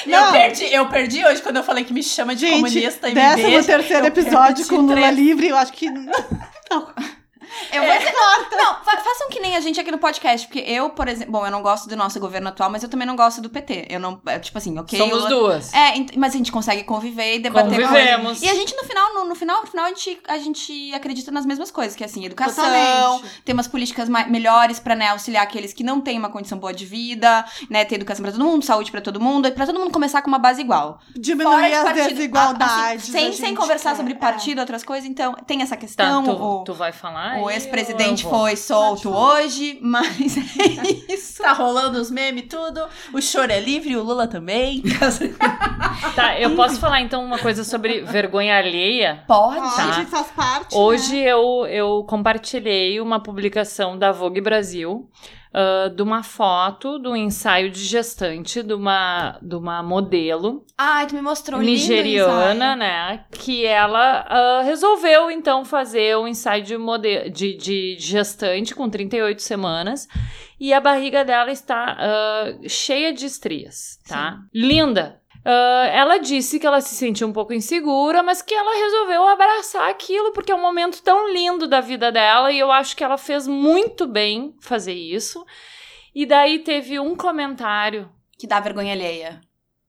Eu 0.06 0.20
Não. 0.20 0.32
perdi, 0.32 0.72
eu 0.72 0.86
perdi 0.88 1.24
hoje 1.24 1.42
quando 1.42 1.56
eu 1.56 1.64
falei 1.64 1.84
que 1.84 1.92
me 1.92 2.02
chama 2.02 2.34
de 2.34 2.42
Gente, 2.46 2.54
comunista 2.54 3.08
e 3.08 3.14
me 3.14 3.20
décimo 3.20 3.48
beija. 3.50 3.64
terceiro 3.66 4.04
eu 4.04 4.08
episódio 4.08 4.66
com 4.66 4.76
Lula 4.76 5.10
livre, 5.10 5.48
eu 5.48 5.56
acho 5.56 5.72
que... 5.72 5.86
Eu 7.72 7.84
vou 7.84 7.98
dizer, 7.98 8.12
não, 8.56 8.74
fa- 8.84 8.96
façam 8.98 9.28
que 9.30 9.40
nem 9.40 9.56
a 9.56 9.60
gente 9.60 9.78
aqui 9.80 9.90
no 9.90 9.98
podcast, 9.98 10.46
porque 10.46 10.60
eu, 10.60 10.90
por 10.90 11.08
exemplo, 11.08 11.32
bom, 11.32 11.44
eu 11.46 11.50
não 11.50 11.62
gosto 11.62 11.88
do 11.88 11.96
nosso 11.96 12.18
governo 12.20 12.48
atual, 12.48 12.70
mas 12.70 12.82
eu 12.82 12.88
também 12.88 13.06
não 13.06 13.16
gosto 13.16 13.40
do 13.40 13.48
PT. 13.50 13.86
Eu 13.88 14.00
não, 14.00 14.20
é, 14.26 14.38
tipo 14.38 14.56
assim, 14.58 14.78
ok. 14.78 14.98
Somos 14.98 15.24
o- 15.24 15.28
duas. 15.28 15.72
É, 15.72 15.94
mas 16.16 16.34
a 16.34 16.36
gente 16.38 16.50
consegue 16.52 16.82
conviver 16.84 17.36
e 17.36 17.38
debater 17.38 17.70
Convivemos. 17.70 18.24
coisas. 18.38 18.42
E 18.42 18.48
a 18.48 18.54
gente, 18.54 18.74
no 18.76 18.84
final, 18.84 19.14
no, 19.14 19.24
no 19.26 19.34
final, 19.34 19.60
no 19.62 19.66
final, 19.66 19.84
a 19.86 19.88
gente, 19.88 20.20
a 20.28 20.38
gente 20.38 20.92
acredita 20.94 21.30
nas 21.30 21.46
mesmas 21.46 21.70
coisas, 21.70 21.94
que 21.96 22.02
é 22.02 22.06
assim, 22.06 22.24
educação, 22.24 22.64
Totalmente. 22.64 23.42
ter 23.44 23.52
umas 23.52 23.68
políticas 23.68 24.08
melhores 24.28 24.78
pra, 24.80 24.94
né, 24.94 25.08
auxiliar 25.08 25.42
aqueles 25.44 25.72
que 25.72 25.82
não 25.84 26.00
têm 26.00 26.18
uma 26.18 26.28
condição 26.30 26.58
boa 26.58 26.72
de 26.72 26.84
vida, 26.86 27.44
né, 27.68 27.84
ter 27.84 27.96
educação 27.96 28.22
pra 28.22 28.32
todo 28.32 28.44
mundo, 28.44 28.64
saúde 28.64 28.90
pra 28.90 29.00
todo 29.00 29.20
mundo, 29.20 29.50
pra 29.52 29.66
todo 29.66 29.78
mundo 29.78 29.90
começar 29.92 30.22
com 30.22 30.28
uma 30.28 30.38
base 30.38 30.60
igual. 30.60 31.00
Diminuir 31.16 31.68
de 31.68 31.74
as 31.74 31.84
partido, 31.84 32.08
desigualdades. 32.10 33.02
assim, 33.04 33.12
sem, 33.12 33.32
sem 33.32 33.54
conversar 33.54 33.90
quer, 33.90 33.96
sobre 33.96 34.12
é. 34.12 34.16
partido, 34.16 34.58
outras 34.60 34.82
coisas, 34.82 35.08
então 35.08 35.34
tem 35.46 35.62
essa 35.62 35.76
Tá, 35.76 35.80
questão. 35.80 36.24
tu, 36.24 36.30
o 36.32 36.64
tu 36.64 36.74
vai 36.74 36.92
falar? 36.92 37.39
O 37.42 37.50
ex-presidente 37.50 38.24
foi 38.24 38.57
solto 38.57 39.11
hoje, 39.11 39.79
mas 39.83 40.37
é 40.37 41.12
isso. 41.12 41.42
Tá 41.42 41.53
rolando 41.53 41.98
os 41.98 42.11
memes, 42.11 42.44
tudo. 42.48 42.81
O 43.12 43.20
choro 43.20 43.50
é 43.50 43.61
livre, 43.61 43.96
o 43.96 44.03
Lula 44.03 44.26
também. 44.26 44.83
Tá, 46.14 46.38
eu 46.40 46.57
posso 46.57 46.81
falar 46.81 47.00
então 47.03 47.22
uma 47.24 47.38
coisa 47.38 47.62
sobre 47.62 48.00
vergonha 48.03 48.57
alheia? 48.57 49.22
Pode. 49.26 49.61
Pode, 49.61 49.76
Tá. 49.76 50.07
faz 50.07 50.26
parte. 50.29 50.74
Hoje 50.74 51.16
né? 51.16 51.31
eu, 51.33 51.66
eu 51.66 52.05
compartilhei 52.09 53.00
uma 53.00 53.20
publicação 53.20 53.98
da 53.98 54.11
Vogue 54.11 54.40
Brasil 54.40 55.09
ah, 55.52 55.88
de 55.88 56.02
uma 56.02 56.22
foto 56.22 56.98
do 56.98 57.16
ensaio 57.16 57.70
de 57.70 57.80
gestante 57.80 58.62
de 58.62 58.72
uma, 58.72 59.38
de 59.42 59.56
uma 59.56 59.82
modelo 59.82 60.64
Ai, 60.78 61.06
tu 61.06 61.14
me 61.14 61.20
mostrou 61.20 61.60
lindo 61.60 61.72
nigeriana, 61.72 62.76
né? 62.76 63.24
Que 63.32 63.66
ela 63.66 64.26
ah, 64.28 64.62
resolveu 64.62 65.30
então 65.30 65.64
fazer 65.64 66.16
um 66.16 66.28
ensaio 66.28 66.62
de, 66.62 66.76
mode 66.78 67.30
de, 67.30 67.56
de 67.56 67.96
gestante 67.98 68.74
com 68.74 68.88
38 68.88 69.42
semanas 69.42 70.06
e 70.58 70.72
a 70.72 70.80
barriga 70.80 71.24
dela 71.24 71.50
está 71.50 71.96
ah, 71.98 72.52
cheia 72.68 73.12
de 73.12 73.26
estrias, 73.26 73.98
tá? 74.06 74.38
Linda! 74.54 75.19
Ah, 75.44 75.87
ela 75.92 76.18
disse 76.18 76.59
que 76.59 76.66
ela 76.66 76.81
se 76.81 76.94
sentia 76.94 77.26
um 77.26 77.33
pouco 77.33 77.53
insegura, 77.53 78.22
mas 78.22 78.42
que 78.42 78.55
ela 78.55 78.85
resolveu 78.85 79.26
abraçar 79.26 79.88
aquilo 79.88 80.33
porque 80.33 80.53
é 80.53 80.55
um 80.55 80.61
momento 80.61 81.03
tão 81.03 81.33
lindo 81.33 81.66
da 81.66 81.81
vida 81.81 82.12
dela 82.12 82.53
e 82.53 82.59
eu 82.59 82.70
acho 82.70 82.96
que 82.96 83.05
ela 83.05 83.16
fez 83.16 83.46
muito 83.46 84.07
bem 84.07 84.55
fazer 84.61 84.94
isso. 84.94 85.44
E 86.14 86.26
daí 86.26 86.59
teve 86.59 86.98
um 86.98 87.16
comentário 87.16 88.11
Que 88.38 88.46
dá 88.46 88.59
vergonha 88.61 88.92
alheia. 88.92 89.40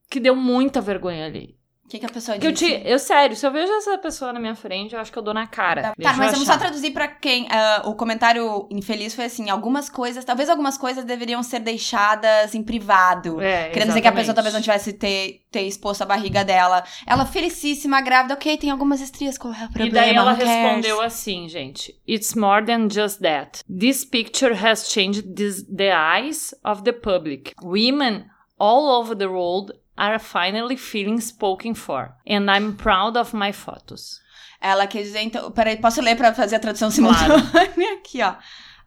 que 0.09 0.19
deu 0.19 0.35
muita 0.35 0.81
vergonha 0.81 1.25
ali. 1.25 1.57
O 1.91 1.93
que, 1.93 1.99
que 1.99 2.05
a 2.05 2.09
pessoa 2.09 2.37
Que 2.37 2.47
eu, 2.47 2.53
te, 2.53 2.81
eu, 2.85 2.97
sério, 2.97 3.35
se 3.35 3.45
eu 3.45 3.51
vejo 3.51 3.69
essa 3.73 3.97
pessoa 3.97 4.31
na 4.31 4.39
minha 4.39 4.55
frente, 4.55 4.95
eu 4.95 5.01
acho 5.01 5.11
que 5.11 5.19
eu 5.19 5.21
dou 5.21 5.33
na 5.33 5.45
cara. 5.45 5.81
Tá, 5.81 5.93
eu 5.97 6.17
mas 6.17 6.31
vamos 6.31 6.47
só 6.47 6.57
traduzir 6.57 6.91
pra 6.91 7.05
quem. 7.05 7.47
ah, 7.49 7.81
o 7.83 7.95
comentário 7.95 8.65
infeliz 8.71 9.13
foi 9.13 9.25
assim: 9.25 9.49
algumas 9.49 9.89
coisas, 9.89 10.23
talvez 10.23 10.47
algumas 10.49 10.77
coisas 10.77 11.03
deveriam 11.03 11.43
ser 11.43 11.59
deixadas 11.59 12.55
em 12.55 12.63
privado. 12.63 13.41
É, 13.41 13.71
Querendo 13.71 13.89
dizer 13.89 13.99
que 13.99 14.07
a 14.07 14.11
pessoa 14.13 14.31
exatamente. 14.31 14.35
talvez 14.35 14.53
não 14.53 14.61
tivesse 14.61 14.93
ter, 14.93 15.41
ter 15.51 15.63
exposto 15.63 16.03
a 16.03 16.05
barriga 16.05 16.45
dela. 16.45 16.81
Ela 17.05 17.25
felicíssima, 17.25 17.99
grávida, 17.99 18.35
ok, 18.35 18.57
tem 18.57 18.69
algumas 18.69 19.01
estrias, 19.01 19.37
qual 19.37 19.53
é 19.53 19.65
o 19.65 19.69
problema? 19.73 19.87
E 19.89 19.91
daí 19.91 20.15
ela 20.15 20.31
respondeu 20.31 21.01
assim, 21.01 21.49
gente. 21.49 21.93
It's 22.07 22.35
more 22.35 22.65
than 22.65 22.89
just 22.89 23.19
that. 23.19 23.65
This 23.69 24.05
picture 24.05 24.55
has 24.55 24.89
changed 24.89 25.35
this, 25.35 25.63
the 25.63 25.91
eyes 25.91 26.55
of 26.63 26.83
the 26.83 26.93
public. 26.93 27.53
Women 27.61 28.27
all 28.57 28.87
over 29.01 29.13
the 29.13 29.27
world 29.27 29.73
are 30.01 30.17
finally 30.19 30.75
feeling 30.75 31.21
spoken 31.21 31.75
for. 31.75 32.15
And 32.25 32.49
I'm 32.49 32.73
proud 32.75 33.15
of 33.17 33.35
my 33.37 33.51
photos. 33.53 34.19
Ela 34.59 34.87
quer 34.87 35.03
dizer, 35.03 35.21
então. 35.21 35.51
Peraí, 35.51 35.77
posso 35.77 36.01
ler 36.01 36.15
pra 36.15 36.33
fazer 36.33 36.55
a 36.55 36.59
tradução 36.59 36.89
Claro. 36.91 37.39
simultânea? 37.39 37.93
Aqui, 38.01 38.21
ó. 38.23 38.33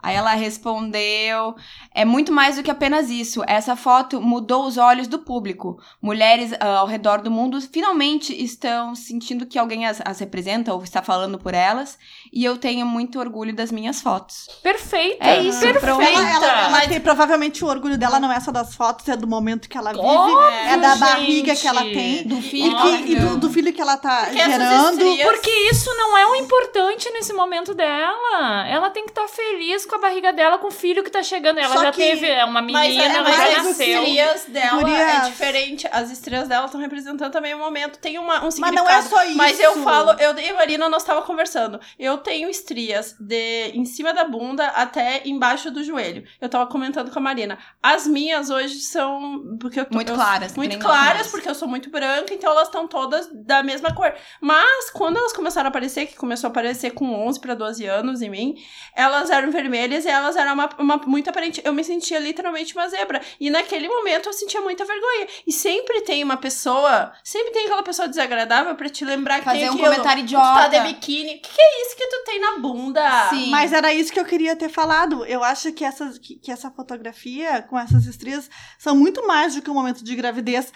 Aí 0.05 0.15
ela 0.15 0.33
respondeu: 0.35 1.55
É 1.93 2.05
muito 2.05 2.31
mais 2.31 2.57
do 2.57 2.63
que 2.63 2.69
apenas 2.69 3.09
isso. 3.09 3.41
Essa 3.47 3.75
foto 3.75 4.21
mudou 4.21 4.65
os 4.67 4.77
olhos 4.77 5.07
do 5.07 5.17
público. 5.19 5.81
Mulheres 5.99 6.53
ah, 6.59 6.77
ao 6.77 6.85
redor 6.87 7.21
do 7.21 7.31
mundo 7.31 7.59
finalmente 7.59 8.31
estão 8.33 8.93
sentindo 8.93 9.47
que 9.47 9.57
alguém 9.57 9.87
as, 9.87 9.99
as 10.05 10.19
representa 10.19 10.71
ou 10.73 10.83
está 10.83 11.01
falando 11.01 11.39
por 11.39 11.55
elas. 11.55 11.97
E 12.31 12.45
eu 12.45 12.55
tenho 12.57 12.85
muito 12.85 13.19
orgulho 13.19 13.53
das 13.55 13.71
minhas 13.71 13.99
fotos. 14.01 14.47
Perfeita! 14.61 15.25
É 15.25 15.41
isso, 15.41 15.59
perfeita! 15.59 15.79
pronto. 15.79 16.01
Ela, 16.03 16.29
ela, 16.29 16.45
ela 16.59 16.69
Mas- 16.69 16.87
tem, 16.87 17.01
provavelmente 17.01 17.63
o 17.65 17.67
orgulho 17.67 17.97
dela 17.97 18.19
não 18.19 18.31
é 18.31 18.39
só 18.39 18.51
das 18.51 18.75
fotos, 18.75 19.07
é 19.09 19.17
do 19.17 19.25
momento 19.27 19.67
que 19.67 19.77
ela 19.77 19.91
vive, 19.91 20.05
Óbvio, 20.05 20.41
é 20.41 20.77
da 20.77 20.89
gente. 20.91 20.99
barriga 20.99 21.55
que 21.55 21.67
ela 21.67 21.81
tem, 21.81 22.27
Do 22.27 22.37
e, 22.37 22.41
filho. 22.43 22.77
que- 22.81 23.11
e 23.11 23.15
do, 23.15 23.37
do 23.37 23.49
filho 23.49 23.73
que 23.73 23.81
ela 23.81 23.97
tá 23.97 24.25
Porque 24.25 24.37
gerando. 24.43 25.01
estrias- 25.01 25.27
Porque 25.29 25.49
isso 25.71 25.89
não 25.95 26.15
é 26.17 26.27
o 26.27 26.35
importante 26.35 27.09
nesse 27.11 27.33
momento 27.33 27.73
dela. 27.73 28.67
Ela 28.67 28.89
tem 28.91 29.03
que 29.05 29.11
estar 29.11 29.27
feliz 29.27 29.85
com 29.85 29.94
com 29.99 30.05
a 30.05 30.09
barriga 30.09 30.33
dela 30.33 30.57
com 30.57 30.67
o 30.67 30.71
filho 30.71 31.03
que 31.03 31.09
tá 31.09 31.23
chegando. 31.23 31.57
Ela 31.59 31.73
Só 31.75 31.81
já 31.83 31.91
que- 31.91 31.97
teve 32.01 32.27
é 32.27 32.43
uma 32.43 32.61
Mas, 32.61 32.87
menina, 32.89 33.03
é, 33.13 33.17
ela 33.17 33.23
mas 33.29 33.35
já 33.37 33.47
as 33.59 33.65
nasceu. 33.65 34.01
estrias 34.03 34.45
dela 34.45 34.79
Gurias. 34.81 34.99
é 34.99 35.19
diferente. 35.29 35.87
As 35.91 36.11
estrias 36.11 36.47
dela 36.47 36.65
estão 36.65 36.79
representando 36.81 37.31
também 37.31 37.53
o 37.53 37.57
momento. 37.59 37.97
Tem 37.99 38.17
uma, 38.19 38.39
um 38.41 38.45
Mas 38.45 38.55
significado. 38.55 38.87
não 38.89 38.95
é 38.97 39.01
só 39.01 39.23
isso. 39.25 39.37
Mas 39.37 39.59
eu 39.59 39.83
falo, 39.83 40.11
eu 40.19 40.37
e 40.37 40.49
a 40.49 40.53
Marina, 40.53 40.89
nós 40.89 41.03
tava 41.03 41.21
conversando. 41.21 41.79
Eu 41.97 42.17
tenho 42.17 42.49
estrias 42.49 43.15
de 43.19 43.71
em 43.73 43.85
cima 43.85 44.13
da 44.13 44.23
bunda 44.25 44.67
até 44.67 45.21
embaixo 45.25 45.71
do 45.71 45.83
joelho. 45.83 46.23
Eu 46.41 46.49
tava 46.49 46.67
comentando 46.67 47.11
com 47.11 47.19
a 47.19 47.21
Marina. 47.21 47.57
As 47.81 48.05
minhas 48.07 48.49
hoje 48.49 48.75
são. 48.79 49.57
Porque 49.59 49.79
eu 49.79 49.85
tô- 49.85 49.95
Muito 49.95 50.11
eu- 50.11 50.15
claras. 50.15 50.55
Muito 50.55 50.77
claras, 50.79 51.27
porque 51.27 51.49
eu 51.49 51.55
sou 51.55 51.67
muito 51.67 51.89
branca, 51.89 52.33
então 52.33 52.51
elas 52.51 52.67
estão 52.67 52.87
todas 52.87 53.27
da 53.31 53.63
mesma 53.63 53.93
cor. 53.93 54.13
Mas 54.41 54.89
quando 54.91 55.17
elas 55.17 55.33
começaram 55.33 55.67
a 55.67 55.69
aparecer, 55.69 56.05
que 56.07 56.15
começou 56.15 56.47
a 56.47 56.51
aparecer 56.51 56.91
com 56.91 57.05
11 57.27 57.39
para 57.39 57.53
12 57.53 57.85
anos 57.85 58.21
em 58.21 58.29
mim, 58.29 58.55
elas 58.95 59.29
eram 59.29 59.51
vermelhas 59.51 59.74
e 60.05 60.07
elas 60.09 60.35
eram 60.35 60.53
uma, 60.53 60.69
uma- 60.79 60.97
muito 61.05 61.29
aparente. 61.29 61.61
Eu 61.63 61.73
me 61.73 61.83
sentia 61.83 62.19
literalmente 62.19 62.73
uma 62.75 62.87
zebra. 62.87 63.21
E 63.39 63.49
naquele 63.49 63.87
momento 63.87 64.27
eu 64.29 64.33
sentia 64.33 64.61
muita 64.61 64.85
vergonha. 64.85 65.27
E 65.45 65.51
sempre 65.51 66.01
tem 66.01 66.23
uma 66.23 66.37
pessoa, 66.37 67.11
sempre 67.23 67.51
tem 67.51 67.65
aquela 67.65 67.83
pessoa 67.83 68.07
desagradável 68.07 68.75
pra 68.75 68.89
te 68.89 69.03
lembrar 69.05 69.39
que 69.39 69.45
Fazer 69.45 69.59
tem 69.59 69.69
um 69.69 69.73
aquilo. 69.73 69.87
comentário 69.89 70.25
Tu 70.25 70.33
tá 70.33 70.67
de 70.67 70.75
idiota. 70.75 70.87
biquíni. 70.93 71.35
O 71.35 71.41
que, 71.41 71.49
que 71.49 71.61
é 71.61 71.81
isso 71.87 71.95
que 71.97 72.07
tu 72.07 72.23
tem 72.25 72.39
na 72.39 72.57
bunda? 72.59 73.29
Sim. 73.29 73.49
Mas 73.49 73.73
era 73.73 73.93
isso 73.93 74.11
que 74.11 74.19
eu 74.19 74.25
queria 74.25 74.55
ter 74.55 74.69
falado. 74.69 75.25
Eu 75.25 75.43
acho 75.43 75.71
que, 75.71 75.83
essas, 75.83 76.17
que, 76.17 76.35
que 76.35 76.51
essa 76.51 76.69
fotografia 76.71 77.61
com 77.63 77.77
essas 77.77 78.05
estrias 78.05 78.49
são 78.77 78.95
muito 78.95 79.25
mais 79.27 79.55
do 79.55 79.61
que 79.61 79.69
um 79.69 79.73
momento 79.73 80.03
de 80.03 80.15
gravidez. 80.15 80.71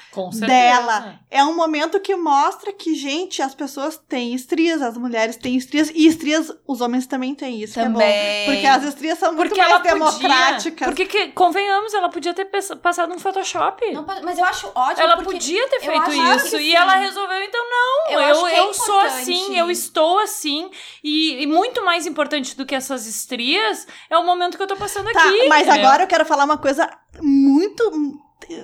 Dela. 0.46 1.20
É 1.30 1.44
um 1.44 1.56
momento 1.56 2.00
que 2.00 2.16
mostra 2.16 2.72
que, 2.74 2.94
gente, 2.96 3.42
as 3.42 3.54
pessoas 3.56 3.98
têm 3.98 4.34
estrias, 4.34 4.82
as 4.82 4.98
mulheres 4.98 5.36
têm 5.38 5.56
estrias, 5.56 5.90
e 5.94 6.08
estrias 6.08 6.52
os 6.68 6.82
homens 6.82 7.08
também 7.08 7.34
têm 7.36 7.62
isso. 7.62 7.74
que 7.74 7.80
é 7.80 7.86
bom. 7.90 8.00
Também. 8.00 8.46
Porque 8.46 8.66
as 8.68 8.84
estrias 8.90 9.18
são 9.18 9.32
muito 9.34 9.50
Porque 9.50 9.60
mais 9.62 9.72
ela 9.72 9.80
podia. 9.80 9.94
democráticas. 9.94 10.88
Porque, 10.88 11.06
que, 11.06 11.28
convenhamos, 11.30 11.94
ela 11.94 12.10
podia 12.10 12.34
ter 12.34 12.46
passado 12.82 13.14
um 13.14 13.20
Photoshop. 13.20 13.92
Não 13.94 14.06
mas 14.24 14.38
eu 14.38 14.46
acho 14.46 14.72
ótimo 14.76 15.02
ela 15.02 15.18
podia 15.24 15.68
ter 15.70 15.80
feito 15.80 16.12
isso. 16.12 16.58
E 16.58 16.76
ela 16.76 16.96
resolveu, 16.96 17.42
então, 17.44 17.62
não. 17.70 18.12
Eu 18.14 18.20
Eu, 18.22 18.32
acho 18.46 18.48
eu, 18.56 18.70
é 18.70 18.74
sou 18.74 19.00
assim, 19.00 19.58
eu 19.58 19.72
estou 19.72 20.20
assim. 20.20 20.70
E, 21.04 21.44
e 21.44 21.48
muito 21.48 21.84
mais 21.86 22.06
importante 22.06 22.56
do 22.58 22.66
que 22.66 22.76
essas 22.76 23.08
estrias 23.08 23.88
é 24.10 24.18
o 24.18 24.26
momento 24.26 24.58
que 24.58 24.64
eu 24.64 24.68
tô 24.68 24.76
passando 24.76 25.12
Tá, 25.12 25.24
aqui. 25.30 25.48
mas 25.48 25.68
entendeu? 25.68 25.86
agora 25.88 26.04
eu 26.04 26.08
quero 26.08 26.26
falar 26.26 26.44
uma 26.46 26.58
coisa 26.58 26.90
muito. 27.22 27.84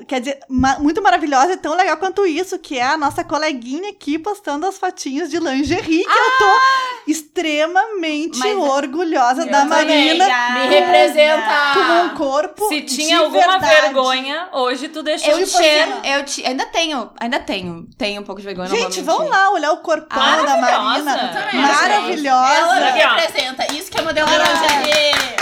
Quer 0.08 0.20
dizer, 0.22 0.40
ma- 0.50 0.80
muito 0.80 1.02
maravilhosa 1.02 1.54
e 1.54 1.58
tão 1.58 1.76
legal 1.76 1.98
quanto 1.98 2.26
isso, 2.26 2.58
que 2.58 2.80
é 2.80 2.84
a 2.84 2.98
nossa 2.98 3.24
coleguinha 3.24 3.90
aqui 3.92 4.18
postando 4.18 4.66
as 4.66 4.78
fotinhas 4.78 5.30
de 5.30 5.38
lingerie, 5.38 6.04
que 6.04 6.10
eu 6.10 6.38
tô 6.40 7.12
extremamente 7.12 8.40
Mas- 8.40 8.58
orgulhosa 8.58 9.42
Eu 9.44 9.52
da 9.52 9.62
também. 9.66 10.18
Marina 10.18 10.26
Me 10.54 10.68
representa. 10.68 11.74
com 11.74 12.06
um 12.06 12.10
corpo. 12.16 12.68
Se 12.70 12.82
de 12.82 12.96
tinha 12.96 13.20
alguma 13.20 13.60
verdade. 13.60 13.82
vergonha, 13.82 14.48
hoje 14.54 14.88
tu 14.88 15.04
deixou 15.04 15.32
Eu 15.38 15.46
de 15.46 15.52
ter. 15.52 15.88
eu 16.04 16.26
ti- 16.26 16.46
ainda 16.46 16.66
tenho, 16.66 17.12
ainda 17.20 17.40
tenho, 17.40 17.86
tenho 17.98 18.22
um 18.22 18.24
pouco 18.26 18.40
de 18.42 18.48
vergonha, 18.48 18.70
Gente, 18.70 19.02
mentir. 19.02 19.30
lá 19.30 19.52
olhar 19.52 19.72
o 19.74 19.78
corpão 19.78 20.22
Ah, 20.22 20.42
da. 20.42 20.58
Marina. 20.58 21.18
Também. 21.18 21.62
Maravilhosa. 21.62 22.54
Ela 22.56 22.76
me 22.76 22.92
representa. 22.92 23.74
Isso 23.74 23.92
que 23.92 24.00
é 24.00 24.02
modelo 24.02 24.28
Olha. 24.32 24.44
lingerie. 24.44 25.36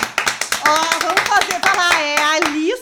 Ó, 0.65 0.99
vamos 1.05 1.21
fazer, 1.27 1.59
tá 1.59 1.73
lá, 1.75 2.01
é 2.01 2.15
a 2.17 2.39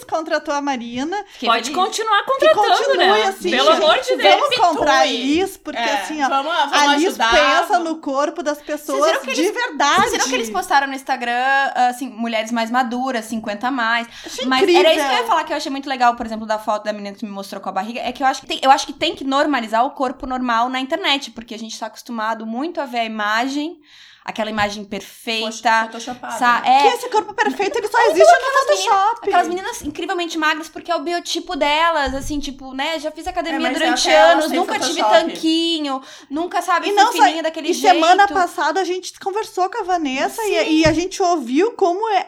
Contratou 0.10 0.54
a 0.54 0.62
Marina. 0.62 1.24
Fiquei 1.34 1.50
Pode 1.50 1.64
feliz. 1.70 1.76
continuar 1.84 2.20
Que 2.26 2.32
contratando, 2.32 2.68
continue 2.86 2.98
né? 2.98 3.24
assim. 3.24 3.52
Pelo 3.52 3.72
gente. 3.74 3.84
amor 3.84 4.00
de 4.00 4.16
Deus. 4.18 4.40
Vamos 4.40 4.58
comprar 4.58 5.00
a. 5.00 5.06
Liz, 5.06 5.58
porque 5.58 5.80
É, 5.80 5.94
assim, 6.02 6.24
ó, 6.24 6.30
vamos, 6.30 6.52
vamos 6.54 6.74
a 6.78 6.96
Liz 6.96 7.08
ajudar. 7.08 7.32
pensa 7.32 7.80
no 7.80 7.98
corpo 7.98 8.42
das 8.44 8.60
pessoas 8.62 9.18
que 9.20 9.34
de 9.34 9.42
eles- 9.42 9.54
verdade. 9.54 9.96
Vocês 10.02 10.12
viram 10.12 10.26
que 10.28 10.36
eles 10.36 10.50
postaram 10.50 10.88
no 10.88 10.94
Instagram, 10.94 11.72
assim, 11.76 12.10
mulheres 12.10 12.52
mais 12.52 12.70
maduras, 12.72 13.26
50 13.26 13.68
a 13.68 13.72
mais. 13.72 14.08
Achei 14.26 14.46
Mas 14.46 14.62
incrível. 14.64 14.82
era 14.82 14.94
isso 14.96 15.06
que 15.08 15.14
eu 15.14 15.18
ia 15.20 15.26
falar, 15.28 15.44
que 15.44 15.54
eu 15.54 15.58
achei 15.58 15.72
muito 15.72 15.88
legal, 15.90 16.16
por 16.16 16.26
exemplo, 16.26 16.46
da 16.46 16.58
foto 16.60 16.84
da 16.84 16.94
menina 16.94 17.16
que 17.16 17.26
me 17.26 17.32
mostrou 17.32 17.62
com 17.62 17.70
a 17.70 17.72
barriga, 17.72 18.00
é 18.02 18.12
que 18.12 18.24
eu 18.24 18.28
acho 18.28 18.42
que 18.42 18.48
tem, 18.48 18.60
eu 18.62 18.72
acho 18.72 18.86
que, 18.86 18.94
tem 18.94 19.16
que 19.16 19.24
normalizar 19.24 19.86
o 19.86 19.92
corpo 19.92 20.26
normal 20.26 20.70
na 20.70 20.80
internet, 20.80 21.32
porque 21.32 21.54
a 21.56 21.60
gente 21.60 21.78
tá 21.80 21.88
acostumado 21.88 22.46
muito 22.46 22.80
a 22.82 22.86
ver 22.86 23.00
a 23.00 23.06
imagem, 23.06 23.80
aquela 24.24 24.50
imagem 24.50 24.84
perfeita. 24.86 25.84
Photoshopada. 25.86 26.38
sa- 26.38 26.62
Que 26.62 26.70
é, 26.70 26.94
esse 26.96 27.10
corpo 27.10 27.34
perfeito, 27.34 27.78
ele 27.78 27.88
só 27.88 28.00
existe 28.10 28.32
no 28.32 28.60
Photoshop. 28.60 29.28
Aquelas 29.30 29.48
meninas 29.48 29.82
incrivelmente 29.82 30.38
magras, 30.38 30.70
porque 30.70 30.92
é 30.92 30.96
o 30.96 31.00
biotipo 31.00 31.56
delas, 31.56 32.14
assim, 32.14 32.40
tipo, 32.40 32.74
né? 32.74 33.00
Já 33.00 33.12
fiz 33.12 33.26
academia 33.28 33.68
É, 33.68 33.72
durante 33.74 34.10
anos, 34.10 34.52
nunca 34.52 34.80
tive 34.80 35.02
Photoshop. 35.02 35.26
tanquinho, 35.32 36.02
nunca, 36.30 36.62
sabe, 36.62 36.90
E 36.90 36.92
não 36.92 37.12
só- 37.12 37.24
fininha 37.24 37.44
daquele 37.44 37.70
E 37.70 37.74
jeito. 37.74 37.94
semana 37.96 38.28
passada 38.28 38.80
a 38.80 38.84
gente 38.84 39.20
conversou 39.20 39.70
com 39.70 39.80
a 39.80 39.84
Vanessa 39.84 40.42
e, 40.46 40.82
e 40.82 40.86
a 40.86 40.92
gente 40.94 41.22
ouviu 41.22 41.72
como 41.74 42.08
é- 42.10 42.28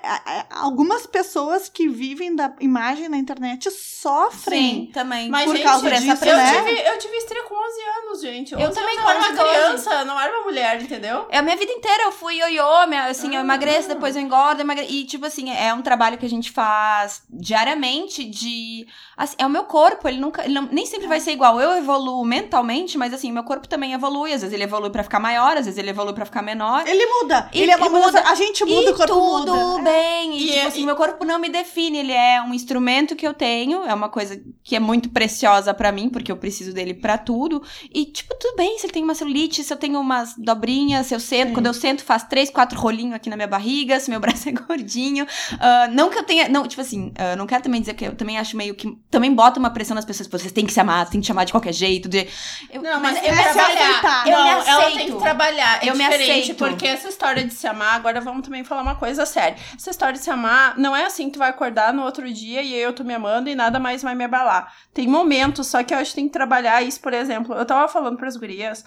algumas 0.49 1.05
pessoas 1.05 1.69
que 1.69 1.87
vivem 1.87 2.35
da 2.35 2.53
imagem 2.59 3.07
na 3.09 3.17
internet 3.17 3.69
sofrem. 3.71 4.85
Sim, 4.87 4.91
também. 4.93 5.29
Mas, 5.29 5.45
Por 5.45 5.55
gente, 5.55 5.63
causa 5.65 5.81
por 5.83 5.91
essa 5.93 6.01
disso, 6.05 6.25
eu, 6.25 6.35
né? 6.37 6.53
tive, 6.55 6.79
eu 6.87 6.97
tive 6.97 7.15
estria 7.17 7.43
com 7.43 7.55
11 7.55 7.81
anos, 7.81 8.21
gente. 8.21 8.55
11 8.55 8.73
também 8.73 8.97
anos 8.97 9.03
com 9.03 9.03
eu 9.03 9.09
era 9.09 9.19
uma 9.19 9.27
11, 9.27 9.37
12. 9.37 9.49
criança, 9.49 10.05
não 10.05 10.19
era 10.19 10.33
uma 10.35 10.43
mulher, 10.43 10.81
entendeu? 10.81 11.25
É 11.29 11.37
a 11.37 11.41
minha 11.41 11.55
vida 11.55 11.71
inteira, 11.71 11.82
eu 11.87 12.11
fui 12.11 12.35
ioiô, 12.37 12.63
assim, 13.09 13.33
eu 13.33 13.39
Ah. 13.39 13.43
emagreço, 13.43 13.87
depois 13.87 14.15
eu 14.15 14.21
engordo, 14.21 14.61
eu 14.61 14.65
emagre... 14.65 14.85
e 14.89 15.03
tipo 15.05 15.25
assim, 15.25 15.49
é 15.51 15.73
um 15.73 15.81
trabalho 15.81 16.17
que 16.17 16.25
a 16.25 16.29
gente 16.29 16.51
faz 16.51 17.21
diariamente 17.29 18.23
de, 18.25 18.85
assim, 19.15 19.35
é 19.37 19.45
o 19.45 19.49
meu 19.49 19.63
corpo, 19.63 20.07
ele 20.07 20.17
nunca, 20.19 20.43
ele 20.43 20.53
não- 20.53 20.67
nem 20.71 20.85
sempre 20.85 21.07
vai 21.07 21.19
ser 21.19 21.31
igual, 21.31 21.59
eu 21.61 21.71
evoluo 21.77 22.23
mentalmente, 22.25 22.97
mas 22.97 23.13
assim, 23.13 23.31
meu 23.31 23.43
corpo 23.43 23.67
também 23.67 23.93
evolui, 23.93 24.33
às 24.33 24.41
vezes 24.41 24.53
ele 24.53 24.63
evolui 24.63 24.89
pra 24.89 25.03
ficar 25.03 25.19
maior, 25.19 25.57
às 25.57 25.65
vezes 25.65 25.77
ele 25.77 25.89
evolui 25.89 26.13
pra 26.13 26.25
ficar 26.25 26.41
menor, 26.41 26.83
Ele 26.87 27.05
muda. 27.05 27.49
E- 27.53 27.61
ele 27.61 27.71
é 27.71 27.75
uma 27.77 27.87
e 27.87 27.89
muda. 27.89 28.21
A 28.21 28.35
gente 28.35 28.63
muda, 28.65 28.89
e 28.89 28.93
o 28.93 28.95
corpo 28.95 29.13
tudo 29.13 29.55
muda. 29.55 29.83
bem. 29.83 30.37
E, 30.37 30.43
E 30.43 30.47
tipo 30.47 30.59
é- 30.59 30.65
assim, 30.67 30.85
meu 30.85 30.95
corpo 30.95 31.23
não 31.25 31.39
me 31.39 31.49
define. 31.49 31.97
Ele 31.99 32.11
é 32.11 32.41
um 32.41 32.53
instrumento 32.53 33.15
que 33.15 33.25
eu 33.27 33.33
tenho. 33.33 33.83
É 33.83 33.93
uma 33.93 34.09
coisa 34.09 34.41
que 34.63 34.75
é 34.75 34.79
muito 34.79 35.09
preciosa 35.09 35.73
pra 35.73 35.91
mim, 35.91 36.09
porque 36.09 36.31
eu 36.31 36.37
preciso 36.37 36.73
dele 36.73 36.93
pra 36.93 37.17
tudo. 37.17 37.61
E, 37.93 38.05
tipo, 38.05 38.33
tudo 38.35 38.55
bem 38.55 38.77
se 38.77 38.85
ele 38.85 38.93
tem 38.93 39.03
uma 39.03 39.15
celulite, 39.15 39.63
se 39.63 39.71
eu 39.73 39.77
tenho 39.77 39.99
umas 39.99 40.35
dobrinhas, 40.37 41.07
se 41.07 41.13
eu. 41.15 41.19
Sim. 41.19 41.53
Quando 41.53 41.67
eu 41.67 41.72
sento, 41.73 42.03
faz 42.03 42.23
três, 42.23 42.49
quatro 42.49 42.79
rolinhos 42.79 43.15
aqui 43.15 43.29
na 43.29 43.35
minha 43.35 43.47
barriga, 43.47 43.99
se 43.99 44.09
meu 44.09 44.19
braço 44.21 44.47
é 44.49 44.51
gordinho. 44.51 45.25
Ah, 45.59 45.87
não 45.91 46.09
que 46.09 46.17
eu 46.17 46.23
tenha. 46.23 46.47
Não, 46.49 46.67
tipo 46.67 46.81
assim, 46.81 47.13
ah, 47.17 47.35
não 47.35 47.45
quero 47.45 47.63
também 47.63 47.79
dizer 47.81 47.93
que 47.93 48.05
eu 48.05 48.15
também 48.15 48.37
acho 48.37 48.55
meio 48.57 48.75
que. 48.75 48.91
Também 49.09 49.33
bota 49.33 49.59
uma 49.59 49.69
pressão 49.69 49.95
nas 49.95 50.05
pessoas. 50.05 50.27
Vocês 50.27 50.51
têm 50.51 50.65
que 50.65 50.73
se 50.73 50.79
amar, 50.79 51.09
tem 51.09 51.19
que 51.19 51.25
te 51.25 51.31
amar 51.31 51.45
de 51.45 51.51
qualquer 51.51 51.73
jeito. 51.73 52.07
De, 52.09 52.27
eu, 52.71 52.81
Não, 52.81 52.99
mas, 52.99 53.17
eu 53.17 53.23
tem 53.23 53.31
me 53.31 53.37
que 53.37 53.47
aceito. 53.49 53.99
trabalhar. 54.01 54.27
Eu 54.27 54.37
não, 54.37 54.43
me 54.43 54.49
ela 54.49 54.63
tem 54.85 54.95
aceito. 54.95 55.15
que 55.15 55.21
trabalhar. 55.21 55.83
É 55.85 55.89
Eu 55.89 55.95
me 55.95 56.05
aceito. 56.05 56.55
porque 56.55 56.87
essa 56.87 57.07
história 57.07 57.43
de 57.43 57.53
se 57.53 57.67
amar, 57.67 57.95
agora 57.95 58.19
vamos 58.21 58.43
também 58.43 58.63
falar 58.63 58.81
uma 58.81 58.95
coisa 58.95 59.25
séria. 59.25 59.57
Essa 59.75 59.89
história 59.89 60.13
de 60.13 60.19
se 60.23 60.29
amar, 60.29 60.77
não 60.77 60.95
é 60.95 61.05
assim 61.05 61.27
que 61.27 61.33
tu 61.33 61.39
vai 61.39 61.49
acordar 61.49 61.93
no 61.93 62.03
outro 62.03 62.31
dia 62.31 62.61
e 62.61 62.73
eu 62.73 62.93
tô 62.93 63.03
me 63.03 63.13
amando 63.13 63.49
e 63.49 63.55
nada 63.55 63.79
mais 63.79 64.01
vai 64.01 64.15
me 64.15 64.23
abalar. 64.23 64.71
Tem 64.93 65.07
momentos, 65.07 65.67
só 65.67 65.83
que 65.83 65.93
eu 65.93 65.97
acho 65.97 66.11
que 66.11 66.15
tem 66.15 66.27
que 66.27 66.33
trabalhar 66.33 66.81
isso, 66.81 66.99
por 66.99 67.13
exemplo. 67.13 67.55
Eu 67.55 67.65
tava 67.65 67.87
falando 67.87 68.17
pras 68.17 68.35
gurias 68.37 68.83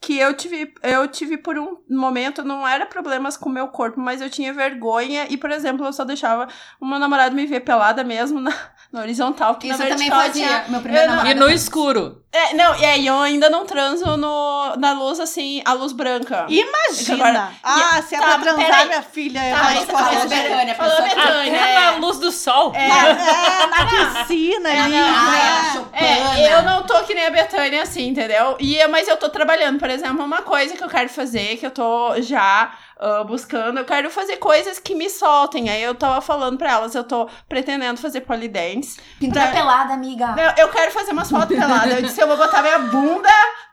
que 0.00 0.18
eu 0.18 0.34
tive, 0.34 0.72
eu 0.82 1.06
tive 1.08 1.36
por 1.36 1.58
um 1.58 1.76
momento, 1.88 2.42
não 2.42 2.66
era 2.66 2.86
problemas 2.86 3.36
com 3.36 3.50
o 3.50 3.52
meu 3.52 3.68
corpo, 3.68 4.00
mas 4.00 4.20
eu 4.22 4.30
tinha 4.30 4.52
vergonha 4.52 5.26
e, 5.28 5.36
por 5.36 5.50
exemplo, 5.50 5.84
eu 5.84 5.92
só 5.92 6.04
deixava 6.04 6.48
o 6.80 6.86
meu 6.86 6.98
namorado 6.98 7.34
me 7.34 7.46
ver 7.46 7.60
pelada 7.60 8.02
mesmo 8.02 8.40
na, 8.40 8.50
na 8.92 9.00
horizontal, 9.02 9.54
porque 9.54 9.68
Isso 9.68 9.78
na 9.78 9.84
eu 9.84 9.88
também 9.90 10.08
vertical 10.10 10.26
fazia. 10.26 10.46
tinha- 10.46 10.64
Meu 10.68 10.80
primeiro 10.80 11.06
Eu 11.06 11.10
namorado. 11.10 11.36
E 11.36 11.40
no 11.40 11.48
escuro. 11.50 12.22
é, 12.32 12.54
não, 12.54 12.74
e 12.76 12.84
aí 12.84 13.06
eu 13.06 13.20
ainda 13.20 13.48
não 13.48 13.64
transo 13.64 14.16
no, 14.16 14.74
na 14.76 14.92
luz, 14.94 15.20
assim, 15.20 15.62
a 15.64 15.72
luz 15.74 15.92
branca. 15.92 16.46
Imagina. 16.48 17.24
Agora- 17.28 17.52
ah, 17.62 18.02
se 18.02 18.14
é 18.16 18.18
Tá, 18.18 18.26
pra 18.26 18.38
transar, 18.38 18.86
minha 18.86 19.02
filha, 19.02 19.38
eu 19.48 19.56
Tá, 19.56 19.62
vou 19.62 19.86
falou 19.86 20.10
Betânia, 20.10 20.26
Betânia. 20.28 20.48
Betânia, 20.50 20.74
falou 20.74 20.90
pessoa 20.96 21.08
que- 21.08 21.14
Betânia, 21.14 21.60
Até 21.60 21.72
é. 21.72 21.80
na 21.84 21.90
luz 21.98 22.18
do 22.18 22.32
sol. 22.32 22.72
É, 22.74 22.88
é, 22.88 23.66
na 23.66 23.86
piscina 23.86 24.68
ali. 24.70 24.96
Ah, 24.96 25.30
né? 25.30 25.40
ela 25.46 25.72
chupana. 25.72 26.40
É, 26.40 26.54
eu 26.54 26.62
não 26.62 26.82
tô 26.82 27.00
que 27.04 27.14
nem 27.14 27.26
a 27.26 27.30
Betânia 27.30 27.82
assim, 27.82 28.08
entendeu? 28.08 28.56
E, 28.58 28.84
mas 28.88 29.06
eu 29.06 29.16
tô 29.16 29.28
trabalhando, 29.28 29.78
por 29.78 29.88
exemplo, 29.88 30.24
uma 30.24 30.42
coisa 30.42 30.76
que 30.76 30.82
eu 30.82 30.88
quero 30.88 31.08
fazer, 31.08 31.56
que 31.58 31.66
eu 31.66 31.70
tô 31.70 32.20
já 32.20 32.72
ah, 33.00 33.24
buscando, 33.24 33.78
eu 33.78 33.84
quero 33.84 34.10
fazer 34.10 34.36
coisas 34.36 34.78
que 34.78 34.94
me 34.94 35.08
soltem. 35.08 35.68
Aí 35.70 35.82
eu 35.82 35.94
tava 35.94 36.20
falando 36.20 36.58
pra 36.58 36.70
elas, 36.72 36.94
eu 36.94 37.02
tô 37.02 37.28
pretendendo 37.48 37.98
fazer 37.98 38.20
polidense. 38.20 39.00
Pintura 39.18 39.46
Pra- 39.46 39.52
pelada, 39.52 39.94
amiga. 39.94 40.26
Não, 40.28 40.52
eu 40.58 40.68
quero 40.68 40.92
fazer 40.92 41.12
umas 41.12 41.30
fotos 41.30 41.56
peladas. 41.56 41.94
Eu 41.94 42.02
disse, 42.02 42.20
eu 42.20 42.28
vou 42.28 42.36
botar 42.36 42.62
minha 42.62 42.78
bunda 42.78 43.30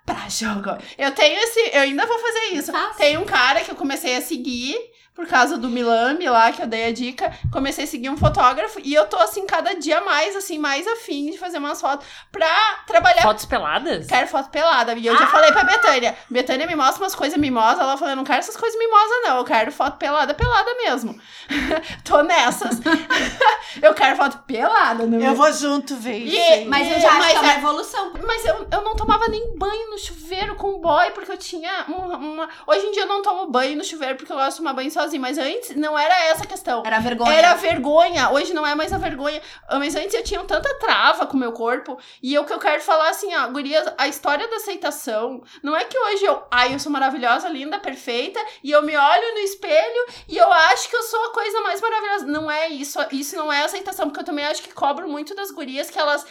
pra 0.08 0.30
jogo. 0.30 0.70
Eu 0.98 1.12
tenho 1.12 1.38
esse, 1.44 1.60
eu 1.74 1.82
ainda 1.82 2.06
vou 2.06 2.18
fazer 2.18 2.46
isso. 2.54 2.72
Faça. 2.72 2.98
Tem 2.98 3.18
um 3.18 3.26
cara 3.26 3.60
que 3.62 3.70
eu 3.70 3.76
comecei 3.76 4.16
a 4.16 4.22
seguir 4.22 4.76
por 5.14 5.26
causa 5.28 5.58
do 5.58 5.68
Milambi 5.68 6.30
lá, 6.30 6.52
que 6.52 6.62
eu 6.62 6.68
dei 6.68 6.86
a 6.86 6.94
dica. 6.94 7.34
Comecei 7.52 7.86
a 7.86 7.88
seguir 7.88 8.08
um 8.08 8.16
fotógrafo 8.16 8.80
e 8.84 8.94
eu 8.94 9.08
tô 9.08 9.18
assim 9.18 9.48
cada 9.48 9.74
dia 9.74 10.00
mais 10.02 10.36
assim, 10.36 10.60
mais 10.60 10.86
afim 10.86 11.32
de 11.32 11.40
fazer 11.40 11.58
umas 11.58 11.82
fotos 11.82 12.06
pra 12.32 12.48
trabalhar 12.86 13.24
Fotos 13.24 13.46
peladas? 13.46 14.06
Quero 14.06 14.28
foto 14.28 14.50
pelada. 14.52 14.94
E 14.94 15.08
eu 15.08 15.18
já 15.18 15.26
falei 15.26 15.52
pra 15.52 15.64
Betânia. 15.64 16.16
Betânia 16.30 16.68
me 16.68 16.76
mostra 16.76 17.04
umas 17.04 17.16
coisas 17.16 17.36
mimosas. 17.40 17.80
Ela 17.80 17.98
falou: 17.98 18.12
eu 18.12 18.16
não 18.16 18.24
quero 18.24 18.38
essas 18.38 18.56
coisas 18.56 18.78
mimosas, 18.78 19.18
não. 19.24 19.38
Eu 19.38 19.44
quero 19.44 19.72
foto 19.72 19.98
pelada, 19.98 20.36
pelada 20.36 20.72
mesmo. 20.76 21.20
Tô 22.06 22.22
nessas. 22.22 22.80
eu 23.82 23.96
quero 23.96 24.16
foto 24.18 24.38
pelada. 24.46 25.08
No 25.08 25.20
Eu 25.20 25.34
vou 25.34 25.52
junto 25.52 25.96
aí. 26.06 26.66
Mas 26.68 26.92
eu 26.92 27.00
já 27.00 27.10
acho 27.10 27.18
Mas 27.18 27.32
que 27.32 27.38
é 27.38 27.40
uma 27.40 27.54
é- 27.54 27.58
evolução. 27.58 28.14
Mas 28.24 28.46
eu, 28.46 28.68
eu 28.72 28.82
não 28.84 28.96
tomava 28.96 29.28
nem 29.30 29.58
banho 29.58 29.90
no 29.90 29.97
chuveiro 29.98 30.56
com 30.56 30.80
boy, 30.80 31.12
porque 31.12 31.32
eu 31.32 31.38
tinha 31.38 31.86
uma, 31.88 32.18
uma- 32.18 32.50
Hoje 32.66 32.86
em 32.86 32.92
dia 32.92 33.04
eu 33.04 33.08
não 33.08 33.22
tomo 33.22 33.48
banho 33.48 33.78
no 33.78 33.84
chuveiro 33.84 34.16
porque 34.16 34.32
eu 34.32 34.38
gosto 34.38 34.52
de 34.52 34.58
tomar 34.58 34.74
banho 34.74 34.90
sozinha. 34.92 35.08
pose, 35.08 35.20
mas 35.20 35.38
antes 35.38 35.76
não 35.76 35.98
era 35.98 36.14
essa 36.26 36.44
a 36.44 36.48
questão. 36.48 36.84
Era 36.86 37.00
vergonha. 37.00 37.34
Era 37.34 37.52
a 37.52 37.56
vergonha. 37.56 38.30
Hoje 38.32 38.54
não 38.54 38.66
é 38.66 38.76
mais 38.76 38.92
a 38.94 38.98
vergonha. 38.98 39.42
Mas 39.74 39.96
antes 39.96 40.14
eu 40.14 40.24
tinha 40.24 40.44
tanta 40.44 40.74
trava 40.80 41.26
com 41.26 41.36
o 41.36 41.40
meu 41.40 41.52
corpo. 41.52 41.98
E 42.22 42.38
o 42.38 42.44
que 42.46 42.54
eu 42.54 42.60
quero 42.60 42.82
falar 42.82 43.10
assim, 43.10 43.34
ó, 43.36 43.48
gurias, 43.48 43.86
a 43.98 44.08
história 44.08 44.48
da 44.48 44.56
aceitação 44.58 45.42
não 45.64 45.76
é 45.76 45.86
que 45.86 45.98
hoje 45.98 46.26
eu, 46.26 46.44
ai, 46.52 46.74
eu 46.74 46.80
sou 46.80 46.92
maravilhosa, 46.92 47.48
linda, 47.50 47.80
perfeita, 47.80 48.40
e 48.64 48.72
eu 48.72 48.82
me 48.82 48.96
olho 48.98 49.34
no 49.34 49.40
espelho 49.40 50.06
e 50.28 50.38
eu 50.38 50.52
acho 50.52 50.90
que 50.90 50.96
eu 50.96 51.04
sou 51.04 51.24
a 51.26 51.34
coisa 51.34 51.62
mais 51.62 51.80
maravilhosa. 51.82 52.26
Não 52.26 52.50
é 52.52 52.68
isso. 52.70 53.00
Isso 53.12 53.36
não 53.38 53.52
é 53.52 53.64
aceitação, 53.64 54.08
porque 54.08 54.20
eu 54.20 54.26
também 54.26 54.46
acho 54.46 54.62
que 54.62 54.74
cobro 54.74 55.08
muito 55.08 55.34
das 55.36 55.52
gurias 55.52 55.90
que 55.90 55.98
elas 56.00 56.26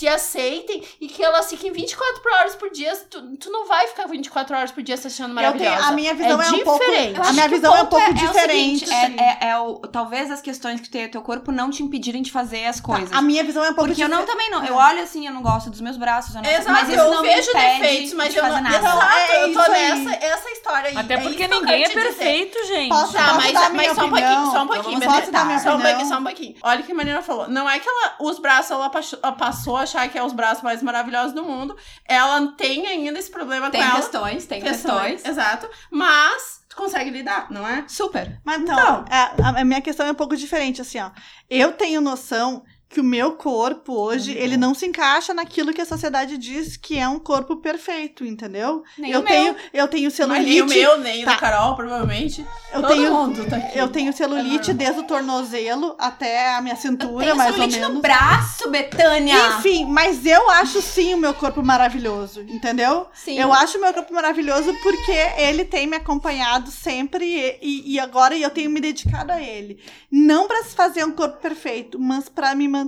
se 0.00 0.08
aceitem 0.08 0.82
e 0.98 1.06
que 1.08 1.22
elas 1.22 1.50
fiquem 1.50 1.70
24 1.70 2.22
horas 2.38 2.54
por 2.56 2.70
dia. 2.70 2.96
Tu, 3.10 3.36
tu 3.36 3.50
não 3.50 3.66
vai 3.66 3.86
ficar 3.88 4.06
24 4.06 4.56
horas 4.56 4.70
por 4.72 4.82
dia 4.82 4.96
se 4.96 5.06
achando 5.08 5.30
Eu 5.30 5.34
maravilhosa. 5.34 5.76
tenho, 5.76 5.88
a 5.88 5.92
minha 5.92 6.14
visão 6.14 6.40
é, 6.40 6.50
um 6.50 6.64
pouco. 6.64 6.84
A 7.28 7.32
minha 7.34 7.46
o 7.46 7.48
visão 7.50 7.76
é 7.76 7.82
um 7.82 7.86
pouco 7.86 8.10
o 8.10 8.14
diferente. 8.14 8.86
seguinte, 8.86 9.20
é, 9.20 9.46
é, 9.46 9.48
é 9.50 9.58
o, 9.58 9.76
talvez 9.80 10.30
as 10.30 10.40
questões 10.40 10.80
que 10.80 10.88
tem 10.88 11.04
o 11.04 11.10
teu 11.10 11.20
corpo 11.20 11.52
não 11.52 11.70
te 11.70 11.82
impedirem 11.82 12.22
de 12.22 12.32
fazer 12.32 12.64
as 12.66 12.80
coisas. 12.80 13.12
A 13.12 13.20
minha 13.20 13.44
visão 13.44 13.62
é 13.62 13.70
um 13.70 13.74
pouco 13.74 13.88
Porque 13.88 14.02
eu 14.02 14.08
não 14.08 14.24
também 14.24 14.50
não. 14.50 14.64
Eu 14.64 14.74
olho 14.74 15.02
assim, 15.02 15.26
eu 15.26 15.32
não 15.34 15.42
gosto 15.42 15.68
dos 15.68 15.82
meus 15.82 15.98
braços. 15.98 16.34
Eu 16.34 16.42
não, 16.42 16.50
Exato, 16.50 16.70
mas 16.72 16.88
isso 16.88 16.98
eu 16.98 17.10
não 17.10 17.22
vejo 17.22 17.52
defeitos, 17.52 18.12
mas 18.14 18.32
de 18.32 18.38
eu 18.38 18.42
não. 18.44 18.50
fazer 18.50 18.62
nada. 18.62 18.76
Exato, 18.78 19.32
é 19.32 19.44
eu 19.44 19.52
tô 19.52 19.70
nessa 19.70 20.24
essa 20.24 20.50
história 20.50 20.90
aí. 20.90 20.96
Até 20.96 21.14
É 21.14 21.18
porque 21.18 21.46
ninguém 21.46 21.82
é 21.84 21.88
te 21.88 21.94
dizer. 21.94 22.06
perfeito, 22.06 22.66
gente. 22.66 22.88
Posso- 22.88 23.12
Tá, 23.12 23.34
mas, 23.34 23.52
dar 23.52 23.60
mas 23.60 23.72
minha 23.72 23.94
só 23.94 24.04
um 24.06 24.08
pouquinho, 24.10 24.50
só 24.52 24.62
um 24.62 24.66
pouquinho, 24.66 25.00
Posso 25.00 25.10
Beatriz. 25.10 25.30
dar 25.30 25.44
minha 25.44 25.58
Só 25.58 25.76
um 25.76 25.80
pouquinho, 25.80 26.08
só 26.08 26.16
um 26.18 26.24
pouquinho. 26.24 26.54
Olha 26.62 26.80
o 26.80 26.82
que 26.84 26.92
a 26.92 26.94
Marina 26.94 27.22
falou. 27.22 27.48
Não 27.48 27.68
é 27.68 27.78
que 27.78 27.88
ela, 27.88 28.14
os 28.20 28.38
braços, 28.38 28.70
ela 28.70 28.88
passou 28.88 29.76
a 29.76 29.84
achar 29.90 30.08
que 30.08 30.16
é 30.18 30.22
os 30.22 30.32
braços 30.32 30.62
mais 30.62 30.82
maravilhosos 30.82 31.32
do 31.34 31.44
mundo. 31.44 31.76
Ela 32.06 32.48
tem 32.56 32.86
ainda 32.86 33.18
esse 33.18 33.30
problema 33.30 33.70
Tem 33.70 33.80
com 33.80 33.86
ela. 33.86 33.96
questões, 33.96 34.46
tem 34.46 34.60
Questões, 34.62 35.12
questões. 35.12 35.24
Exato. 35.24 35.68
Mas 35.90 36.62
tu 36.68 36.76
consegue 36.76 37.10
lidar, 37.10 37.50
não 37.50 37.66
é? 37.66 37.84
Super. 37.88 38.40
Mas 38.44 38.62
então, 38.62 38.74
Então. 38.78 39.04
a, 39.10 39.60
a 39.60 39.64
minha 39.64 39.80
questão 39.80 40.06
é 40.06 40.12
um 40.12 40.14
pouco 40.14 40.36
diferente, 40.36 40.80
assim, 40.80 41.00
ó. 41.00 41.10
Eu 41.48 41.72
tenho 41.72 42.00
noção 42.00 42.62
que 42.92 43.00
o 43.00 43.04
meu 43.04 43.34
corpo 43.34 43.92
hoje, 43.94 44.32
ele 44.36 44.56
não 44.56 44.74
se 44.74 44.84
encaixa 44.84 45.32
naquilo 45.32 45.72
que 45.72 45.80
a 45.80 45.84
sociedade 45.86 46.36
diz 46.36 46.76
que 46.76 46.98
é 46.98 47.08
um 47.08 47.20
corpo 47.20 47.54
perfeito, 47.58 48.24
entendeu? 48.24 48.82
Nem 48.98 49.12
eu 49.12 49.20
o 49.20 49.22
tenho, 49.22 49.44
meu. 49.52 49.56
eu 49.72 49.86
tenho 49.86 50.10
celulite, 50.10 50.44
nem 50.50 50.62
o 50.62 50.66
meu, 50.66 50.98
nem 50.98 51.22
o 51.22 51.24
Tá. 51.24 51.30
da 51.34 51.38
Carol, 51.38 51.76
provavelmente. 51.76 52.44
eu 52.74 52.82
Todo 52.82 52.92
tenho 52.92 53.14
mundo 53.14 53.48
tá 53.48 53.58
aqui. 53.58 53.78
eu 53.78 53.86
tenho 53.88 54.12
celulite 54.12 54.72
É 54.72 54.74
desde 54.74 54.98
o 54.98 55.04
tornozelo 55.04 55.94
até 56.00 56.52
a 56.56 56.60
minha 56.60 56.74
cintura, 56.74 57.32
mais 57.36 57.50
ou 57.50 57.54
celulite 57.54 57.78
menos. 57.78 57.94
no 57.94 58.00
braço, 58.02 58.68
Betânia. 58.70 59.36
Enfim, 59.58 59.84
mas 59.86 60.26
eu 60.26 60.50
acho 60.50 60.82
sim 60.82 61.14
o 61.14 61.18
meu 61.18 61.32
corpo 61.32 61.62
maravilhoso, 61.62 62.40
entendeu? 62.40 63.06
Sim. 63.14 63.38
Eu 63.38 63.52
acho 63.52 63.78
o 63.78 63.80
meu 63.80 63.94
corpo 63.94 64.12
maravilhoso 64.12 64.74
porque 64.82 65.12
ele 65.38 65.64
tem 65.64 65.86
me 65.86 65.94
acompanhado 65.96 66.72
sempre 66.72 67.24
e, 67.24 67.58
e- 67.62 67.92
e 67.94 68.00
agora 68.00 68.36
eu 68.36 68.50
tenho 68.50 68.68
me 68.68 68.80
dedicado 68.80 69.30
a 69.30 69.40
ele. 69.40 69.78
Não 70.10 70.48
pra 70.48 70.64
se 70.64 70.74
fazer 70.74 71.04
um 71.04 71.12
corpo 71.12 71.36
perfeito, 71.40 71.96
mas 71.96 72.28
pra 72.28 72.52
me 72.52 72.66
manter 72.66 72.79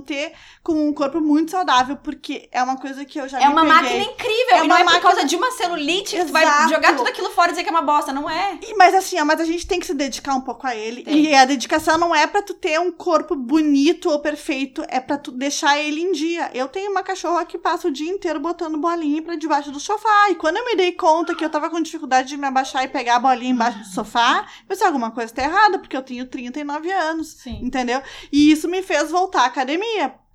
com 0.63 0.87
um 0.89 0.93
corpo 0.93 1.19
muito 1.21 1.51
saudável, 1.51 1.95
porque 1.97 2.47
é 2.51 2.61
uma 2.63 2.77
coisa 2.77 3.03
que 3.05 3.19
eu 3.19 3.27
já 3.27 3.39
É 3.41 3.47
uma 3.49 3.61
peguei. 3.61 3.73
máquina 3.73 4.03
incrível. 4.03 4.55
É 4.55 4.63
e 4.63 4.67
não 4.67 4.75
uma 4.75 4.75
é 4.75 4.83
por 4.83 4.85
máquina- 4.93 5.01
causa 5.01 5.25
de 5.25 5.35
uma 5.35 5.51
celulite 5.51 6.15
que 6.15 6.25
tu 6.25 6.31
vai 6.31 6.43
Exato. 6.43 6.69
jogar 6.69 6.95
tudo 6.95 7.07
aquilo 7.09 7.29
fora 7.31 7.49
e 7.49 7.51
dizer 7.51 7.63
que 7.63 7.69
é 7.69 7.71
uma 7.71 7.81
bosta. 7.81 8.11
Não 8.13 8.29
é. 8.29 8.57
E- 8.61 8.75
Mas 8.75 8.93
assim, 8.95 9.19
ó, 9.19 9.25
mas 9.25 9.39
a 9.39 9.45
gente 9.45 9.65
tem 9.67 9.79
que 9.79 9.85
se 9.85 9.93
dedicar 9.93 10.33
um 10.35 10.41
pouco 10.41 10.65
a 10.67 10.75
ele. 10.75 11.03
Tem. 11.03 11.25
E 11.25 11.33
a 11.35 11.45
dedicação 11.45 11.97
não 11.97 12.13
é 12.15 12.25
pra 12.27 12.41
tu 12.41 12.53
ter 12.53 12.79
um 12.79 12.91
corpo 12.91 13.35
bonito 13.35 14.09
ou 14.09 14.19
perfeito, 14.19 14.83
é 14.87 14.99
pra 14.99 15.17
tu 15.17 15.31
deixar 15.31 15.77
ele 15.79 16.01
em 16.01 16.11
dia. 16.11 16.49
Eu 16.53 16.67
tenho 16.67 16.91
uma 16.91 17.03
cachorra 17.03 17.45
que 17.45 17.57
passa 17.57 17.87
o 17.87 17.91
dia 17.91 18.09
inteiro 18.11 18.39
botando 18.39 18.77
bolinha 18.77 19.21
pra 19.21 19.35
debaixo 19.35 19.71
do 19.71 19.79
sofá. 19.79 20.29
E 20.29 20.35
quando 20.35 20.57
eu 20.57 20.65
me 20.65 20.75
dei 20.75 20.91
conta 20.91 21.35
que 21.35 21.43
eu 21.43 21.49
tava 21.49 21.69
com 21.69 21.81
dificuldade 21.81 22.29
de 22.29 22.37
me 22.37 22.47
abaixar 22.47 22.83
e 22.83 22.87
pegar 22.87 23.15
a 23.15 23.19
bolinha 23.19 23.51
embaixo 23.51 23.79
do 23.79 23.85
sofá, 23.85 24.45
eu 24.61 24.67
pensei, 24.67 24.85
alguma 24.87 25.11
coisa 25.11 25.33
tá 25.33 25.43
errada, 25.43 25.79
porque 25.79 25.95
eu 25.95 26.01
tenho 26.01 26.25
39 26.27 26.91
anos. 26.91 27.27
Sim. 27.41 27.59
Entendeu? 27.61 28.01
E 28.31 28.51
isso 28.51 28.67
me 28.67 28.81
fez 28.81 29.09
voltar 29.11 29.41
à 29.41 29.45
academia. 29.45 29.82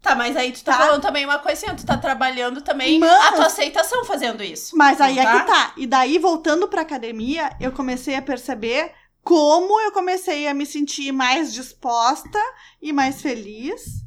Tá, 0.01 0.15
mas 0.15 0.37
aí 0.37 0.53
tu 0.53 0.63
tá, 0.63 0.73
Tá. 0.73 0.79
falando 0.87 1.03
também 1.03 1.25
uma 1.25 1.39
coisa 1.41 1.67
assim, 1.67 1.77
tu 1.77 1.85
tá 1.85 1.97
trabalhando 1.97 2.63
também 2.63 3.01
Mas- 3.01 3.11
a 3.27 3.33
tua 3.33 3.47
aceitação 3.47 4.05
fazendo 4.05 4.43
isso. 4.45 4.77
Mas 4.77 5.01
aí 5.01 5.19
é 5.19 5.23
Tá? 5.25 5.41
que 5.41 5.47
tá. 5.47 5.73
E 5.77 5.87
daí, 5.87 6.19
voltando 6.19 6.69
pra 6.69 6.83
academia, 6.83 7.51
eu 7.61 7.73
comecei 7.73 8.15
a 8.15 8.23
perceber 8.23 8.93
como 9.25 9.81
eu 9.81 9.91
comecei 9.93 10.47
a 10.47 10.55
me 10.55 10.65
sentir 10.65 11.11
mais 11.13 11.53
disposta 11.53 12.39
e 12.81 12.93
mais 12.93 13.21
feliz. 13.21 14.05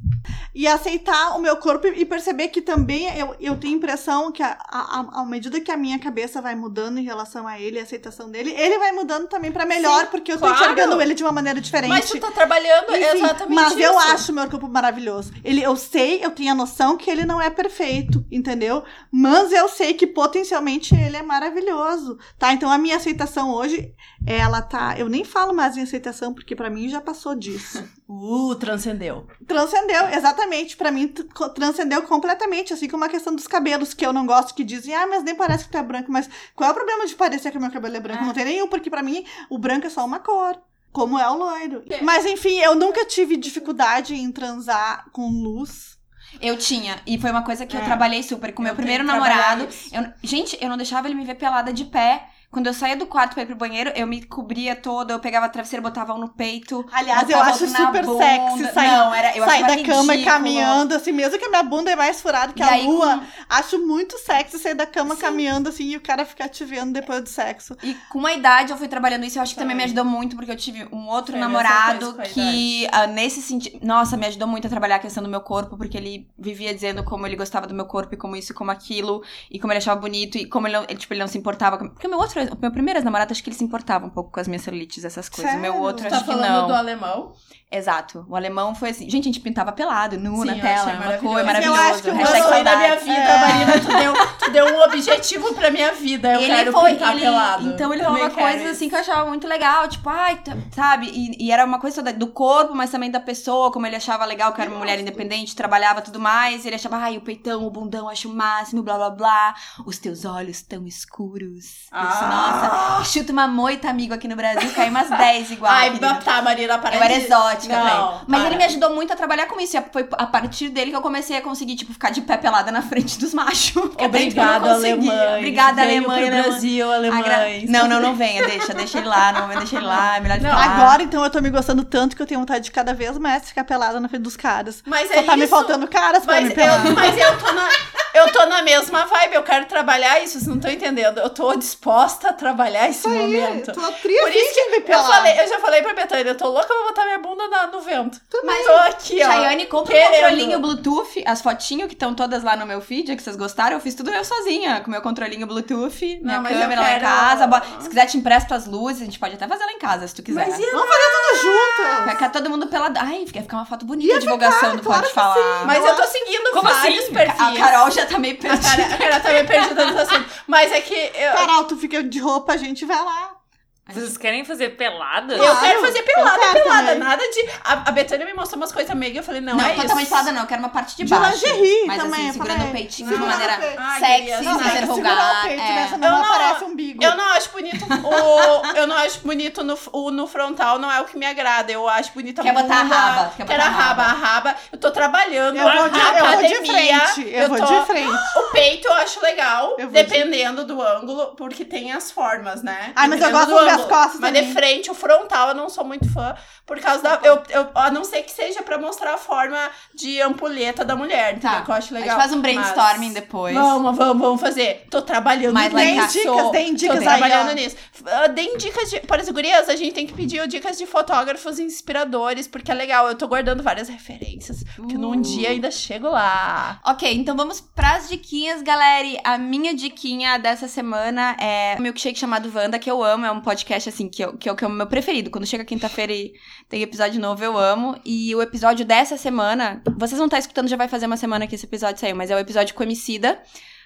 E 0.54 0.66
aceitar 0.66 1.36
o 1.36 1.40
meu 1.40 1.56
corpo 1.56 1.86
e 1.86 2.04
perceber 2.04 2.48
que 2.48 2.60
também 2.60 3.06
eu, 3.18 3.34
eu 3.40 3.56
tenho 3.56 3.76
impressão 3.76 4.30
que, 4.30 4.42
a, 4.42 4.56
a, 4.68 5.20
à 5.20 5.24
medida 5.24 5.60
que 5.60 5.70
a 5.70 5.76
minha 5.76 5.98
cabeça 5.98 6.40
vai 6.40 6.54
mudando 6.54 6.98
em 6.98 7.04
relação 7.04 7.46
a 7.48 7.58
ele, 7.58 7.78
a 7.78 7.82
aceitação 7.82 8.30
dele, 8.30 8.50
ele 8.56 8.78
vai 8.78 8.92
mudando 8.92 9.28
também 9.28 9.50
pra 9.50 9.64
melhor, 9.64 10.04
Sim, 10.04 10.10
porque 10.10 10.32
eu 10.32 10.38
claro. 10.38 10.54
tô 10.54 10.60
enxergando 10.62 11.00
ele 11.00 11.14
de 11.14 11.22
uma 11.22 11.32
maneira 11.32 11.60
diferente. 11.60 11.88
Mas 11.88 12.10
tu 12.10 12.20
tá 12.20 12.30
trabalhando 12.30 12.94
Enfim, 12.94 13.16
exatamente 13.16 13.54
mas 13.54 13.72
isso. 13.72 13.82
eu 13.82 13.98
acho 13.98 14.32
meu 14.32 14.48
corpo 14.48 14.68
maravilhoso. 14.68 15.32
Ele, 15.42 15.62
eu 15.62 15.76
sei, 15.76 16.24
eu 16.24 16.30
tenho 16.30 16.52
a 16.52 16.54
noção 16.54 16.96
que 16.96 17.10
ele 17.10 17.24
não 17.24 17.40
é 17.40 17.50
perfeito, 17.50 18.24
entendeu? 18.30 18.84
Mas 19.10 19.52
eu 19.52 19.68
sei 19.68 19.94
que 19.94 20.06
potencialmente 20.06 20.94
ele 20.94 21.16
é 21.16 21.22
maravilhoso, 21.22 22.18
tá? 22.38 22.52
Então 22.52 22.70
a 22.70 22.78
minha 22.78 22.96
aceitação 22.96 23.50
hoje, 23.54 23.92
ela 24.26 24.62
tá. 24.62 24.94
Eu 24.98 25.08
nem 25.08 25.24
falo 25.24 25.52
mais 25.52 25.76
em 25.76 25.82
aceitação, 25.82 26.32
porque 26.32 26.54
pra 26.54 26.70
mim 26.70 26.88
já 26.88 27.00
passou 27.00 27.34
disso. 27.34 27.82
Uh, 28.14 28.54
transcendeu. 28.56 29.26
transcendeu, 29.48 30.06
exatamente. 30.10 30.76
Pra 30.76 30.90
mim, 30.90 31.08
transcendeu 31.54 32.02
completamente. 32.02 32.74
Assim 32.74 32.86
como 32.86 33.04
a 33.04 33.08
questão 33.08 33.34
dos 33.34 33.46
cabelos, 33.46 33.94
que 33.94 34.04
eu 34.04 34.12
não 34.12 34.26
gosto, 34.26 34.54
que 34.54 34.62
dizem, 34.64 34.94
ah, 34.94 35.06
mas 35.06 35.24
nem 35.24 35.34
parece 35.34 35.64
que 35.64 35.70
tu 35.70 35.78
é 35.78 35.82
branco. 35.82 36.12
Mas 36.12 36.28
qual 36.54 36.68
é 36.68 36.72
o 36.72 36.74
problema 36.76 37.06
de 37.06 37.14
parecer 37.14 37.50
que 37.50 37.56
o 37.56 37.60
meu 37.60 37.70
cabelo 37.70 37.96
é 37.96 38.00
branco? 38.00 38.22
É. 38.22 38.26
Não 38.26 38.34
tem 38.34 38.44
nenhum, 38.44 38.68
porque 38.68 38.90
pra 38.90 39.02
mim 39.02 39.24
o 39.48 39.56
branco 39.56 39.86
é 39.86 39.90
só 39.90 40.04
uma 40.04 40.18
cor. 40.18 40.60
Como 40.92 41.18
é 41.18 41.26
o 41.30 41.38
loiro. 41.38 41.82
É. 41.88 42.02
Mas 42.02 42.26
enfim, 42.26 42.58
eu 42.58 42.74
nunca 42.74 43.06
tive 43.06 43.34
dificuldade 43.38 44.14
em 44.14 44.30
transar 44.30 45.06
com 45.10 45.26
luz. 45.30 45.96
Eu 46.38 46.58
tinha. 46.58 47.00
E 47.06 47.18
foi 47.18 47.30
uma 47.30 47.42
coisa 47.42 47.64
que 47.64 47.74
eu 47.74 47.80
É. 47.80 47.84
trabalhei 47.84 48.22
super. 48.22 48.52
Com 48.52 48.60
Eu 48.62 48.66
meu 48.66 48.74
primeiro 48.74 49.04
namorado. 49.04 49.66
eu- 49.90 50.12
gente, 50.22 50.58
eu 50.60 50.68
não 50.68 50.76
deixava 50.76 51.08
ele 51.08 51.14
me 51.14 51.24
ver 51.24 51.36
pelada 51.36 51.72
de 51.72 51.86
pé. 51.86 52.26
Quando 52.52 52.66
eu 52.66 52.74
saía 52.74 52.94
do 52.96 53.06
quarto 53.06 53.32
pra 53.32 53.42
ir 53.44 53.46
pro 53.46 53.56
banheiro, 53.56 53.90
eu 53.96 54.06
me 54.06 54.22
cobria 54.22 54.76
toda, 54.76 55.14
eu 55.14 55.18
pegava 55.18 55.46
a 55.46 55.48
travesseiro, 55.48 55.82
botava 55.82 56.12
um 56.12 56.18
no 56.18 56.28
peito. 56.28 56.84
Aliás, 56.92 57.28
eu 57.30 57.40
acho 57.40 57.66
super 57.66 58.04
bunda. 58.04 58.22
sexy 58.24 58.72
sair, 58.74 58.88
Não, 58.88 59.14
era, 59.14 59.34
eu 59.36 59.44
sair 59.46 59.62
da 59.66 59.82
cama 59.82 60.12
e 60.14 60.18
ridículo. 60.18 60.24
caminhando, 60.36 60.94
assim, 60.94 61.12
mesmo 61.12 61.38
que 61.38 61.44
a 61.46 61.48
minha 61.48 61.62
bunda 61.62 61.90
é 61.90 61.96
mais 61.96 62.20
furada 62.20 62.52
que 62.52 62.60
E 62.60 62.62
a 62.62 62.68
aí, 62.72 62.86
lua. 62.86 63.22
Acho 63.48 63.78
muito 63.78 64.18
sexy 64.18 64.58
sair 64.58 64.74
da 64.74 64.84
cama 64.84 65.14
Sim. 65.14 65.22
caminhando, 65.22 65.70
assim, 65.70 65.84
e 65.84 65.96
o 65.96 66.00
cara 66.02 66.26
ficar 66.26 66.48
te 66.50 66.62
vendo 66.62 66.92
depois 66.92 67.22
do 67.22 67.28
sexo. 67.30 67.74
E 67.82 67.94
com 68.10 68.26
a 68.26 68.34
idade 68.34 68.70
eu 68.70 68.76
fui 68.76 68.86
trabalhando 68.86 69.24
isso, 69.24 69.38
eu 69.38 69.42
acho 69.42 69.54
que 69.54 69.58
também 69.60 69.74
me 69.74 69.84
ajudou 69.84 70.04
muito, 70.04 70.36
porque 70.36 70.50
eu 70.52 70.56
tive 70.56 70.86
um 70.92 71.08
outro 71.08 71.38
namorado 71.38 72.14
com 72.14 72.22
que, 72.22 72.86
ah, 72.92 73.06
nesse 73.06 73.40
sentido. 73.40 73.78
Nossa, 73.82 74.14
me 74.16 74.26
ajudou 74.26 74.46
muito 74.46 74.66
a 74.66 74.70
trabalhar 74.70 74.96
a 74.96 74.98
questão 74.98 75.22
do 75.22 75.28
meu 75.30 75.40
corpo, 75.40 75.78
porque 75.78 75.96
ele 75.96 76.28
vivia 76.38 76.74
dizendo 76.74 77.02
como 77.02 77.26
ele 77.26 77.34
gostava 77.36 77.66
do 77.66 77.72
meu 77.74 77.86
corpo 77.86 78.12
e 78.12 78.16
como 78.18 78.36
isso 78.36 78.52
e 78.52 78.54
como 78.54 78.70
aquilo, 78.70 79.22
e 79.50 79.58
como 79.58 79.72
ele 79.72 79.78
achava 79.78 79.98
bonito, 79.98 80.36
e 80.36 80.44
como 80.44 80.66
ele 80.66 80.76
não, 80.76 80.84
ele, 80.84 80.98
tipo, 80.98 81.14
ele 81.14 81.20
não 81.20 81.28
se 81.28 81.38
importava. 81.38 81.78
com- 81.78 81.88
Porque 81.88 82.06
o 82.06 82.10
meu 82.10 82.18
outro, 82.18 82.41
o 82.50 82.58
meu 82.60 82.70
primeiro 82.72 82.98
ex-namorado, 82.98 83.32
acho 83.32 83.42
que 83.42 83.48
ele 83.50 83.56
se 83.56 83.64
importava 83.64 84.06
um 84.06 84.10
pouco 84.10 84.30
com 84.32 84.40
as 84.40 84.48
minhas 84.48 84.62
celulites, 84.62 85.04
essas 85.04 85.28
coisas. 85.28 85.52
O 85.54 85.58
meu 85.58 85.72
Sério? 85.72 85.86
outro, 85.86 86.08
tá 86.08 86.16
acho 86.16 86.24
que 86.24 86.30
falando 86.32 86.48
não. 86.60 86.66
do 86.68 86.74
alemão? 86.74 87.32
Exato. 87.74 88.26
O 88.28 88.36
alemão 88.36 88.74
foi 88.74 88.90
assim. 88.90 89.08
Gente, 89.08 89.22
a 89.22 89.32
gente 89.32 89.40
pintava 89.40 89.72
pelado, 89.72 90.18
nu 90.18 90.42
Sim, 90.42 90.44
na 90.48 90.54
tela. 90.56 90.74
achei 90.82 90.92
Uma 90.92 90.98
maravilhoso. 91.04 91.22
coisa 91.26 91.44
Mas 91.52 91.64
eu 91.64 91.72
maravilhosa. 91.72 91.94
acho 91.94 92.02
que 92.02 92.10
o 92.10 92.26
sonho 92.50 92.64
da 92.64 92.76
minha 92.76 92.96
vida, 92.96 93.12
É. 93.12 93.38
Marina. 93.40 93.72
Tu 93.80 93.86
deu, 93.96 94.14
tu 94.40 94.50
deu 94.50 94.66
um 94.76 94.82
objetivo 94.82 95.54
pra 95.54 95.70
minha 95.70 95.92
vida. 95.92 96.34
Eu 96.34 96.40
ele 96.42 96.54
quero 96.54 96.72
foi, 96.72 96.92
pintar 96.92 97.12
ele, 97.12 97.20
pelado. 97.22 97.68
então 97.70 97.94
ele 97.94 98.02
Também 98.02 98.04
falou 98.04 98.18
uma 98.18 98.30
quero 98.30 98.42
coisa 98.42 98.62
isso. 98.64 98.72
assim 98.72 98.88
que 98.90 98.94
eu 98.94 98.98
achava 98.98 99.26
muito 99.26 99.48
legal, 99.48 99.88
tipo, 99.88 100.06
ai, 100.10 100.36
tá- 100.42 100.54
sabe? 100.70 101.06
E, 101.14 101.46
e 101.46 101.50
era 101.50 101.64
uma 101.64 101.78
coisa 101.80 102.02
do 102.02 102.26
corpo, 102.26 102.74
mas 102.74 102.90
também 102.90 103.10
da 103.10 103.20
pessoa, 103.20 103.72
como 103.72 103.86
ele 103.86 103.96
achava 103.96 104.26
legal, 104.26 104.52
que 104.52 104.60
era 104.60 104.68
uma 104.70 104.78
mulher 104.78 105.00
independente, 105.00 105.56
trabalhava 105.56 106.02
tudo 106.02 106.20
mais. 106.20 106.66
Ele 106.66 106.74
achava, 106.74 106.98
ai, 106.98 107.16
o 107.16 107.22
peitão, 107.22 107.66
o 107.66 107.70
bundão, 107.70 108.06
acho 108.06 108.28
o 108.30 108.34
máximo, 108.34 108.82
blá 108.82 108.96
blá 108.98 109.08
blá. 109.08 109.54
Os 109.86 109.96
teus 109.98 110.26
olhos 110.26 110.60
tão 110.60 110.86
escuros. 110.86 111.86
Ah. 111.90 112.02
Nossa. 112.32 113.04
Chuta 113.04 113.32
uma 113.32 113.46
moita, 113.48 113.88
amigo, 113.90 114.14
aqui 114.14 114.26
no 114.28 114.36
Brasil, 114.36 114.70
cai 114.74 114.88
umas 114.88 115.08
10 115.10 115.50
igual. 115.52 115.72
Ai, 115.72 115.90
querido. 115.92 116.24
tá, 116.24 116.40
Marina, 116.42 116.78
para 116.78 116.96
Eu 116.96 117.02
era 117.02 117.14
de- 117.14 117.24
exótica 117.26 117.74
pra 117.78 117.90
ele. 117.90 118.20
Mas 118.26 118.40
para. 118.40 118.48
ele 118.50 118.56
me 118.58 118.64
ajudou 118.64 118.94
muito 118.94 119.12
a 119.12 119.16
trabalhar 119.16 119.46
com 119.46 119.60
isso. 119.60 119.76
E 119.76 119.82
foi 119.92 120.08
a 120.12 120.26
partir 120.26 120.68
dele 120.68 120.90
que 120.90 120.96
eu 120.96 121.02
comecei 121.02 121.36
a 121.36 121.42
conseguir, 121.42 121.76
tipo, 121.76 121.92
ficar 121.92 122.10
de 122.10 122.20
pé 122.20 122.36
pelada 122.36 122.70
na 122.72 122.82
frente 122.82 123.18
dos 123.18 123.32
machos. 123.34 123.72
Então 123.92 124.06
Obrigada, 124.06 124.72
alemães. 124.72 125.36
Obrigada, 125.38 125.82
Alemanha. 125.82 126.26
Alemanha. 126.28 126.42
Brasil, 126.42 126.92
alemães. 126.92 127.68
Não, 127.70 127.86
não, 127.88 128.00
não 128.00 128.14
venha, 128.14 128.44
deixa, 128.46 128.72
deixa 128.74 128.98
ele 128.98 129.08
lá, 129.08 129.32
não, 129.32 129.48
deixa 129.48 129.76
ele 129.76 129.86
lá, 129.86 130.16
é 130.16 130.20
melhor 130.20 130.36
ele 130.38 130.46
Não, 130.46 130.54
lá. 130.54 130.64
Agora, 130.64 131.02
então, 131.02 131.22
eu 131.22 131.30
tô 131.30 131.40
me 131.40 131.50
gostando 131.50 131.84
tanto 131.84 132.16
que 132.16 132.22
eu 132.22 132.26
tenho 132.26 132.40
vontade 132.40 132.64
de 132.64 132.70
cada 132.70 132.92
vez 132.94 133.16
mais 133.18 133.44
ficar 133.48 133.64
pelada 133.64 134.00
na 134.00 134.08
frente 134.08 134.22
dos 134.22 134.36
caras. 134.36 134.82
Mas 134.86 135.08
Só 135.08 135.14
é 135.14 135.22
tá 135.22 135.36
me 135.36 135.42
isso. 135.44 135.50
faltando 135.50 135.86
caras 135.88 136.24
pra 136.24 136.34
Mas 136.34 136.48
me 136.48 136.54
pelar. 136.54 136.86
eu, 136.86 136.92
mas 136.94 137.16
eu 137.16 137.38
tô 137.38 137.52
na. 137.52 137.68
eu 138.14 138.32
tô 138.32 138.46
na 138.46 138.62
mesma 138.62 139.04
vibe, 139.06 139.34
eu 139.34 139.42
quero 139.42 139.66
trabalhar 139.66 140.20
isso, 140.22 140.32
vocês 140.34 140.46
não 140.46 140.56
estão 140.56 140.70
entendendo. 140.70 141.18
Eu 141.18 141.30
tô 141.30 141.54
disposta 141.54 142.28
a 142.30 142.32
trabalhar 142.32 142.88
esse 142.88 143.06
Aí, 143.06 143.14
momento. 143.14 143.72
tô 143.72 143.92
tri 143.92 144.14
Por 144.18 144.30
isso 144.30 144.54
de 144.54 144.70
me 144.70 144.76
Eu, 144.78 144.82
pelar. 144.82 145.06
falei, 145.16 145.40
eu 145.40 145.48
já 145.48 145.58
falei 145.60 145.82
pra 145.82 145.94
Betânia, 145.94 146.30
eu 146.30 146.36
tô 146.36 146.48
louca 146.48 146.66
pra 146.66 146.84
botar 146.88 147.04
minha 147.04 147.18
bunda 147.18 147.48
na- 147.48 147.66
no 147.68 147.80
vento. 147.80 148.20
Mas, 148.44 148.66
Tô 148.66 148.72
aqui, 148.72 149.22
ó. 149.22 149.26
Chayane, 149.26 149.66
compra 149.66 149.92
querendo. 149.94 150.10
um 150.10 150.12
controlinho 150.22 150.60
Bluetooth, 150.60 151.22
as 151.26 151.40
fotinhos 151.42 151.88
que 151.88 151.94
estão 151.94 152.14
todas 152.14 152.42
lá 152.42 152.56
no 152.56 152.66
meu 152.66 152.80
feed, 152.80 153.14
que 153.16 153.22
vocês 153.22 153.36
gostaram, 153.36 153.76
eu 153.76 153.80
fiz 153.80 153.94
tudo 153.94 154.10
eu 154.10 154.24
sozinha, 154.24 154.80
com 154.80 154.90
meu 154.90 155.00
controlinho 155.02 155.46
Bluetooth, 155.46 156.20
minha 156.22 156.38
Não, 156.38 156.44
câmera 156.44 156.80
lá 156.80 156.96
em 156.96 157.00
casa. 157.00 157.46
bo- 157.46 157.60
Se 157.80 157.88
quiser, 157.88 158.06
te 158.06 158.16
empresto 158.16 158.52
as 158.54 158.66
luzes, 158.66 159.02
a 159.02 159.04
gente 159.04 159.18
pode 159.18 159.34
até 159.34 159.46
fazer 159.48 159.64
lá 159.64 159.72
em 159.72 159.78
casa, 159.78 160.06
se 160.06 160.14
tu 160.14 160.22
quiser. 160.22 160.46
Mas 160.48 160.56
Vamos 160.58 160.88
fazer 160.88 161.10
tudo 161.12 161.42
junto. 161.42 162.04
Vai 162.04 162.10
ficar 162.14 162.28
todo 162.30 162.50
mundo 162.50 162.66
pelado. 162.66 162.98
Ai, 163.00 163.24
vai 163.32 163.42
ficar 163.42 163.56
uma 163.56 163.66
foto 163.66 163.84
bonita, 163.84 164.16
a 164.16 164.18
divulgação 164.18 164.76
do 164.76 164.82
claro 164.82 165.00
Pode 165.02 165.08
que 165.08 165.14
Falar. 165.14 165.64
Mas 165.66 165.84
eu 165.84 165.94
tô 165.96 166.04
seguindo 166.06 166.50
Como 166.52 166.68
vários 166.68 167.04
assim? 167.04 167.12
perfis. 167.12 167.40
A 167.40 167.52
Carol 167.56 167.90
já 167.90 168.01
tá 168.06 168.18
meio 168.18 168.38
perdida. 168.38 168.94
a 168.94 168.98
cara 168.98 169.20
tá 169.20 169.30
meio 169.30 169.46
perdida 169.46 169.86
no 169.86 169.98
assunto. 169.98 170.28
Mas 170.46 170.72
é 170.72 170.80
que 170.80 170.94
eu, 170.94 171.32
Carol, 171.32 171.64
tu 171.64 171.76
fica 171.76 172.02
de 172.02 172.18
roupa, 172.18 172.52
a 172.52 172.56
gente 172.56 172.84
vai 172.84 173.02
lá. 173.02 173.41
Vocês 173.88 174.16
querem 174.16 174.44
fazer 174.44 174.70
pelada? 174.70 175.34
eu 175.34 175.56
quero 175.58 175.80
fazer 175.80 176.02
pelada, 176.02 176.36
eu 176.36 176.40
quero 176.52 176.62
pelada. 176.62 176.86
também. 176.86 176.98
Nada 177.00 177.22
de. 177.28 177.50
A, 177.64 177.72
a 177.72 177.90
Betânia 177.90 178.24
me 178.24 178.32
mostrou 178.32 178.58
umas 178.60 178.70
coisas 178.70 178.94
meigas. 178.96 179.18
Eu 179.18 179.22
falei, 179.24 179.40
não, 179.40 179.56
Não, 179.56 179.64
é 179.66 179.74
totalmente 179.74 180.02
isso. 180.04 180.08
pelada 180.10 180.32
não, 180.32 180.40
eu 180.42 180.46
quero 180.46 180.60
uma 180.60 180.68
parte 180.68 180.96
de 180.96 181.02
De 181.04 181.10
baixo. 181.10 181.44
lingerie 181.44 181.84
mas 181.86 182.00
também, 182.00 182.20
assim, 182.20 182.26
eu 182.28 182.32
segurando 182.32 182.64
o 182.68 182.70
peitinho 182.72 183.10
Não, 183.10 183.18
de 183.18 183.24
maneira 183.26 183.58
não, 183.58 183.98
sexy, 183.98 184.26
sem 184.36 184.44
não, 184.44 184.56
o 184.56 185.42
peito, 185.42 185.60
é. 185.62 185.88
Eu 185.94 185.98
não 185.98 186.10
não- 186.10 186.24
aparece 186.24 186.64
umbigo. 186.64 187.02
Eu 187.04 187.16
não 187.16 187.24
acho 187.32 187.50
bonito 187.50 187.84
o. 188.06 188.76
Eu 188.76 188.86
não 188.86 188.96
acho 188.96 189.20
bonito 189.20 189.64
no, 189.64 189.78
o 189.92 190.10
no 190.12 190.26
frontal, 190.28 190.78
não 190.78 190.90
é 190.90 191.00
o 191.00 191.04
que 191.04 191.18
me 191.18 191.26
agrada. 191.26 191.72
Eu 191.72 191.88
acho 191.88 192.12
bonita 192.14 192.40
a 192.40 192.44
Quer 192.44 192.54
botar 192.54 192.76
a 192.80 192.82
raba, 192.84 193.32
quer 193.36 193.46
Quero 193.46 193.62
botar 193.62 193.66
a 193.66 193.82
raba, 193.82 194.02
raba. 194.04 194.26
a 194.26 194.26
raba. 194.28 194.56
Eu 194.70 194.78
tô 194.78 194.90
trabalhando 194.92 195.56
Eu 195.56 195.64
vou 195.64 195.88
de, 195.90 195.98
na 195.98 196.18
eu 196.18 196.26
vou 196.26 196.36
de 196.36 196.54
academia. 196.54 197.00
frente. 197.08 197.30
Eu, 197.34 197.48
vou 197.48 197.58
tô- 197.58 197.66
de 197.80 197.86
frente. 197.86 198.12
O 198.36 198.42
peito 198.52 198.86
eu 198.86 198.92
acho 198.94 199.20
legal, 199.20 199.70
Eu 199.78 199.88
vou 199.88 200.02
de- 200.02 200.02
dependendo 200.04 200.64
do 200.64 200.80
ângulo, 200.80 201.34
porque 201.36 201.64
tem 201.64 201.92
as 201.92 202.10
formas, 202.12 202.62
né? 202.62 202.92
Ai, 202.94 203.08
mas 203.08 203.20
eu 203.20 203.26
Dependendo 203.26 203.50
gosto 203.52 203.64
de 203.64 203.71
as 203.74 203.84
costas 203.84 204.20
Mas 204.20 204.30
também. 204.32 204.46
de 204.46 204.52
frente, 204.52 204.90
o 204.90 204.94
frontal, 204.94 205.48
eu 205.48 205.54
não 205.54 205.68
sou 205.68 205.84
muito 205.84 206.08
fã, 206.12 206.34
por 206.66 206.78
causa 206.80 207.02
da. 207.02 207.20
Eu, 207.22 207.42
eu, 207.50 207.68
a 207.74 207.90
não 207.90 208.04
ser 208.04 208.22
que 208.22 208.30
seja 208.32 208.62
pra 208.62 208.78
mostrar 208.78 209.14
a 209.14 209.18
forma 209.18 209.58
de 209.94 210.20
ampulheta 210.20 210.84
da 210.84 210.94
mulher, 210.96 211.34
entendeu? 211.36 211.50
Tá. 211.58 211.62
Que 211.62 211.70
eu 211.70 211.74
acho 211.74 211.94
A 211.94 211.98
legal. 211.98 212.10
gente 212.16 212.20
faz 212.20 212.32
um 212.32 212.40
brainstorming 212.40 213.06
Mas- 213.06 213.14
depois. 213.14 213.54
Vamos, 213.54 213.96
vamos, 213.96 214.22
vamos 214.22 214.40
fazer. 214.40 214.86
Tô 214.90 215.02
trabalhando 215.02 215.54
Mas 215.54 215.72
nisso. 215.72 215.96
casa- 215.96 216.12
dicas, 216.18 216.50
deem 216.52 216.74
dicas 216.74 216.96
Tô 216.96 217.08
aí, 217.08 217.18
trabalhando 217.18 217.50
ó. 217.50 217.54
nisso. 217.54 217.76
Ah, 218.06 218.26
Deem 218.28 218.56
dicas 218.56 218.90
de. 218.90 219.00
Para 219.00 219.22
as 219.22 219.28
gurias, 219.28 219.68
a 219.68 219.76
gente 219.76 219.92
tem 219.94 220.06
que 220.06 220.12
pedir 220.12 220.46
dicas 220.48 220.78
de 220.78 220.86
fotógrafos 220.86 221.58
inspiradores, 221.58 222.46
porque 222.48 222.70
é 222.70 222.74
legal. 222.74 223.08
Eu 223.08 223.14
tô 223.14 223.26
guardando 223.28 223.62
várias 223.62 223.88
referências. 223.88 224.62
Que 224.88 224.96
num 224.96 225.12
Uh. 225.12 225.20
dia 225.20 225.50
ainda 225.50 225.70
chego 225.70 226.08
lá. 226.08 226.80
Ok, 226.84 227.12
então 227.14 227.36
vamos 227.36 227.60
pras 227.60 228.08
diquinhas, 228.08 228.62
galera. 228.62 229.08
A 229.24 229.38
minha 229.38 229.74
diquinha 229.74 230.38
dessa 230.38 230.68
semana 230.68 231.36
é 231.40 231.76
um 231.78 231.82
milkshake 231.82 232.18
chamado 232.18 232.50
Wanda, 232.54 232.78
que 232.78 232.90
eu 232.90 233.02
amo. 233.02 233.24
É 233.26 233.30
um 233.30 233.40
podcast, 233.40 233.61
assim, 233.88 234.08
que, 234.08 234.24
eu, 234.24 234.36
que, 234.36 234.48
eu, 234.48 234.54
que 234.54 234.64
é 234.64 234.66
o 234.66 234.70
meu 234.70 234.86
preferido. 234.86 235.30
Quando 235.30 235.46
chega 235.46 235.64
quinta-feira 235.64 236.12
e 236.12 236.32
tem 236.68 236.82
episódio 236.82 237.20
novo, 237.20 237.42
eu 237.42 237.56
amo. 237.56 237.98
E 238.04 238.34
o 238.34 238.42
episódio 238.42 238.84
dessa 238.84 239.16
semana, 239.16 239.82
vocês 239.96 240.18
vão 240.18 240.26
estar 240.26 240.38
escutando, 240.38 240.68
já 240.68 240.76
vai 240.76 240.88
fazer 240.88 241.06
uma 241.06 241.16
semana 241.16 241.46
que 241.46 241.54
esse 241.54 241.66
episódio 241.66 242.00
saiu, 242.00 242.16
mas 242.16 242.30
é 242.30 242.36
o 242.36 242.38
episódio 242.38 242.74
com 242.74 242.82
Emicida. 242.82 243.40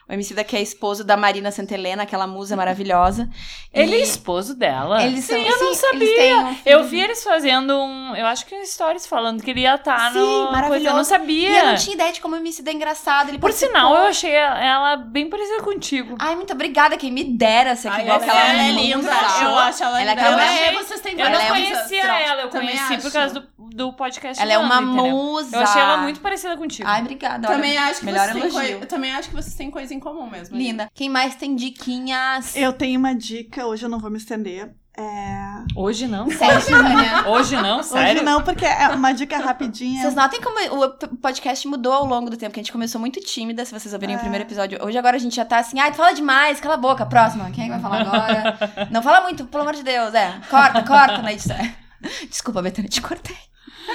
O 0.09 0.13
Emicida 0.13 0.45
que 0.45 0.57
é 0.57 0.63
esposo 0.63 1.03
da 1.03 1.17
Marina 1.17 1.51
Santelena, 1.51 2.05
aquela 2.05 2.27
musa 2.29 2.55
maravilhosa. 2.55 3.29
E 3.75 3.81
Ele 3.83 3.97
é 3.97 4.01
esposo 4.03 4.55
dela. 4.55 5.03
Eles 5.03 5.25
são, 5.25 5.37
eu 5.37 5.59
não 5.59 5.75
sim, 5.75 5.81
sabia. 5.81 6.37
um 6.39 6.57
Eu 6.65 6.85
vi 6.85 7.01
eles 7.01 7.25
fazendo 7.25 7.75
um. 7.77 8.15
Eu 8.15 8.25
acho 8.27 8.47
que 8.47 8.55
um 8.55 8.65
stories 8.65 9.07
falando 9.07 9.43
que 9.43 9.51
ele 9.51 9.63
ia 9.63 9.75
estar 9.75 10.13
Sim, 10.13 10.19
no. 10.19 10.27
coisa, 10.27 10.51
maravilhoso. 10.53 10.87
Eu 10.87 10.95
não 10.95 11.01
E 11.03 11.05
sabia. 11.05 11.59
eu 11.59 11.67
não 11.67 11.75
tinha 11.77 11.95
ideia 11.95 12.13
de 12.13 12.21
como 12.21 12.35
o 12.37 12.39
Emicida 12.39 12.71
é 12.71 12.75
engraçado. 12.75 13.31
Ele 13.31 13.39
Por 13.39 13.51
participou. 13.51 13.75
sinal, 13.75 13.97
eu 13.97 14.05
achei 14.05 14.31
ela 14.33 14.95
bem 14.97 15.29
parecida 15.29 15.63
contigo. 15.63 16.15
Ai, 16.21 16.37
muito 16.37 16.53
obrigada. 16.53 16.97
Quem 16.97 17.11
me 17.11 17.25
dera 17.25 17.75
ser 17.75 17.89
Ai, 17.89 18.03
igual 18.03 18.17
ela, 18.23 18.25
aquela 18.27 18.49
ela 18.49 18.63
é 18.63 18.73
linda. 18.73 19.11
Eu 19.43 19.59
acho 19.59 19.83
ela 19.83 20.01
Ela 20.01 20.11
é 20.13 20.15
linda. 20.15 20.27
Ela 20.27 20.45
é, 20.45 20.73
Eu 20.75 20.79
vocês 20.85 21.01
têm 21.01 21.13
Eu 21.15 21.19
não 21.19 21.35
Ela 21.35 21.43
é 21.43 21.49
conhecia 21.49 22.05
ela, 22.05 22.43
eu 22.43 22.49
Também 22.49 22.69
conheci 22.69 22.93
acho. 22.95 23.03
por 23.03 23.13
causa 23.13 23.35
do, 23.41 23.47
do 23.75 23.93
podcast. 23.93 24.41
Ela 24.41 24.53
é 24.53 24.59
uma 24.59 24.81
entendeu? 24.81 25.05
musa. 25.11 25.57
Eu 25.57 25.61
achei 25.63 25.83
ela 25.83 25.97
muito 25.99 26.21
parecida 26.21 26.57
contigo. 26.57 26.89
Ai, 26.89 27.01
obrigada. 27.01 27.49
Também 27.49 27.77
acho, 27.77 28.01
que 28.01 28.07
melhor 28.07 28.29
vocês 28.29 28.53
têm 28.53 28.61
elogio. 28.63 28.79
eu 28.83 28.87
também 28.87 29.13
acho 29.13 29.29
que 29.31 29.35
vocês 29.35 29.55
têm 29.55 29.69
coisa 29.71 29.96
em 29.97 30.01
comum 30.01 30.29
mesmo. 30.29 30.57
Linda. 30.57 30.89
Quem 30.95 31.09
mais 31.09 31.35
tem 31.35 31.57
diquinhas? 31.57 32.55
Eu 32.55 32.73
tenho 32.73 32.99
uma 32.99 33.15
dica, 33.15 33.67
hoje 33.67 33.85
eu 33.85 33.89
não 33.89 33.99
vou 33.99 34.11
me 34.11 34.19
estender. 34.19 34.71
É... 34.99 35.65
Hoje 35.75 36.07
não. 36.07 36.29
Sério, 36.33 36.65
Tânia? 36.65 37.29
Hoje 37.29 37.55
não, 37.57 37.83
sério. 37.83 38.15
Hoje 38.15 38.25
não, 38.25 38.43
porque 38.43 38.65
é 38.65 38.89
uma 38.89 39.13
dica 39.13 39.37
rapidinha. 39.37 40.01
Vocês 40.01 40.15
notem 40.15 40.41
como 40.41 40.59
o 40.85 41.17
podcast 41.19 41.69
mudou 41.69 41.93
ao 41.93 42.07
longo 42.07 42.31
do 42.31 42.37
tempo, 42.37 42.55
que 42.55 42.61
a 42.61 42.63
gente 42.63 42.73
começou 42.73 42.99
muito 42.99 43.21
tímida, 43.21 43.63
se 43.65 43.79
vocês 43.79 43.93
ouvirem 43.93 44.15
É. 44.15 44.19
o 44.19 44.21
primeiro 44.21 44.45
episódio. 44.45 44.83
Hoje 44.83 44.97
agora 44.97 45.17
a 45.17 45.21
gente 45.21 45.37
já 45.37 45.45
tá 45.45 45.59
assim, 45.59 45.79
ai, 45.79 45.91
tu 45.91 45.97
fala 45.99 46.15
demais, 46.15 46.61
cala 46.61 46.75
a 46.75 46.79
boca, 46.79 47.05
próxima. 47.05 47.51
Quem 47.51 47.69
vai 47.69 47.79
falar 47.79 48.01
agora? 48.01 48.59
Não 48.91 49.03
fala 49.03 49.21
muito, 49.23 49.45
pelo 49.45 49.63
amor 49.65 49.75
de 49.75 49.83
Deus, 49.83 50.15
é. 50.15 50.41
Corta, 50.49 50.83
corta 50.83 51.19
na 51.21 51.33
edição. 51.33 51.59
Desculpa, 52.31 52.63
Betânia, 52.63 52.89
te 52.89 53.03
cortei. 53.03 53.37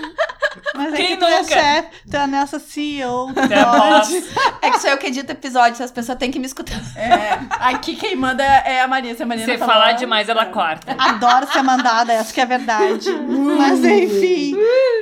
Mas 0.75 0.93
é 0.93 0.97
Quem 0.97 1.07
que 1.07 1.17
tu 1.17 1.25
é 1.25 1.41
nunca? 1.41 1.53
chefe, 1.53 1.89
tu 2.09 2.17
é 2.17 2.27
nessa 2.27 2.59
CEO. 2.59 3.29
Até 3.29 3.59
a 3.59 3.65
próxima. 3.71 4.27
É 4.61 4.71
que 4.71 4.79
sou 4.79 4.89
eu 4.89 4.97
que 4.97 5.07
edito 5.07 5.31
episódios, 5.31 5.79
as 5.81 5.91
pessoas 5.91 6.17
têm 6.17 6.31
que 6.31 6.39
me 6.39 6.45
escutar. 6.45 6.79
É, 6.97 7.39
aqui 7.59 7.95
quem 7.95 8.15
manda 8.15 8.43
é 8.43 8.81
a 8.81 8.87
Maria. 8.87 9.15
Se 9.15 9.23
a 9.23 9.25
Maria 9.25 9.45
Se 9.45 9.57
não 9.57 9.65
falar 9.65 9.93
demais, 9.93 10.27
ela 10.29 10.45
corta. 10.45 10.95
Adoro 10.97 11.47
ser 11.51 11.61
mandada, 11.61 12.13
essa 12.13 12.33
que 12.33 12.39
é 12.39 12.43
a 12.43 12.47
verdade. 12.47 13.09
Mas 13.57 13.83
enfim, 13.83 14.55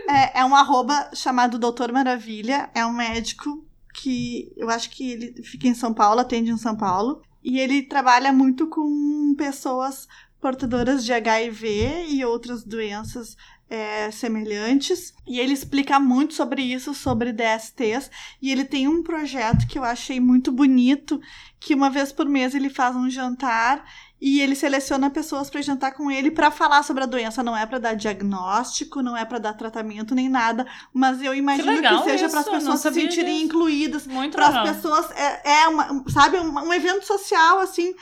é, 0.09 0.39
é 0.41 0.45
um 0.45 0.55
arroba 0.55 1.09
chamado 1.13 1.57
Doutor 1.57 1.91
Maravilha. 1.91 2.69
É 2.73 2.85
um 2.85 2.93
médico 2.93 3.63
que 3.93 4.51
eu 4.55 4.69
acho 4.69 4.89
que 4.89 5.11
ele 5.11 5.43
fica 5.43 5.67
em 5.67 5.73
São 5.73 5.93
Paulo, 5.93 6.19
atende 6.19 6.51
em 6.51 6.57
São 6.57 6.75
Paulo. 6.75 7.21
E 7.43 7.59
ele 7.59 7.83
trabalha 7.83 8.31
muito 8.33 8.67
com 8.67 9.33
pessoas 9.37 10.07
portadoras 10.41 11.03
de 11.03 11.13
HIV 11.13 12.05
e 12.09 12.23
outras 12.23 12.63
doenças 12.63 13.35
é, 13.69 14.09
semelhantes. 14.11 15.13
E 15.27 15.39
ele 15.39 15.53
explica 15.53 15.99
muito 15.99 16.33
sobre 16.33 16.61
isso, 16.61 16.93
sobre 16.93 17.31
DSTs. 17.31 18.09
E 18.41 18.51
ele 18.51 18.65
tem 18.65 18.87
um 18.87 19.03
projeto 19.03 19.67
que 19.67 19.77
eu 19.77 19.83
achei 19.83 20.19
muito 20.19 20.51
bonito, 20.51 21.21
que 21.59 21.75
uma 21.75 21.89
vez 21.89 22.11
por 22.11 22.27
mês 22.27 22.55
ele 22.55 22.69
faz 22.69 22.95
um 22.95 23.09
jantar 23.09 23.85
e 24.21 24.41
ele 24.41 24.53
seleciona 24.53 25.09
pessoas 25.09 25.49
para 25.49 25.61
jantar 25.61 25.93
com 25.93 26.11
ele 26.11 26.29
para 26.29 26.51
falar 26.51 26.83
sobre 26.83 27.03
a 27.03 27.05
doença. 27.05 27.41
Não 27.41 27.55
é 27.55 27.65
para 27.65 27.79
dar 27.79 27.93
diagnóstico, 27.93 29.01
não 29.01 29.15
é 29.15 29.23
para 29.23 29.39
dar 29.39 29.53
tratamento 29.53 30.13
nem 30.13 30.27
nada, 30.27 30.67
mas 30.93 31.21
eu 31.21 31.33
imagino 31.33 31.67
que, 31.67 31.75
legal 31.75 32.03
seja 32.03 32.27
para 32.27 32.41
as 32.41 32.49
pessoas 32.49 32.79
se 32.81 32.91
sentirem 32.91 33.35
disso. 33.35 33.45
incluídas, 33.45 34.07
Muito 34.07 34.33
para 34.33 34.47
as 34.47 34.75
pessoas 34.75 35.09
é, 35.11 35.61
é 35.61 35.67
uma, 35.67 36.03
sabe, 36.09 36.37
um, 36.37 36.53
um 36.53 36.73
evento 36.73 37.05
social 37.05 37.59
assim. 37.59 37.95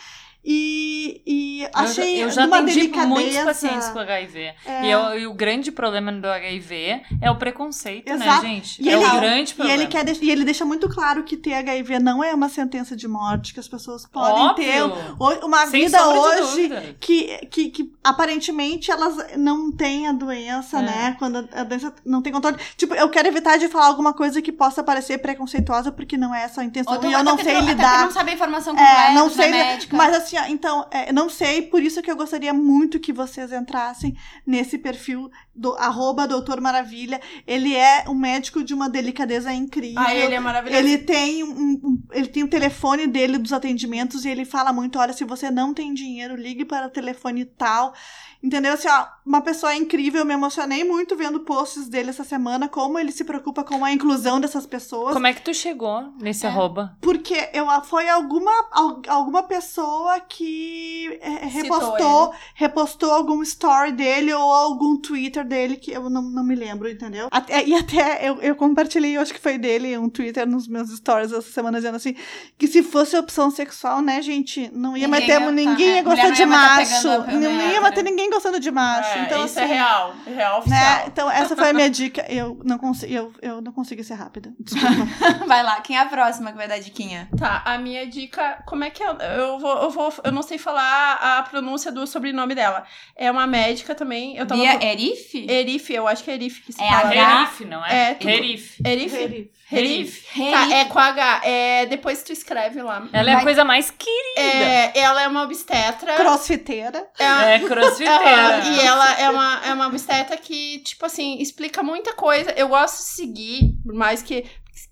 E, 0.50 1.22
e 1.28 1.68
achei 1.74 2.24
eu 2.24 2.30
já, 2.32 2.44
eu 2.44 2.50
já 2.50 2.56
atendi 2.56 2.74
delicadeza. 2.74 3.08
muitos 3.10 3.38
pacientes 3.40 3.90
com 3.90 4.00
HIV. 4.00 4.54
É. 4.66 4.86
E, 4.86 4.92
eu- 4.92 5.20
e 5.20 5.28
o 5.28 5.34
grande 5.34 5.74
problema 5.74 6.10
do 6.14 6.26
HIV 6.26 7.02
é 7.22 7.30
o 7.30 7.36
preconceito, 7.36 8.08
Exato. 8.10 8.44
né, 8.44 8.50
gente? 8.50 8.82
E 8.82 8.88
é 8.88 8.94
ele- 8.94 9.06
o 9.06 9.12
grande 9.20 9.52
E 9.52 9.56
problema. 9.56 9.78
ele, 9.82 9.88
quer 9.88 10.08
e 10.24 10.32
ele 10.32 10.46
deixa 10.46 10.64
muito 10.64 10.88
claro 10.88 11.24
que 11.24 11.36
ter 11.36 11.54
HIV 11.54 12.00
não 12.00 12.24
é 12.24 12.34
uma 12.34 12.48
sentença 12.48 12.96
de 12.96 13.08
morte, 13.10 13.54
que 13.54 13.60
as 13.60 13.68
pessoas 13.68 14.06
podem 14.06 14.56
ter 14.56 14.82
Óbvio. 14.84 15.16
o- 15.20 15.46
uma 15.48 15.68
Sem 15.68 15.84
vida 15.86 16.08
hoje 16.08 16.96
que, 17.02 17.46
que, 17.52 17.70
que 17.70 17.92
aparentemente 18.02 18.90
elas 18.90 19.16
não 19.38 19.70
têm 19.70 20.08
a 20.08 20.14
doença, 20.14 20.80
É. 20.80 20.82
né? 20.82 21.16
Quando 21.20 21.40
a 21.54 21.58
a 21.58 21.64
doença 21.64 21.92
não 22.06 22.22
tem 22.22 22.32
controle. 22.32 22.56
Tipo, 22.78 22.94
eu 22.94 23.10
quero 23.10 23.28
evitar 23.28 23.58
de 23.58 23.68
falar 23.68 23.88
alguma 23.88 24.14
coisa 24.14 24.42
que 24.44 24.52
possa 24.52 24.84
parecer 24.84 25.18
preconceituosa, 25.18 25.92
porque 25.92 26.16
não 26.16 26.34
é 26.34 26.44
essa 26.44 26.62
a 26.62 26.64
intenção. 26.64 26.94
Ou 26.94 27.04
e 27.10 27.12
eu 27.12 27.24
não 27.24 27.36
sei 27.38 27.60
lidar. 27.62 28.04
não 28.06 28.12
sabe 28.12 28.30
a 28.32 28.34
informação 28.36 28.76
completa, 28.76 29.02
É, 29.02 29.14
não 29.14 29.26
é 29.26 29.30
sei, 29.30 29.50
médica. 29.50 29.98
mas 29.98 30.16
assim, 30.16 30.37
então, 30.50 30.88
é, 30.92 31.12
não 31.12 31.30
sei, 31.30 31.62
por 31.62 31.82
isso 31.82 32.02
que 32.02 32.12
eu 32.12 32.16
gostaria 32.16 32.54
muito 32.54 33.00
que 33.00 33.14
vocês 33.14 33.52
entrassem 33.52 34.16
nesse 34.46 34.78
perfil 34.78 35.32
do 35.58 35.74
arroba 35.76 36.28
Doutor 36.28 36.62
Maravilha. 36.62 37.20
Ele 37.46 37.76
é 37.76 38.06
um 38.08 38.14
médico 38.16 38.64
de 38.64 38.74
uma 38.74 38.90
delicadeza 38.90 39.52
incrível. 39.52 40.02
Ah, 40.06 40.14
ele 40.14 40.36
é 40.36 40.40
maravilhoso. 40.40 40.80
Ele 40.80 40.98
tem 41.00 41.44
um, 41.44 41.50
um- 41.84 42.04
ele 42.12 42.28
tem 42.28 42.44
o 42.44 42.48
telefone 42.48 43.08
dele 43.08 43.38
dos 43.38 43.52
atendimentos 43.52 44.24
e 44.24 44.30
ele 44.30 44.46
fala 44.46 44.72
muito, 44.72 45.00
olha, 45.00 45.14
se 45.14 45.24
você 45.26 45.50
não 45.52 45.74
tem 45.74 45.94
dinheiro, 45.94 46.36
ligue 46.36 46.64
para 46.64 46.88
o 46.88 46.90
telefone 46.92 47.44
tal. 47.46 47.94
Entendeu? 48.42 48.74
Assim, 48.74 48.88
ó, 48.88 49.08
uma 49.26 49.42
pessoa 49.42 49.76
incrível, 49.76 50.20
eu 50.22 50.26
me 50.26 50.34
emocionei 50.36 50.84
muito 50.84 51.16
vendo 51.16 51.40
posts 51.40 51.90
dele 51.90 52.12
essa 52.12 52.24
semana, 52.24 52.70
como 52.70 53.00
ele 53.00 53.12
se 53.12 53.24
preocupa 53.24 53.64
com 53.64 53.84
a 53.84 53.92
inclusão 53.92 54.40
dessas 54.40 54.64
pessoas. 54.68 55.14
Como 55.16 55.26
é 55.26 55.34
que 55.34 55.42
tu 55.42 55.52
chegou 55.56 56.14
nesse 56.22 56.46
É. 56.46 56.50
arroba? 56.50 56.96
Porque 57.02 57.50
eu, 57.52 57.66
foi 57.86 58.08
alguma, 58.08 58.52
al- 58.72 59.02
alguma 59.08 59.42
pessoa 59.42 60.20
que 60.20 61.18
é, 61.20 61.48
repostou, 61.48 62.32
repostou 62.54 63.12
algum 63.12 63.42
story 63.42 63.92
dele 63.94 64.32
ou 64.32 64.52
algum 64.54 64.98
Twitter 64.98 65.44
dele 65.48 65.78
que 65.78 65.92
eu 65.92 66.10
não, 66.10 66.22
não 66.22 66.44
me 66.44 66.54
lembro, 66.56 66.90
entendeu? 66.90 67.28
Até, 67.32 67.66
e 67.66 67.74
até 67.74 68.28
eu, 68.28 68.42
eu 68.42 68.56
compartilhei, 68.56 69.18
eu 69.18 69.22
acho 69.22 69.34
que 69.34 69.40
foi 69.40 69.58
dele, 69.58 69.98
um 69.98 70.10
Twitter 70.10 70.46
nos 70.48 70.68
meus 70.68 70.90
stories 70.96 71.32
essa 71.32 71.50
semana 71.50 71.78
dizendo 71.78 71.96
assim: 71.96 72.16
que 72.58 72.68
se 72.68 72.84
fosse 72.84 73.18
opção 73.18 73.50
sexual, 73.50 74.02
né, 74.02 74.22
gente, 74.22 74.70
não 74.74 74.96
ia 74.96 75.08
Ninguém 75.08 75.26
ter. 75.26 75.34
ia 75.34 75.40
tá- 75.40 75.52
ninguém 75.52 75.92
é, 75.92 75.96
ia 75.96 76.04
gostar 76.04 76.30
de 76.32 76.46
macho. 76.46 77.10
a 77.10 77.18
Não 77.28 77.72
ia 77.72 77.92
ter 77.92 78.04
né? 78.04 78.10
ninguém 78.12 78.30
gostando 78.30 78.60
de 78.60 78.70
macho. 78.72 79.10
É, 79.18 79.24
então, 79.24 79.46
isso 79.46 79.60
assim. 79.60 79.72
é 79.72 79.74
real. 79.76 80.14
É 80.26 80.34
real 80.34 80.60
oficial. 80.60 80.80
Né? 80.80 81.04
Então, 81.08 81.32
essa 81.32 81.56
foi 81.56 81.70
a 81.70 81.74
minha 81.74 81.90
dica. 81.90 82.26
Eu 82.30 82.60
não 82.64 82.78
consigo, 82.78 83.12
eu, 83.14 83.34
eu 83.42 83.62
não 83.62 83.72
consigo 83.72 84.04
ser 84.04 84.16
rápida. 84.16 84.54
Desculpa. 84.60 84.88
Vai 85.48 85.64
lá, 85.64 85.80
quem 85.82 85.96
é 85.98 86.02
a 86.02 86.06
próxima 86.06 86.52
que 86.52 86.58
vai 86.58 86.68
dar 86.68 86.80
diquinha? 86.80 87.30
Tá, 87.38 87.64
a 87.66 87.78
minha 87.78 88.06
dica, 88.06 88.62
como 88.66 88.84
é 88.84 88.90
que 88.90 89.02
é? 89.04 89.08
Eu 89.40 89.60
vou, 89.60 89.84
eu 89.84 89.90
vou, 89.90 90.14
eu 90.24 90.32
não 90.32 90.42
sei 90.42 90.58
falar 90.58 91.14
a 91.16 91.44
pronúncia 91.44 91.92
do 91.92 92.06
sobrenome 92.06 92.54
dela. 92.56 92.84
É 93.16 93.32
uma 93.32 93.48
médica 93.48 93.96
também. 93.96 94.36
Eu 94.38 94.46
tava 94.46 94.62
Bia 94.62 94.84
Erif? 94.84 95.34
Erif, 95.50 95.90
eu 95.94 96.08
acho 96.08 96.24
que 96.24 96.32
é 96.32 96.36
Erif 96.36 96.62
que 96.66 96.72
se 96.74 96.82
É 96.82 96.88
fala. 96.90 97.10
H? 97.10 97.38
Rerife, 97.46 97.66
não 97.66 97.86
é? 97.86 98.12
É, 98.12 98.14
tudo- 98.16 98.30
Rerife. 98.30 98.82
Erif? 98.86 99.50
Rerife. 99.70 100.26
Tá, 100.52 100.70
é 100.74 100.86
com 100.86 100.98
H. 100.98 101.42
É, 101.44 101.86
depois 101.88 102.24
tu 102.24 102.32
escreve 102.32 102.82
lá. 102.82 103.08
Ela 103.12 103.30
é 103.32 103.34
Vai- 103.34 103.42
a 103.42 103.46
coisa 103.46 103.66
mais 103.66 103.92
querida. 103.92 104.40
É, 104.40 104.98
ela 104.98 105.22
é 105.24 105.28
uma 105.28 105.44
obstetra. 105.44 106.16
Crossfiteira. 106.16 107.08
É, 107.20 107.56
É 107.56 107.60
crossfiteira. 107.60 108.64
E 108.68 108.80
ela 108.80 109.20
é 109.20 109.30
uma, 109.30 109.62
é 109.66 109.74
uma 109.74 109.88
obstetra 109.88 110.38
que, 110.38 110.80
tipo 110.80 111.06
assim, 111.06 111.38
explica 111.42 111.84
muita 111.84 112.14
coisa. 112.14 112.52
Eu 112.52 112.70
gosto 112.70 112.98
de 112.98 113.04
seguir, 113.04 113.74
por 113.84 113.94
mais 113.94 114.22
que, 114.22 114.46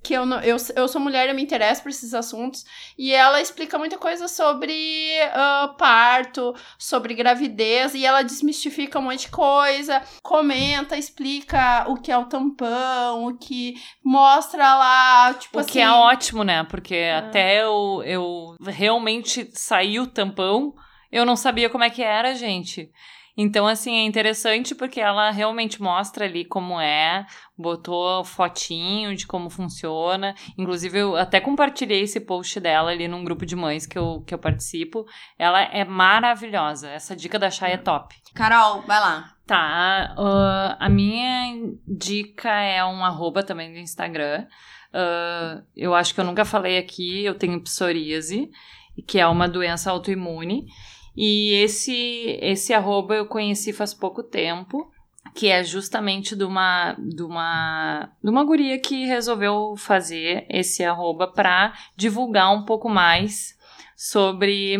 que 0.03 0.13
eu, 0.13 0.25
não, 0.25 0.39
eu, 0.41 0.57
eu 0.75 0.87
sou 0.87 0.99
mulher, 1.01 1.27
eu 1.29 1.35
me 1.35 1.43
interesso 1.43 1.81
por 1.83 1.89
esses 1.89 2.13
assuntos. 2.13 2.63
E 2.97 3.13
ela 3.13 3.39
explica 3.41 3.77
muita 3.77 3.97
coisa 3.97 4.27
sobre 4.27 4.73
ah, 5.33 5.73
parto, 5.77 6.53
sobre 6.77 7.13
gravidez. 7.13 7.93
E 7.93 8.05
ela 8.05 8.23
desmistifica 8.23 8.99
um 8.99 9.03
monte 9.03 9.21
de 9.21 9.29
coisa. 9.29 10.01
Comenta, 10.23 10.97
explica 10.97 11.85
o 11.87 11.95
que 11.97 12.11
é 12.11 12.17
o 12.17 12.25
tampão, 12.25 13.25
o 13.27 13.37
que 13.37 13.75
mostra 14.03 14.64
lá, 14.73 15.33
tipo 15.33 15.57
O 15.57 15.59
assim. 15.61 15.71
que 15.73 15.79
é 15.79 15.89
ótimo, 15.91 16.43
né? 16.43 16.63
Porque 16.63 16.95
até 17.15 17.61
eu, 17.61 18.01
eu 18.05 18.55
realmente 18.65 19.49
saí 19.53 19.99
o 19.99 20.07
tampão, 20.07 20.73
eu 21.11 21.25
não 21.25 21.35
sabia 21.35 21.69
como 21.69 21.83
é 21.83 21.89
que 21.89 22.01
era, 22.01 22.33
gente. 22.33 22.89
Então, 23.37 23.67
assim, 23.67 23.95
é 23.95 24.03
interessante 24.03 24.73
porque 24.73 25.01
ela 25.01 25.29
realmente 25.29 25.81
mostra 25.81 26.25
ali 26.25 26.45
como 26.45 26.79
é, 26.79 27.25
botou 27.57 28.23
fotinho 28.23 29.15
de 29.15 29.27
como 29.27 29.49
funciona. 29.49 30.33
Inclusive, 30.57 30.99
eu 30.99 31.15
até 31.17 31.41
compartilhei 31.41 32.01
esse 32.01 32.19
post 32.19 32.59
dela 32.59 32.91
ali 32.91 33.07
num 33.07 33.23
grupo 33.23 33.45
de 33.45 33.55
mães 33.55 33.85
que 33.85 33.97
eu, 33.97 34.23
que 34.25 34.33
eu 34.33 34.39
participo. 34.39 35.05
Ela 35.37 35.61
é 35.61 35.83
maravilhosa. 35.83 36.89
Essa 36.89 37.15
dica 37.15 37.37
da 37.37 37.51
Chay 37.51 37.73
é 37.73 37.77
top. 37.77 38.15
Carol, 38.33 38.81
vai 38.83 38.99
lá. 38.99 39.33
Tá, 39.45 40.15
ah, 40.17 40.77
a 40.79 40.89
minha 40.89 41.75
dica 41.87 42.49
é 42.49 42.83
um 42.83 43.03
arroba 43.05 43.43
também 43.43 43.71
do 43.71 43.77
Instagram. 43.77 44.47
Ah, 44.95 45.61
eu 45.75 45.93
acho 45.93 46.15
que 46.15 46.21
eu 46.21 46.25
nunca 46.25 46.45
falei 46.45 46.77
aqui, 46.77 47.25
eu 47.25 47.35
tenho 47.35 47.61
psoríase, 47.61 48.49
que 49.05 49.19
é 49.19 49.27
uma 49.27 49.47
doença 49.47 49.91
autoimune. 49.91 50.67
E 51.15 51.53
esse, 51.63 52.37
esse 52.41 52.73
arroba 52.73 53.15
eu 53.15 53.25
conheci 53.25 53.71
faz 53.71 53.93
pouco 53.93 54.21
tempo, 54.21 54.91
que 55.33 55.47
é 55.47 55.63
justamente 55.63 56.35
de 56.35 56.43
uma, 56.43 56.93
de 56.93 57.23
uma, 57.23 58.09
de 58.23 58.29
uma 58.29 58.43
guria 58.43 58.79
que 58.79 59.05
resolveu 59.05 59.75
fazer 59.77 60.45
esse 60.49 60.83
arroba 60.83 61.27
para 61.27 61.73
divulgar 61.95 62.53
um 62.53 62.63
pouco 62.63 62.89
mais 62.89 63.55
sobre 63.95 64.77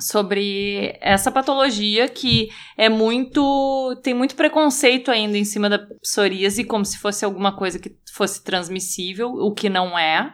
sobre 0.00 0.96
essa 1.00 1.32
patologia 1.32 2.08
que 2.08 2.50
é 2.76 2.88
muito 2.88 3.98
tem 4.02 4.14
muito 4.14 4.36
preconceito 4.36 5.10
ainda 5.10 5.36
em 5.36 5.44
cima 5.44 5.68
da 5.68 5.78
psoríase 5.78 6.62
como 6.62 6.84
se 6.84 6.98
fosse 6.98 7.24
alguma 7.24 7.56
coisa 7.56 7.80
que 7.80 7.96
fosse 8.12 8.44
transmissível, 8.44 9.30
o 9.32 9.52
que 9.52 9.68
não 9.68 9.98
é. 9.98 10.32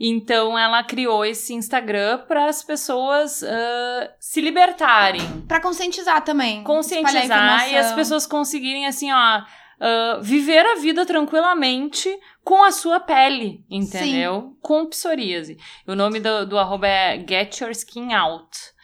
Então 0.00 0.56
ela 0.56 0.82
criou 0.84 1.24
esse 1.24 1.54
Instagram 1.54 2.18
para 2.28 2.46
as 2.46 2.62
pessoas 2.62 3.42
ah, 3.42 4.10
se 4.20 4.40
libertarem, 4.40 5.42
Pra 5.48 5.60
conscientizar 5.60 6.22
também. 6.24 6.62
conscientizar 6.62 7.70
e 7.70 7.76
as 7.76 7.92
pessoas 7.92 8.26
conseguirem 8.26 8.86
assim, 8.86 9.10
ó, 9.12 9.42
ah, 9.80 10.18
viver 10.20 10.64
a 10.64 10.76
vida 10.76 11.04
tranquilamente 11.04 12.08
com 12.44 12.64
a 12.64 12.70
sua 12.70 13.00
pele, 13.00 13.64
entendeu? 13.70 14.56
Com 14.62 14.86
psoríase. 14.86 15.56
O 15.86 15.94
nome 15.94 16.20
do, 16.20 16.46
do 16.46 16.58
arroba 16.58 16.86
é 16.86 17.18
Get 17.18 17.60
Your 17.60 17.70
Skin 17.70 18.14
Out. 18.14 18.77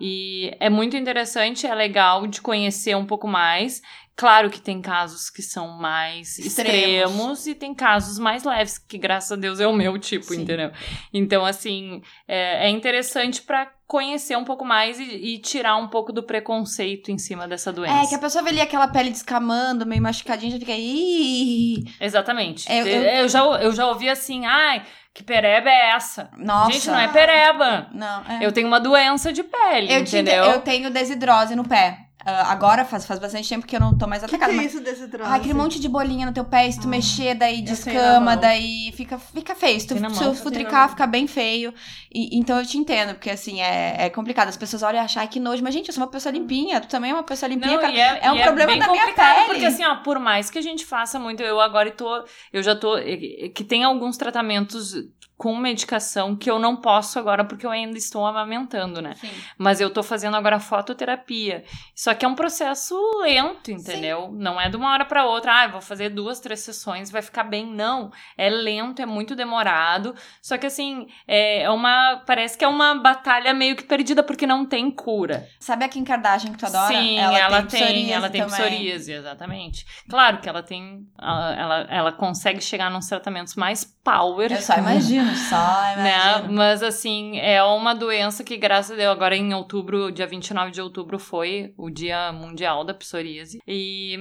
E 0.00 0.56
é 0.58 0.70
muito 0.70 0.96
interessante, 0.96 1.66
é 1.66 1.74
legal 1.74 2.26
de 2.26 2.40
conhecer 2.40 2.96
um 2.96 3.04
pouco 3.06 3.28
mais. 3.28 3.82
Claro 4.16 4.50
que 4.50 4.60
tem 4.60 4.82
casos 4.82 5.30
que 5.30 5.40
são 5.42 5.68
mais 5.78 6.38
Extremos. 6.38 6.46
extremos, 6.74 7.46
e 7.46 7.54
tem 7.54 7.74
casos 7.74 8.18
mais 8.18 8.44
leves, 8.44 8.76
que 8.76 8.98
graças 8.98 9.32
a 9.32 9.36
Deus 9.36 9.60
é 9.60 9.66
o 9.66 9.72
meu 9.72 9.98
tipo, 9.98 10.26
Sim. 10.34 10.42
entendeu? 10.42 10.70
Então, 11.12 11.44
assim, 11.44 12.02
é, 12.28 12.66
é 12.66 12.68
interessante 12.70 13.40
pra 13.40 13.70
conhecer 13.86 14.36
um 14.36 14.44
pouco 14.44 14.62
mais 14.64 15.00
e, 15.00 15.02
e 15.04 15.38
tirar 15.38 15.76
um 15.76 15.88
pouco 15.88 16.12
do 16.12 16.22
preconceito 16.22 17.10
em 17.10 17.16
cima 17.18 17.48
dessa 17.48 17.72
doença. 17.72 18.04
É, 18.04 18.06
que 18.08 18.14
a 18.14 18.18
pessoa 18.18 18.44
vê 18.44 18.50
ali 18.50 18.60
aquela 18.60 18.88
pele 18.88 19.10
descamando, 19.10 19.86
meio 19.86 20.02
machucadinha, 20.02 20.52
já 20.52 20.58
fica. 20.58 20.72
Ih! 20.76 21.84
Exatamente. 22.00 22.70
É, 22.70 22.80
Eu- 22.82 22.86
Eu, 22.86 23.02
eu- 23.22 23.28
já, 23.28 23.40
eu 23.62 23.72
já 23.72 23.86
ouvi 23.88 24.08
assim, 24.08 24.44
ai, 24.46 24.82
que 25.14 25.22
pereba 25.22 25.68
é 25.68 25.90
essa? 25.90 26.30
Nossa. 26.36 26.72
Gente, 26.72 26.88
não 26.88 26.98
é 26.98 27.08
pereba. 27.08 27.88
Não, 27.92 28.22
é. 28.28 28.38
Eu 28.46 28.52
tenho 28.52 28.66
uma 28.68 28.80
doença 28.80 29.32
de 29.32 29.42
pele, 29.42 29.92
Eu, 29.92 30.04
te- 30.04 30.16
entendeu? 30.18 30.44
eu 30.44 30.60
tenho 30.60 30.90
desidrose 30.90 31.54
no 31.56 31.66
pé. 31.66 31.98
Ah, 32.24 32.52
agora 32.52 32.84
faz, 32.84 33.06
faz 33.06 33.18
bastante 33.18 33.48
tempo 33.48 33.66
que 33.66 33.74
eu 33.74 33.80
não 33.80 33.96
tô 33.96 34.06
mais 34.06 34.22
O 34.22 34.26
que, 34.26 34.36
que 34.36 34.36
atacada. 34.36 34.62
é 34.62 34.66
isso 34.66 34.80
desse? 34.80 35.08
Ai, 35.22 35.38
aquele 35.38 35.54
monte 35.54 35.80
de 35.80 35.88
bolinha 35.88 36.26
no 36.26 36.32
teu 36.32 36.44
pé, 36.44 36.70
se 36.70 36.78
tu 36.78 36.86
Ah, 36.86 36.90
mexer, 36.90 37.34
daí 37.34 37.62
descama, 37.62 38.36
daí 38.36 38.92
fica, 38.92 39.18
fica 39.18 39.54
feio. 39.54 39.80
Se 39.80 39.86
tu, 39.86 39.94
se 39.94 40.00
mão. 40.00 40.10
tu 40.10 40.34
futricar, 40.34 40.88
fica 40.90 41.06
bem 41.06 41.26
feio. 41.26 41.72
E- 42.12 42.38
então 42.38 42.58
eu 42.58 42.66
te 42.66 42.76
entendo, 42.76 43.14
porque 43.14 43.30
assim, 43.30 43.60
é, 43.62 44.06
é 44.06 44.10
complicado. 44.10 44.48
As 44.48 44.56
pessoas 44.56 44.82
olham 44.82 45.00
e 45.00 45.04
acham, 45.04 45.26
que 45.26 45.40
nojo. 45.40 45.62
Mas, 45.62 45.72
gente, 45.74 45.88
eu 45.88 45.94
sou 45.94 46.02
uma 46.04 46.10
pessoa 46.10 46.32
limpinha. 46.32 46.80
Tu 46.80 46.88
também 46.88 47.10
é 47.10 47.14
uma 47.14 47.22
pessoa 47.22 47.48
limpinha, 47.48 47.74
Não, 47.74 47.80
cara. 47.80 47.92
é, 47.96 48.20
é 48.26 48.32
um 48.32 48.36
e 48.36 48.42
problema 48.42 48.72
bem 48.72 48.80
da 48.80 48.88
minha 48.88 49.00
complicado, 49.02 49.34
pele. 49.36 49.46
Porque 49.48 49.64
assim, 49.66 49.84
ó, 49.84 49.96
por 49.96 50.18
mais 50.18 50.50
que 50.50 50.58
a 50.58 50.62
gente 50.62 50.84
faça 50.84 51.18
muito, 51.18 51.42
eu 51.42 51.60
agora 51.60 51.90
tô, 51.90 52.24
eu 52.52 52.62
já 52.62 52.74
tô, 52.76 52.96
eh, 52.98 53.48
que 53.54 53.64
tem 53.64 53.84
alguns 53.84 54.16
tratamentos 54.16 54.94
com 55.40 55.56
medicação 55.56 56.36
que 56.36 56.50
eu 56.50 56.58
não 56.58 56.76
posso 56.76 57.18
agora 57.18 57.44
porque 57.44 57.64
eu 57.64 57.70
ainda 57.70 57.96
estou 57.96 58.26
amamentando, 58.26 59.00
né? 59.00 59.14
Sim. 59.14 59.30
Mas 59.56 59.80
eu 59.80 59.90
tô 59.90 60.02
fazendo 60.02 60.36
agora 60.36 60.60
fototerapia. 60.60 61.64
Só 61.94 62.12
que 62.14 62.24
é 62.24 62.28
um 62.28 62.34
processo 62.34 62.94
lento, 63.22 63.70
entendeu? 63.70 64.30
Não 64.32 64.60
é 64.60 64.68
de 64.68 64.76
uma 64.76 64.92
hora 64.92 65.04
pra 65.04 65.24
outra, 65.24 65.60
ah, 65.60 65.64
eu 65.64 65.72
vou 65.72 65.80
fazer 65.80 66.10
duas, 66.10 66.40
três 66.40 66.60
sessões, 66.60 67.10
vai 67.10 67.22
ficar 67.22 67.44
bem. 67.44 67.66
Não. 67.66 68.10
É 68.36 68.48
lento, 68.50 69.02
é 69.02 69.06
muito 69.06 69.34
demorado. 69.36 70.14
Só 70.42 70.58
que 70.58 70.66
assim, 70.66 71.06
é 71.26 71.50
é 71.60 71.70
uma. 71.70 72.22
Parece 72.26 72.56
que 72.56 72.64
é 72.64 72.68
uma 72.68 72.94
batalha 72.94 73.52
meio 73.54 73.76
que 73.76 73.84
perdida 73.84 74.22
porque 74.22 74.46
não 74.46 74.64
tem 74.64 74.90
cura. 74.90 75.48
Sabe 75.58 75.84
a 75.84 75.88
Kim 75.88 76.04
Kardashian 76.04 76.52
que 76.52 76.58
tu 76.58 76.66
adora? 76.66 76.88
Sim, 76.88 77.18
ela, 77.18 77.62
tem, 77.62 77.80
psoríase 77.80 78.12
ela 78.12 78.30
tem 78.30 78.40
também. 78.42 78.56
psoríase, 78.56 79.12
exatamente. 79.12 79.86
Claro 80.08 80.38
que 80.38 80.48
ela 80.48 80.62
tem. 80.62 81.06
Ela, 81.18 81.54
ela, 81.54 81.86
ela 81.90 82.12
consegue 82.12 82.60
chegar 82.60 82.90
nos 82.90 83.06
tratamentos 83.06 83.54
mais 83.54 83.84
power. 83.84 84.52
Eu 84.52 84.60
só 84.60 84.76
imagino, 84.76 85.29
só 85.34 85.80
Né? 85.96 86.48
Mas 86.50 86.82
assim, 86.82 87.38
é 87.38 87.62
uma 87.62 87.94
doença 87.94 88.44
que, 88.44 88.56
graças 88.56 88.92
a 88.92 88.96
Deus, 88.96 89.12
agora 89.12 89.36
em 89.36 89.52
outubro, 89.54 90.10
dia 90.10 90.26
29 90.26 90.70
de 90.70 90.80
outubro, 90.80 91.18
foi 91.18 91.74
o 91.76 91.90
Dia 91.90 92.32
Mundial 92.32 92.84
da 92.84 92.94
Psoríase. 92.94 93.60
E 93.66 94.16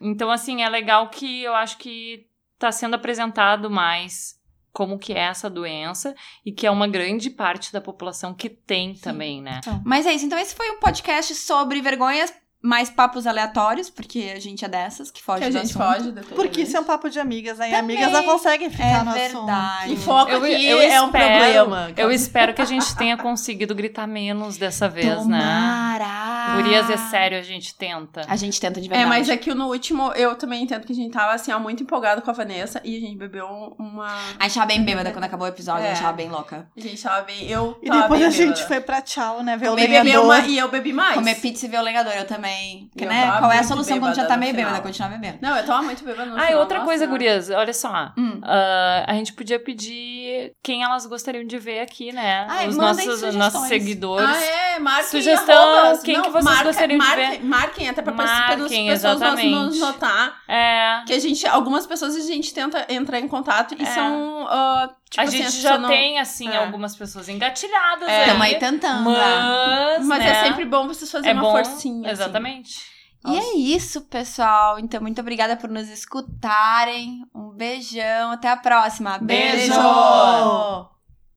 então, 0.00 0.30
assim, 0.30 0.62
é 0.62 0.68
legal 0.68 1.08
que 1.08 1.42
eu 1.42 1.54
acho 1.54 1.78
que 1.78 2.26
tá 2.58 2.72
sendo 2.72 2.94
apresentado 2.94 3.70
mais 3.70 4.40
como 4.72 4.98
que 4.98 5.12
é 5.12 5.18
essa 5.18 5.50
doença 5.50 6.14
e 6.44 6.50
que 6.50 6.66
é 6.66 6.70
uma 6.70 6.88
grande 6.88 7.28
parte 7.28 7.72
da 7.72 7.80
população 7.80 8.34
que 8.34 8.48
tem 8.48 8.94
também, 8.94 9.42
né? 9.42 9.60
Mas 9.84 10.06
é 10.06 10.12
isso. 10.12 10.24
Então, 10.24 10.38
esse 10.38 10.54
foi 10.54 10.70
um 10.70 10.80
podcast 10.80 11.34
sobre 11.34 11.80
vergonhas, 11.82 12.32
mais 12.62 12.88
papos 12.88 13.26
aleatórios, 13.26 13.90
porque 13.90 14.32
a 14.36 14.40
gente 14.40 14.64
é 14.64 14.68
dessas 14.68 15.10
que 15.10 15.20
foge 15.22 15.40
Que 15.40 15.44
a 15.46 15.48
do 15.48 15.52
gente 15.58 15.64
assunto. 15.76 15.82
foge 15.84 16.12
do 16.12 16.22
Porque 16.36 16.62
isso 16.62 16.76
é 16.76 16.80
um 16.80 16.84
papo 16.84 17.10
de 17.10 17.18
amigas, 17.18 17.58
aí 17.60 17.72
Também. 17.72 17.96
amigas 17.96 18.12
não 18.12 18.22
conseguem 18.24 18.70
ficar 18.70 18.84
É 18.84 19.02
no 19.02 19.12
verdade. 19.12 19.92
E 19.92 19.96
foco 19.96 20.30
Eu- 20.30 20.38
aqui 20.44 20.66
eu 20.66 20.80
é 20.80 21.02
um 21.02 21.10
problema. 21.10 21.90
Eu 21.96 22.10
espero 22.12 22.54
que 22.54 22.62
a 22.62 22.64
gente 22.64 22.94
tenha 22.96 23.16
conseguido 23.16 23.74
gritar 23.74 24.06
menos 24.06 24.56
dessa 24.56 24.88
vez, 24.88 25.26
né? 25.26 25.38
Tomara! 25.38 26.54
Gurias, 26.56 26.88
é 26.90 26.96
sério, 26.96 27.38
a 27.38 27.42
gente 27.42 27.74
tenta. 27.74 28.22
A 28.28 28.36
gente 28.36 28.60
tenta 28.60 28.80
de 28.80 28.86
É, 28.86 28.90
verdade. 28.90 29.08
mas 29.08 29.28
é 29.28 29.36
que 29.36 29.52
no 29.54 29.66
último 29.68 30.12
eu 30.12 30.34
também 30.34 30.62
entendo 30.62 30.86
que 30.86 30.92
a 30.92 30.96
gente 30.96 31.12
tava 31.12 31.32
assim, 31.32 31.52
ó, 31.52 31.58
muito 31.58 31.82
empolgado 31.82 32.22
com 32.22 32.30
a 32.30 32.34
Vanessa 32.34 32.80
e 32.84 32.96
a 32.96 33.00
gente 33.00 33.16
bebeu 33.16 33.46
uma. 33.78 34.06
A 34.38 34.44
gente 34.44 34.54
tava 34.54 34.66
bem 34.66 34.82
bêbada 34.84 35.10
quando 35.12 35.24
acabou 35.24 35.46
o 35.46 35.50
episódio, 35.50 35.84
a 35.84 35.88
gente 35.88 35.98
É. 35.98 36.02
tava 36.02 36.12
bem 36.16 36.28
louca. 36.28 36.68
A 36.76 36.80
gente 36.80 37.02
tava 37.02 37.22
bem. 37.22 37.48
Eu 37.48 37.78
E 37.82 37.88
tava 37.88 38.02
depois 38.02 38.20
bem 38.20 38.28
a 38.28 38.30
gente 38.30 38.66
foi 38.66 38.80
pra 38.80 39.00
tchau, 39.02 39.42
né? 39.42 39.56
Ver 39.56 39.70
o 39.70 39.74
lenhador. 39.74 40.24
uma 40.24 40.38
e 40.40 40.58
eu 40.58 40.68
bebi 40.68 40.92
mais. 40.92 41.14
Comer 41.14 41.34
pizza 41.36 41.66
e 41.66 41.68
ver 41.68 41.78
o 41.78 41.82
lenhador, 41.82 42.12
eu 42.12 42.26
também. 42.26 42.51
Porque, 42.90 43.04
Eu 43.04 43.08
né? 43.08 43.38
Qual 43.38 43.52
é 43.52 43.58
a 43.58 43.62
solução 43.64 43.98
quando 43.98 44.14
já 44.14 44.22
bêbada 44.22 44.28
tá 44.28 44.36
meio 44.36 44.54
bêbada? 44.54 44.80
Continuar 44.80 45.08
bebendo. 45.10 45.38
Não, 45.40 45.56
eu 45.56 45.64
tava 45.64 45.82
muito 45.82 46.04
bebendo 46.04 46.30
no 46.30 46.36
Ah, 46.36 46.42
e 46.44 46.46
final, 46.46 46.60
outra 46.60 46.78
nossa 46.78 46.86
coisa, 46.88 47.04
senhora. 47.04 47.18
gurias, 47.18 47.50
olha 47.50 47.72
só. 47.74 48.12
Hum. 48.18 48.40
Ah, 48.42 49.04
a 49.08 49.14
gente 49.14 49.32
podia 49.32 49.58
pedir 49.58 50.52
que 50.62 50.72
quem 50.72 50.82
elas 50.82 51.06
gostariam 51.06 51.44
de 51.44 51.58
ver 51.58 51.80
aqui, 51.80 52.12
né? 52.12 52.46
Ai, 52.48 52.68
Os 52.68 52.76
nossos, 52.76 53.34
nossos 53.34 53.68
seguidores. 53.68 54.28
Ah, 54.28 54.42
é, 54.76 54.78
marquem 54.78 55.04
Sugestão, 55.10 55.54
arrobas. 55.78 56.02
quem 56.02 56.14
Não, 56.16 56.22
que 56.22 56.30
vocês 56.30 56.44
marca- 56.44 56.64
gostariam 56.64 56.98
de 56.98 57.06
marquem, 57.06 57.30
ver? 57.30 57.44
Marquem, 57.44 57.88
até 57.88 58.02
pra 58.02 58.12
Marquem, 58.14 58.90
as 58.90 59.00
pessoas 59.02 59.16
exatamente. 59.20 59.50
nos 59.50 59.78
notar. 59.80 60.36
É. 60.48 61.02
Que 61.06 61.12
a 61.12 61.18
gente, 61.18 61.46
algumas 61.46 61.86
pessoas 61.86 62.16
a 62.16 62.20
gente 62.20 62.52
tenta 62.54 62.86
entrar 62.88 63.18
em 63.20 63.28
contato 63.28 63.74
e 63.78 63.82
É. 63.82 63.86
são, 63.86 64.46
ah, 64.48 64.90
tipo 65.12 65.20
a 65.20 65.24
assim, 65.24 65.38
gente 65.42 65.60
já 65.60 65.78
não- 65.78 65.88
tem, 65.88 66.18
assim, 66.18 66.48
É. 66.48 66.56
algumas 66.56 66.96
pessoas 66.96 67.28
engatilhadas 67.28 68.08
É. 68.08 68.22
aí. 68.24 68.28
Tamo 68.30 68.42
aí 68.42 68.58
tentando. 68.58 69.10
Mas, 69.10 70.06
Mas 70.06 70.18
né, 70.18 70.30
é 70.30 70.44
sempre 70.44 70.64
bom 70.64 70.88
vocês 70.88 71.10
fazerem 71.10 71.30
é 71.30 71.34
uma 71.34 71.42
bom, 71.42 71.52
forcinha. 71.52 72.00
assim. 72.06 72.10
Exatamente. 72.10 72.80
E 73.24 73.38
é 73.38 73.54
isso, 73.56 74.00
pessoal. 74.02 74.80
Então, 74.80 75.00
muito 75.00 75.20
obrigada 75.20 75.56
por 75.56 75.70
nos 75.70 75.88
escutarem. 75.88 77.20
Um 77.32 77.50
beijão. 77.50 78.32
Até 78.32 78.48
a 78.50 78.56
próxima. 78.56 79.16
Beijo! 79.18 79.72
Beijo! 79.72 80.88